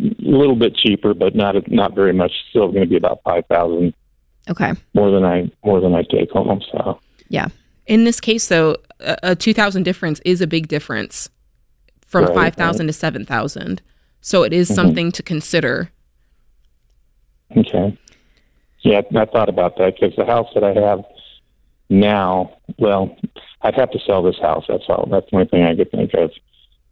a 0.00 0.14
little 0.18 0.56
bit 0.56 0.76
cheaper, 0.76 1.14
but 1.14 1.34
not 1.34 1.70
not 1.70 1.94
very 1.94 2.12
much. 2.12 2.32
Still 2.50 2.68
going 2.68 2.82
to 2.82 2.88
be 2.88 2.96
about 2.96 3.20
five 3.24 3.46
thousand. 3.46 3.94
Okay. 4.48 4.72
More 4.94 5.10
than 5.10 5.24
I 5.24 5.50
more 5.64 5.80
than 5.80 5.94
I 5.94 6.02
take 6.02 6.30
home. 6.30 6.62
So 6.72 7.00
yeah. 7.28 7.48
In 7.86 8.04
this 8.04 8.20
case, 8.20 8.48
though, 8.48 8.76
a, 9.00 9.16
a 9.22 9.36
two 9.36 9.54
thousand 9.54 9.84
difference 9.84 10.20
is 10.24 10.40
a 10.40 10.46
big 10.46 10.68
difference 10.68 11.28
from 12.06 12.24
right, 12.24 12.34
five 12.34 12.54
thousand 12.54 12.86
right. 12.86 12.92
to 12.92 12.98
seven 12.98 13.24
thousand. 13.24 13.82
So 14.20 14.42
it 14.42 14.52
is 14.52 14.68
mm-hmm. 14.68 14.74
something 14.74 15.12
to 15.12 15.22
consider. 15.22 15.90
Okay. 17.56 17.96
Yeah, 18.82 19.00
I 19.16 19.24
thought 19.24 19.48
about 19.48 19.78
that 19.78 19.94
because 19.94 20.14
the 20.16 20.24
house 20.24 20.48
that 20.54 20.62
I 20.62 20.72
have 20.72 21.04
now, 21.88 22.56
well, 22.78 23.16
I'd 23.62 23.74
have 23.74 23.90
to 23.92 23.98
sell 24.00 24.22
this 24.22 24.38
house. 24.38 24.64
That's 24.68 24.84
all. 24.88 25.08
That's 25.10 25.28
the 25.30 25.36
only 25.36 25.48
thing 25.48 25.64
I 25.64 25.74
could 25.74 25.90
think 25.90 26.14
of 26.14 26.32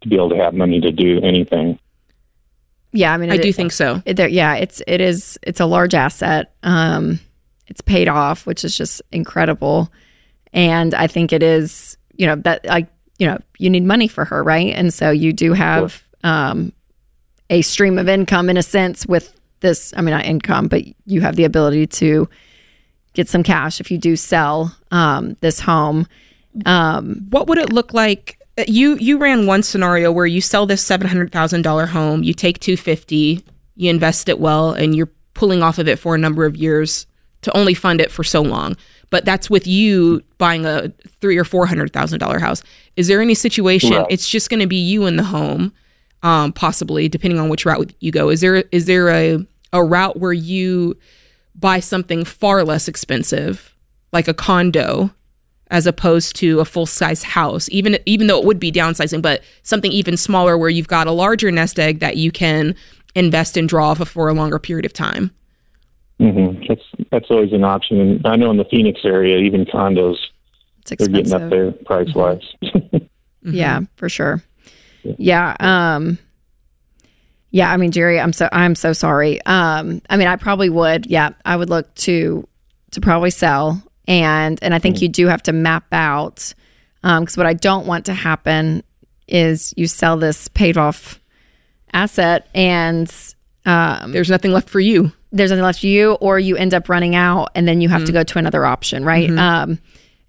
to 0.01 0.09
be 0.09 0.15
able 0.15 0.29
to 0.29 0.37
have 0.37 0.53
money 0.53 0.81
to 0.81 0.91
do 0.91 1.19
anything. 1.21 1.79
Yeah, 2.95 3.13
I 3.13 3.17
mean, 3.17 3.29
I 3.29 3.37
do 3.37 3.51
think 3.51 3.71
so. 3.71 4.01
It, 4.05 4.31
yeah, 4.31 4.55
it's 4.55 4.81
it 4.87 5.01
is 5.01 5.37
it's 5.43 5.59
a 5.59 5.65
large 5.65 5.93
asset. 5.93 6.53
Um, 6.63 7.19
it's 7.67 7.81
paid 7.81 8.07
off, 8.07 8.45
which 8.45 8.63
is 8.63 8.75
just 8.75 9.01
incredible, 9.11 9.91
and 10.53 10.93
I 10.93 11.07
think 11.07 11.33
it 11.33 11.43
is. 11.43 11.97
You 12.15 12.27
know 12.27 12.35
that 12.37 12.65
like 12.65 12.87
you 13.19 13.27
know 13.27 13.37
you 13.57 13.69
need 13.69 13.83
money 13.83 14.07
for 14.07 14.23
her, 14.25 14.43
right? 14.43 14.73
And 14.73 14.93
so 14.93 15.11
you 15.11 15.33
do 15.33 15.51
have 15.53 16.03
um, 16.23 16.71
a 17.49 17.61
stream 17.61 17.97
of 17.97 18.07
income 18.07 18.49
in 18.49 18.55
a 18.55 18.63
sense 18.63 19.05
with 19.05 19.33
this. 19.59 19.93
I 19.97 20.01
mean, 20.01 20.11
not 20.11 20.25
income, 20.25 20.67
but 20.67 20.83
you 21.05 21.19
have 21.21 21.35
the 21.35 21.43
ability 21.43 21.87
to 21.87 22.29
get 23.13 23.27
some 23.27 23.43
cash 23.43 23.81
if 23.81 23.91
you 23.91 23.97
do 23.97 24.15
sell 24.15 24.75
um, 24.91 25.35
this 25.41 25.59
home. 25.59 26.07
Um, 26.65 27.27
what 27.29 27.47
would 27.47 27.57
it 27.57 27.73
look 27.73 27.93
like 27.93 28.39
you 28.67 28.95
you 28.97 29.17
ran 29.17 29.45
one 29.45 29.63
scenario 29.63 30.11
where 30.11 30.25
you 30.25 30.41
sell 30.41 30.65
this 30.65 30.83
seven 30.83 31.07
hundred 31.07 31.31
thousand 31.31 31.61
dollar 31.61 31.85
home, 31.85 32.23
you 32.23 32.33
take 32.33 32.59
two 32.59 32.77
fifty, 32.77 33.43
you 33.75 33.89
invest 33.89 34.29
it 34.29 34.39
well, 34.39 34.71
and 34.71 34.95
you're 34.95 35.11
pulling 35.33 35.61
off 35.61 35.77
of 35.77 35.87
it 35.87 35.99
for 35.99 36.15
a 36.15 36.17
number 36.17 36.45
of 36.45 36.55
years 36.55 37.05
to 37.41 37.55
only 37.55 37.73
fund 37.73 38.01
it 38.01 38.11
for 38.11 38.23
so 38.23 38.41
long. 38.41 38.75
But 39.09 39.25
that's 39.25 39.49
with 39.49 39.67
you 39.67 40.23
buying 40.37 40.65
a 40.65 40.91
three 41.21 41.37
or 41.37 41.43
four 41.43 41.65
hundred 41.65 41.93
thousand 41.93 42.19
dollar 42.19 42.39
house. 42.39 42.63
Is 42.95 43.07
there 43.07 43.21
any 43.21 43.35
situation 43.35 43.93
right. 43.93 44.07
it's 44.09 44.29
just 44.29 44.49
going 44.49 44.61
to 44.61 44.67
be 44.67 44.77
you 44.77 45.05
in 45.05 45.15
the 45.17 45.23
home, 45.23 45.73
um, 46.23 46.53
possibly 46.53 47.07
depending 47.07 47.39
on 47.39 47.49
which 47.49 47.65
route 47.65 47.93
you 47.99 48.11
go? 48.11 48.29
Is 48.29 48.41
there 48.41 48.55
is 48.71 48.85
there 48.85 49.09
a 49.09 49.45
a 49.73 49.83
route 49.83 50.17
where 50.17 50.33
you 50.33 50.97
buy 51.53 51.79
something 51.79 52.25
far 52.25 52.63
less 52.63 52.87
expensive, 52.87 53.75
like 54.11 54.27
a 54.27 54.33
condo, 54.33 55.11
as 55.71 55.87
opposed 55.87 56.35
to 56.37 56.59
a 56.59 56.65
full 56.65 56.85
size 56.85 57.23
house, 57.23 57.67
even 57.71 57.97
even 58.05 58.27
though 58.27 58.39
it 58.39 58.45
would 58.45 58.59
be 58.59 58.71
downsizing, 58.71 59.21
but 59.21 59.41
something 59.63 59.91
even 59.91 60.17
smaller 60.17 60.57
where 60.57 60.69
you've 60.69 60.87
got 60.87 61.07
a 61.07 61.11
larger 61.11 61.51
nest 61.51 61.79
egg 61.79 61.99
that 61.99 62.17
you 62.17 62.31
can 62.31 62.75
invest 63.15 63.57
and 63.57 63.67
draw 63.67 63.89
off 63.89 63.99
of 63.99 64.09
for 64.09 64.27
a 64.27 64.33
longer 64.33 64.59
period 64.59 64.85
of 64.85 64.93
time. 64.93 65.31
Mm-hmm. 66.19 66.63
That's 66.67 67.09
that's 67.11 67.31
always 67.31 67.51
an 67.51 67.63
option. 67.63 67.99
And 67.99 68.25
I 68.25 68.35
know 68.35 68.51
in 68.51 68.57
the 68.57 68.65
Phoenix 68.65 69.01
area, 69.03 69.37
even 69.39 69.65
condos, 69.65 70.17
they're 70.85 71.07
getting 71.07 71.33
up 71.33 71.49
there 71.49 71.71
price 71.71 72.13
wise. 72.13 72.43
mm-hmm. 72.63 72.99
Yeah, 73.51 73.81
for 73.95 74.07
sure. 74.07 74.43
Yeah. 75.03 75.55
Um, 75.59 76.17
yeah. 77.51 77.71
I 77.71 77.77
mean, 77.77 77.91
Jerry, 77.91 78.19
I'm 78.19 78.33
so 78.33 78.47
I'm 78.51 78.75
so 78.75 78.93
sorry. 78.93 79.43
Um, 79.45 80.01
I 80.09 80.17
mean, 80.17 80.27
I 80.27 80.35
probably 80.35 80.69
would. 80.69 81.05
Yeah, 81.07 81.31
I 81.43 81.55
would 81.55 81.69
look 81.69 81.93
to 81.95 82.47
to 82.91 83.01
probably 83.01 83.29
sell, 83.31 83.81
and 84.07 84.59
and 84.61 84.73
I 84.73 84.79
think 84.79 84.97
mm-hmm. 84.97 85.03
you 85.03 85.09
do 85.09 85.27
have 85.27 85.43
to 85.43 85.53
map 85.53 85.85
out 85.91 86.53
because 87.01 87.37
um, 87.37 87.41
what 87.41 87.45
I 87.45 87.53
don't 87.53 87.85
want 87.85 88.05
to 88.05 88.13
happen 88.13 88.83
is 89.27 89.73
you 89.77 89.87
sell 89.87 90.17
this 90.17 90.47
paid 90.49 90.77
off 90.77 91.19
asset 91.93 92.47
and 92.53 93.11
um, 93.65 94.11
there's 94.11 94.29
nothing 94.29 94.51
left 94.51 94.69
for 94.69 94.79
you. 94.79 95.11
There's 95.31 95.49
nothing 95.49 95.63
left 95.63 95.81
for 95.81 95.87
you, 95.87 96.13
or 96.13 96.39
you 96.39 96.55
end 96.55 96.73
up 96.73 96.87
running 96.87 97.15
out 97.15 97.49
and 97.55 97.67
then 97.67 97.81
you 97.81 97.89
have 97.89 98.01
mm-hmm. 98.01 98.05
to 98.07 98.11
go 98.11 98.23
to 98.23 98.39
another 98.39 98.65
option, 98.65 99.03
right? 99.03 99.29
Mm-hmm. 99.29 99.39
Um, 99.39 99.79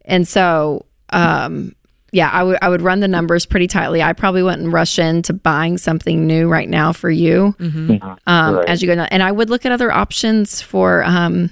and 0.05 0.27
so, 0.27 0.87
um, 1.11 1.75
yeah, 2.13 2.31
I 2.31 2.43
would 2.43 2.59
I 2.63 2.69
would 2.69 2.83
run 2.83 3.01
the 3.01 3.09
numbers 3.09 3.47
pretty 3.47 3.67
tightly. 3.67 4.03
I 4.03 4.13
probably 4.15 4.43
wouldn't 4.43 4.73
rush 4.73 4.99
into 4.99 5.33
buying 5.33 5.77
something 5.77 6.27
new 6.27 6.49
right 6.49 6.69
now 6.69 6.93
for 6.93 7.11
you 7.11 7.55
mm-hmm. 7.59 7.91
mm-hmm. 7.91 8.15
um, 8.27 8.57
right. 8.57 8.69
as 8.69 8.83
you 8.83 8.93
go. 8.93 9.01
And 9.01 9.23
I 9.23 9.31
would 9.31 9.51
look 9.51 9.67
at 9.67 9.73
other 9.73 9.93
options 9.93 10.63
for 10.63 11.05
um, 11.05 11.51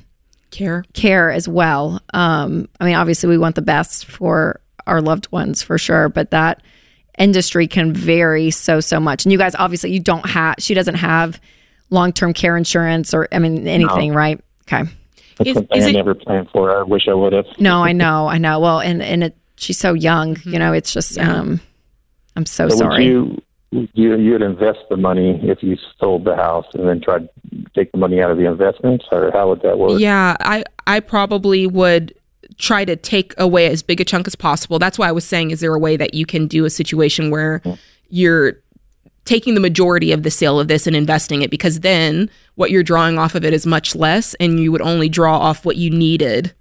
care 0.55 0.85
care 0.95 1.31
as 1.31 1.49
well. 1.49 2.01
Um, 2.13 2.69
I 2.81 2.85
mean, 2.85 2.95
obviously, 2.95 3.29
we 3.29 3.39
want 3.39 3.57
the 3.57 3.63
best 3.63 4.07
for 4.07 4.61
our 4.87 5.01
loved 5.01 5.31
ones 5.33 5.63
for 5.63 5.79
sure, 5.79 6.09
but 6.09 6.31
that 6.31 6.63
industry 7.19 7.67
can 7.67 7.93
vary 7.93 8.51
so 8.51 8.81
so 8.81 9.01
much. 9.01 9.25
And 9.25 9.33
you 9.33 9.39
guys 9.39 9.55
obviously 9.55 9.93
you 9.93 10.01
don't 10.01 10.27
have 10.27 10.57
she 10.59 10.75
doesn't 10.75 10.97
have 10.97 11.41
long 11.91 12.13
term 12.13 12.33
care 12.33 12.57
insurance 12.57 13.13
or 13.13 13.29
I 13.33 13.39
mean 13.39 13.67
anything, 13.67 14.13
no. 14.13 14.17
right? 14.17 14.41
Okay. 14.63 14.91
That's 15.37 15.51
is, 15.51 15.55
something 15.55 15.79
is 15.79 15.87
I 15.87 15.91
it, 15.91 15.93
never 15.93 16.15
planned 16.15 16.49
for. 16.51 16.77
I 16.77 16.83
wish 16.83 17.09
I 17.09 17.15
would 17.15 17.33
have. 17.33 17.47
No, 17.59 17.83
I 17.83 17.93
know, 17.93 18.29
I 18.29 18.39
know. 18.39 18.61
Well, 18.61 18.81
and 18.81 19.03
and 19.03 19.25
it 19.25 19.37
she's 19.57 19.79
so 19.79 19.95
young, 19.95 20.37
mm-hmm. 20.37 20.53
you 20.53 20.59
know, 20.59 20.73
it's 20.73 20.93
just 20.93 21.17
yeah. 21.17 21.35
um 21.35 21.61
I'm 22.37 22.47
so, 22.47 22.69
so 22.69 22.77
sorry. 22.77 23.07
you 23.07 23.41
you 23.75 24.17
you'd 24.17 24.43
invest 24.43 24.81
the 24.89 24.97
money 24.97 25.41
if 25.43 25.63
you 25.63 25.77
sold 25.99 26.25
the 26.25 26.37
house 26.37 26.67
and 26.75 26.89
then 26.89 27.01
tried 27.01 27.29
to 27.51 27.65
take 27.75 27.93
the 27.93 27.99
money 27.99 28.23
out 28.23 28.31
of 28.31 28.39
the 28.39 28.47
investments 28.47 29.05
or 29.11 29.31
how 29.33 29.49
would 29.49 29.63
that 29.63 29.79
work? 29.79 30.01
Yeah, 30.01 30.37
I 30.41 30.65
I 30.87 31.01
probably 31.01 31.67
would 31.67 32.15
try 32.57 32.85
to 32.85 32.95
take 32.95 33.35
away 33.39 33.67
as 33.67 33.83
big 33.83 34.01
a 34.01 34.05
chunk 34.05 34.27
as 34.27 34.37
possible. 34.37 34.79
That's 34.79 34.99
why 34.99 35.09
I 35.09 35.13
was 35.13 35.25
saying, 35.25 35.51
is 35.51 35.61
there 35.61 35.75
a 35.75 35.79
way 35.79 35.97
that 35.97 36.15
you 36.15 36.25
can 36.25 36.47
do 36.47 36.65
a 36.65 36.71
situation 36.71 37.31
where 37.31 37.59
hmm. 37.59 37.73
you're 38.11 38.55
taking 39.25 39.55
the 39.55 39.61
majority 39.61 40.13
of 40.13 40.23
the 40.23 40.31
sale 40.31 40.61
of 40.61 40.69
this 40.69 40.87
and 40.87 40.95
investing 40.95 41.43
it? 41.43 41.51
Because 41.51 41.81
then 41.81 42.31
what 42.55 42.71
you're 42.71 42.85
drawing 42.85 43.19
off 43.19 43.35
of 43.35 43.45
it 43.45 43.53
is 43.53 43.67
much 43.67 43.97
less, 43.97 44.35
and 44.35 44.61
you 44.61 44.71
would 44.71 44.83
only 44.83 45.09
draw 45.09 45.37
off 45.37 45.65
what 45.65 45.77
you 45.77 45.91
needed 45.91 46.55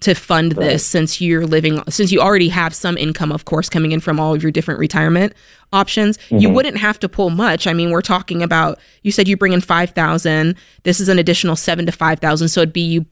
to 0.00 0.14
fund 0.14 0.56
right. 0.56 0.70
this 0.70 0.86
since 0.86 1.20
you're 1.20 1.46
living 1.46 1.82
since 1.88 2.10
you 2.10 2.20
already 2.20 2.48
have 2.48 2.74
some 2.74 2.96
income 2.96 3.30
of 3.30 3.44
course 3.44 3.68
coming 3.68 3.92
in 3.92 4.00
from 4.00 4.18
all 4.18 4.34
of 4.34 4.42
your 4.42 4.50
different 4.50 4.80
retirement 4.80 5.34
options 5.72 6.16
mm-hmm. 6.16 6.38
you 6.38 6.50
wouldn't 6.50 6.78
have 6.78 6.98
to 6.98 7.08
pull 7.08 7.30
much 7.30 7.66
i 7.66 7.72
mean 7.72 7.90
we're 7.90 8.00
talking 8.00 8.42
about 8.42 8.78
you 9.02 9.12
said 9.12 9.28
you 9.28 9.36
bring 9.36 9.52
in 9.52 9.60
5000 9.60 10.56
this 10.82 11.00
is 11.00 11.08
an 11.08 11.18
additional 11.18 11.56
7 11.56 11.86
to 11.86 11.92
5000 11.92 12.48
so 12.48 12.60
it'd 12.60 12.72
be 12.72 12.80
you 12.80 13.06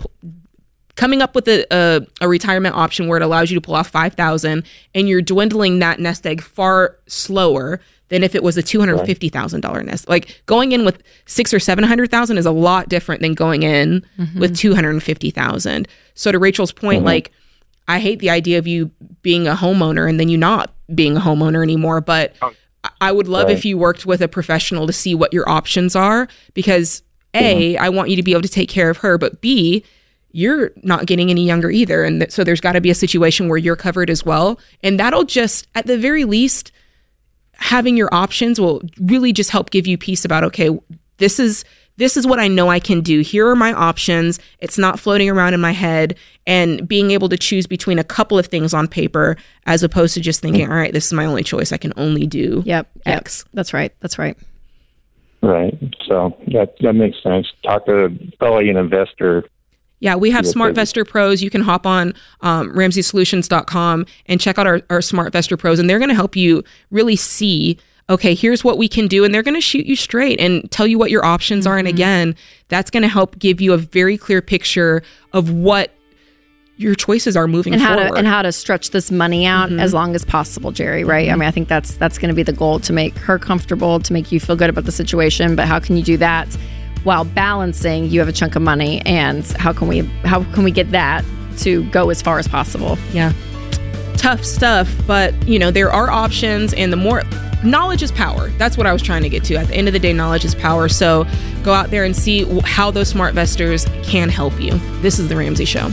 coming 0.96 1.22
up 1.22 1.36
with 1.36 1.46
a, 1.46 1.64
a, 1.70 2.00
a, 2.20 2.28
retirement 2.28 2.74
option 2.74 3.06
where 3.06 3.16
it 3.16 3.22
allows 3.22 3.52
you 3.52 3.54
to 3.54 3.60
pull 3.60 3.76
off 3.76 3.88
5000 3.88 4.64
and 4.94 5.08
you're 5.08 5.22
dwindling 5.22 5.78
that 5.78 6.00
nest 6.00 6.26
egg 6.26 6.42
far 6.42 6.96
slower 7.06 7.80
than 8.08 8.22
if 8.22 8.34
it 8.34 8.42
was 8.42 8.56
a 8.56 8.62
$250,000 8.62 9.84
nest. 9.84 10.08
Like 10.08 10.42
going 10.46 10.72
in 10.72 10.84
with 10.84 11.02
6 11.26 11.54
or 11.54 11.60
700,000 11.60 12.38
is 12.38 12.46
a 12.46 12.50
lot 12.50 12.88
different 12.88 13.22
than 13.22 13.34
going 13.34 13.62
in 13.62 14.04
mm-hmm. 14.18 14.38
with 14.38 14.56
250,000. 14.56 15.88
So 16.14 16.32
to 16.32 16.38
Rachel's 16.38 16.72
point 16.72 16.98
mm-hmm. 16.98 17.06
like 17.06 17.32
I 17.88 17.98
hate 18.00 18.18
the 18.18 18.30
idea 18.30 18.58
of 18.58 18.66
you 18.66 18.90
being 19.22 19.48
a 19.48 19.54
homeowner 19.54 20.08
and 20.08 20.20
then 20.20 20.28
you 20.28 20.36
not 20.36 20.74
being 20.94 21.16
a 21.16 21.20
homeowner 21.20 21.62
anymore, 21.62 22.02
but 22.02 22.34
oh. 22.42 22.52
I 23.00 23.10
would 23.10 23.28
love 23.28 23.48
right. 23.48 23.56
if 23.56 23.64
you 23.64 23.78
worked 23.78 24.04
with 24.04 24.20
a 24.20 24.28
professional 24.28 24.86
to 24.86 24.92
see 24.92 25.14
what 25.14 25.32
your 25.32 25.48
options 25.48 25.96
are 25.96 26.28
because 26.52 27.02
A, 27.34 27.74
mm-hmm. 27.74 27.82
I 27.82 27.88
want 27.88 28.10
you 28.10 28.16
to 28.16 28.22
be 28.22 28.32
able 28.32 28.42
to 28.42 28.48
take 28.48 28.68
care 28.68 28.90
of 28.90 28.98
her, 28.98 29.16
but 29.16 29.40
B, 29.40 29.84
you're 30.32 30.70
not 30.82 31.06
getting 31.06 31.30
any 31.30 31.46
younger 31.46 31.70
either. 31.70 32.04
And 32.04 32.20
th- 32.20 32.30
so 32.30 32.44
there's 32.44 32.60
got 32.60 32.72
to 32.72 32.80
be 32.82 32.90
a 32.90 32.94
situation 32.94 33.48
where 33.48 33.58
you're 33.58 33.76
covered 33.76 34.10
as 34.10 34.24
well. 34.24 34.60
And 34.82 35.00
that'll 35.00 35.24
just, 35.24 35.66
at 35.74 35.86
the 35.86 35.96
very 35.96 36.24
least, 36.24 36.70
having 37.58 37.96
your 37.96 38.08
options 38.12 38.58
will 38.58 38.82
really 39.00 39.32
just 39.32 39.50
help 39.50 39.70
give 39.70 39.86
you 39.86 39.98
peace 39.98 40.24
about, 40.24 40.42
okay, 40.44 40.70
this 41.18 41.38
is. 41.38 41.64
This 41.96 42.16
is 42.16 42.28
what 42.28 42.38
I 42.38 42.46
know 42.46 42.68
I 42.68 42.78
can 42.78 43.00
do. 43.00 43.22
Here 43.22 43.48
are 43.48 43.56
my 43.56 43.72
options. 43.72 44.38
It's 44.60 44.78
not 44.78 45.00
floating 45.00 45.28
around 45.28 45.54
in 45.54 45.60
my 45.60 45.72
head 45.72 46.16
and 46.46 46.86
being 46.86 47.10
able 47.10 47.28
to 47.28 47.36
choose 47.36 47.66
between 47.66 47.98
a 47.98 48.04
couple 48.04 48.38
of 48.38 48.46
things 48.46 48.72
on 48.72 48.86
paper 48.86 49.36
as 49.66 49.82
opposed 49.82 50.14
to 50.14 50.20
just 50.20 50.40
thinking, 50.40 50.70
all 50.70 50.76
right, 50.76 50.92
this 50.92 51.06
is 51.06 51.12
my 51.12 51.24
only 51.24 51.42
choice. 51.42 51.72
I 51.72 51.76
can 51.76 51.92
only 51.96 52.24
do 52.24 52.62
yep, 52.64 52.88
X. 53.04 53.42
Yep. 53.44 53.50
That's 53.52 53.74
right. 53.74 53.92
That's 53.98 54.16
right. 54.16 54.36
Right. 55.42 55.76
So 56.06 56.36
that 56.52 56.76
that 56.82 56.92
makes 56.92 57.20
sense. 57.20 57.48
Talk 57.64 57.86
to 57.86 58.16
probably 58.38 58.70
an 58.70 58.76
investor 58.76 59.42
yeah, 60.00 60.14
we 60.14 60.30
have 60.30 60.44
SmartVestor 60.44 61.06
Pros. 61.06 61.42
You 61.42 61.50
can 61.50 61.62
hop 61.62 61.86
on 61.86 62.14
um, 62.40 62.72
RamseySolutions.com 62.72 64.06
and 64.26 64.40
check 64.40 64.58
out 64.58 64.66
our, 64.66 64.80
our 64.90 65.00
SmartVestor 65.00 65.58
Pros, 65.58 65.78
and 65.78 65.90
they're 65.90 65.98
going 65.98 66.08
to 66.08 66.14
help 66.14 66.36
you 66.36 66.62
really 66.90 67.16
see 67.16 67.78
okay, 68.10 68.34
here's 68.34 68.64
what 68.64 68.78
we 68.78 68.88
can 68.88 69.06
do. 69.06 69.24
And 69.24 69.34
they're 69.34 69.42
going 69.42 69.54
to 69.54 69.60
shoot 69.60 69.86
you 69.86 69.96
straight 69.96 70.40
and 70.40 70.70
tell 70.70 70.86
you 70.86 70.98
what 70.98 71.10
your 71.10 71.24
options 71.24 71.64
mm-hmm. 71.64 71.72
are. 71.74 71.78
And 71.78 71.86
mm-hmm. 71.86 71.96
again, 71.96 72.36
that's 72.68 72.90
going 72.90 73.02
to 73.02 73.08
help 73.08 73.38
give 73.38 73.60
you 73.60 73.72
a 73.72 73.76
very 73.76 74.16
clear 74.16 74.40
picture 74.40 75.02
of 75.32 75.50
what 75.50 75.92
your 76.76 76.94
choices 76.94 77.36
are 77.36 77.48
moving 77.48 77.72
and 77.72 77.82
how 77.82 77.96
forward. 77.96 78.12
to 78.12 78.14
and 78.14 78.26
how 78.26 78.40
to 78.40 78.52
stretch 78.52 78.90
this 78.90 79.10
money 79.10 79.44
out 79.44 79.68
mm-hmm. 79.68 79.80
as 79.80 79.92
long 79.92 80.14
as 80.14 80.24
possible, 80.24 80.70
Jerry. 80.70 81.04
Right? 81.04 81.26
Mm-hmm. 81.26 81.34
I 81.34 81.36
mean, 81.36 81.48
I 81.48 81.50
think 81.50 81.68
that's 81.68 81.96
that's 81.96 82.18
going 82.18 82.28
to 82.28 82.34
be 82.34 82.44
the 82.44 82.52
goal 82.52 82.78
to 82.80 82.92
make 82.92 83.16
her 83.18 83.38
comfortable, 83.38 84.00
to 84.00 84.12
make 84.12 84.30
you 84.32 84.40
feel 84.40 84.56
good 84.56 84.70
about 84.70 84.84
the 84.84 84.92
situation. 84.92 85.56
But 85.56 85.66
how 85.66 85.80
can 85.80 85.96
you 85.96 86.02
do 86.02 86.16
that 86.18 86.56
while 87.08 87.24
balancing 87.24 88.04
you 88.04 88.20
have 88.20 88.28
a 88.28 88.32
chunk 88.32 88.54
of 88.54 88.60
money 88.60 89.00
and 89.06 89.46
how 89.52 89.72
can 89.72 89.88
we 89.88 90.00
how 90.24 90.44
can 90.52 90.62
we 90.62 90.70
get 90.70 90.90
that 90.90 91.24
to 91.56 91.82
go 91.84 92.10
as 92.10 92.20
far 92.20 92.38
as 92.38 92.46
possible? 92.46 92.98
Yeah. 93.14 93.32
Tough 94.18 94.44
stuff 94.44 94.94
but 95.06 95.32
you 95.48 95.58
know 95.58 95.70
there 95.70 95.90
are 95.90 96.10
options 96.10 96.74
and 96.74 96.92
the 96.92 96.98
more 96.98 97.22
knowledge 97.64 98.02
is 98.02 98.12
power. 98.12 98.50
That's 98.58 98.76
what 98.76 98.86
i 98.86 98.92
was 98.92 99.00
trying 99.00 99.22
to 99.22 99.30
get 99.30 99.42
to. 99.44 99.56
At 99.56 99.68
the 99.68 99.74
end 99.74 99.88
of 99.88 99.94
the 99.94 99.98
day 99.98 100.12
knowledge 100.12 100.44
is 100.44 100.54
power. 100.54 100.86
So 100.86 101.26
go 101.62 101.72
out 101.72 101.88
there 101.90 102.04
and 102.04 102.14
see 102.14 102.44
how 102.60 102.90
those 102.90 103.10
SmartVestors 103.10 103.86
can 104.04 104.28
help 104.28 104.60
you. 104.60 104.72
This 105.00 105.18
is 105.18 105.28
the 105.28 105.36
ramsey 105.36 105.64
show 105.64 105.90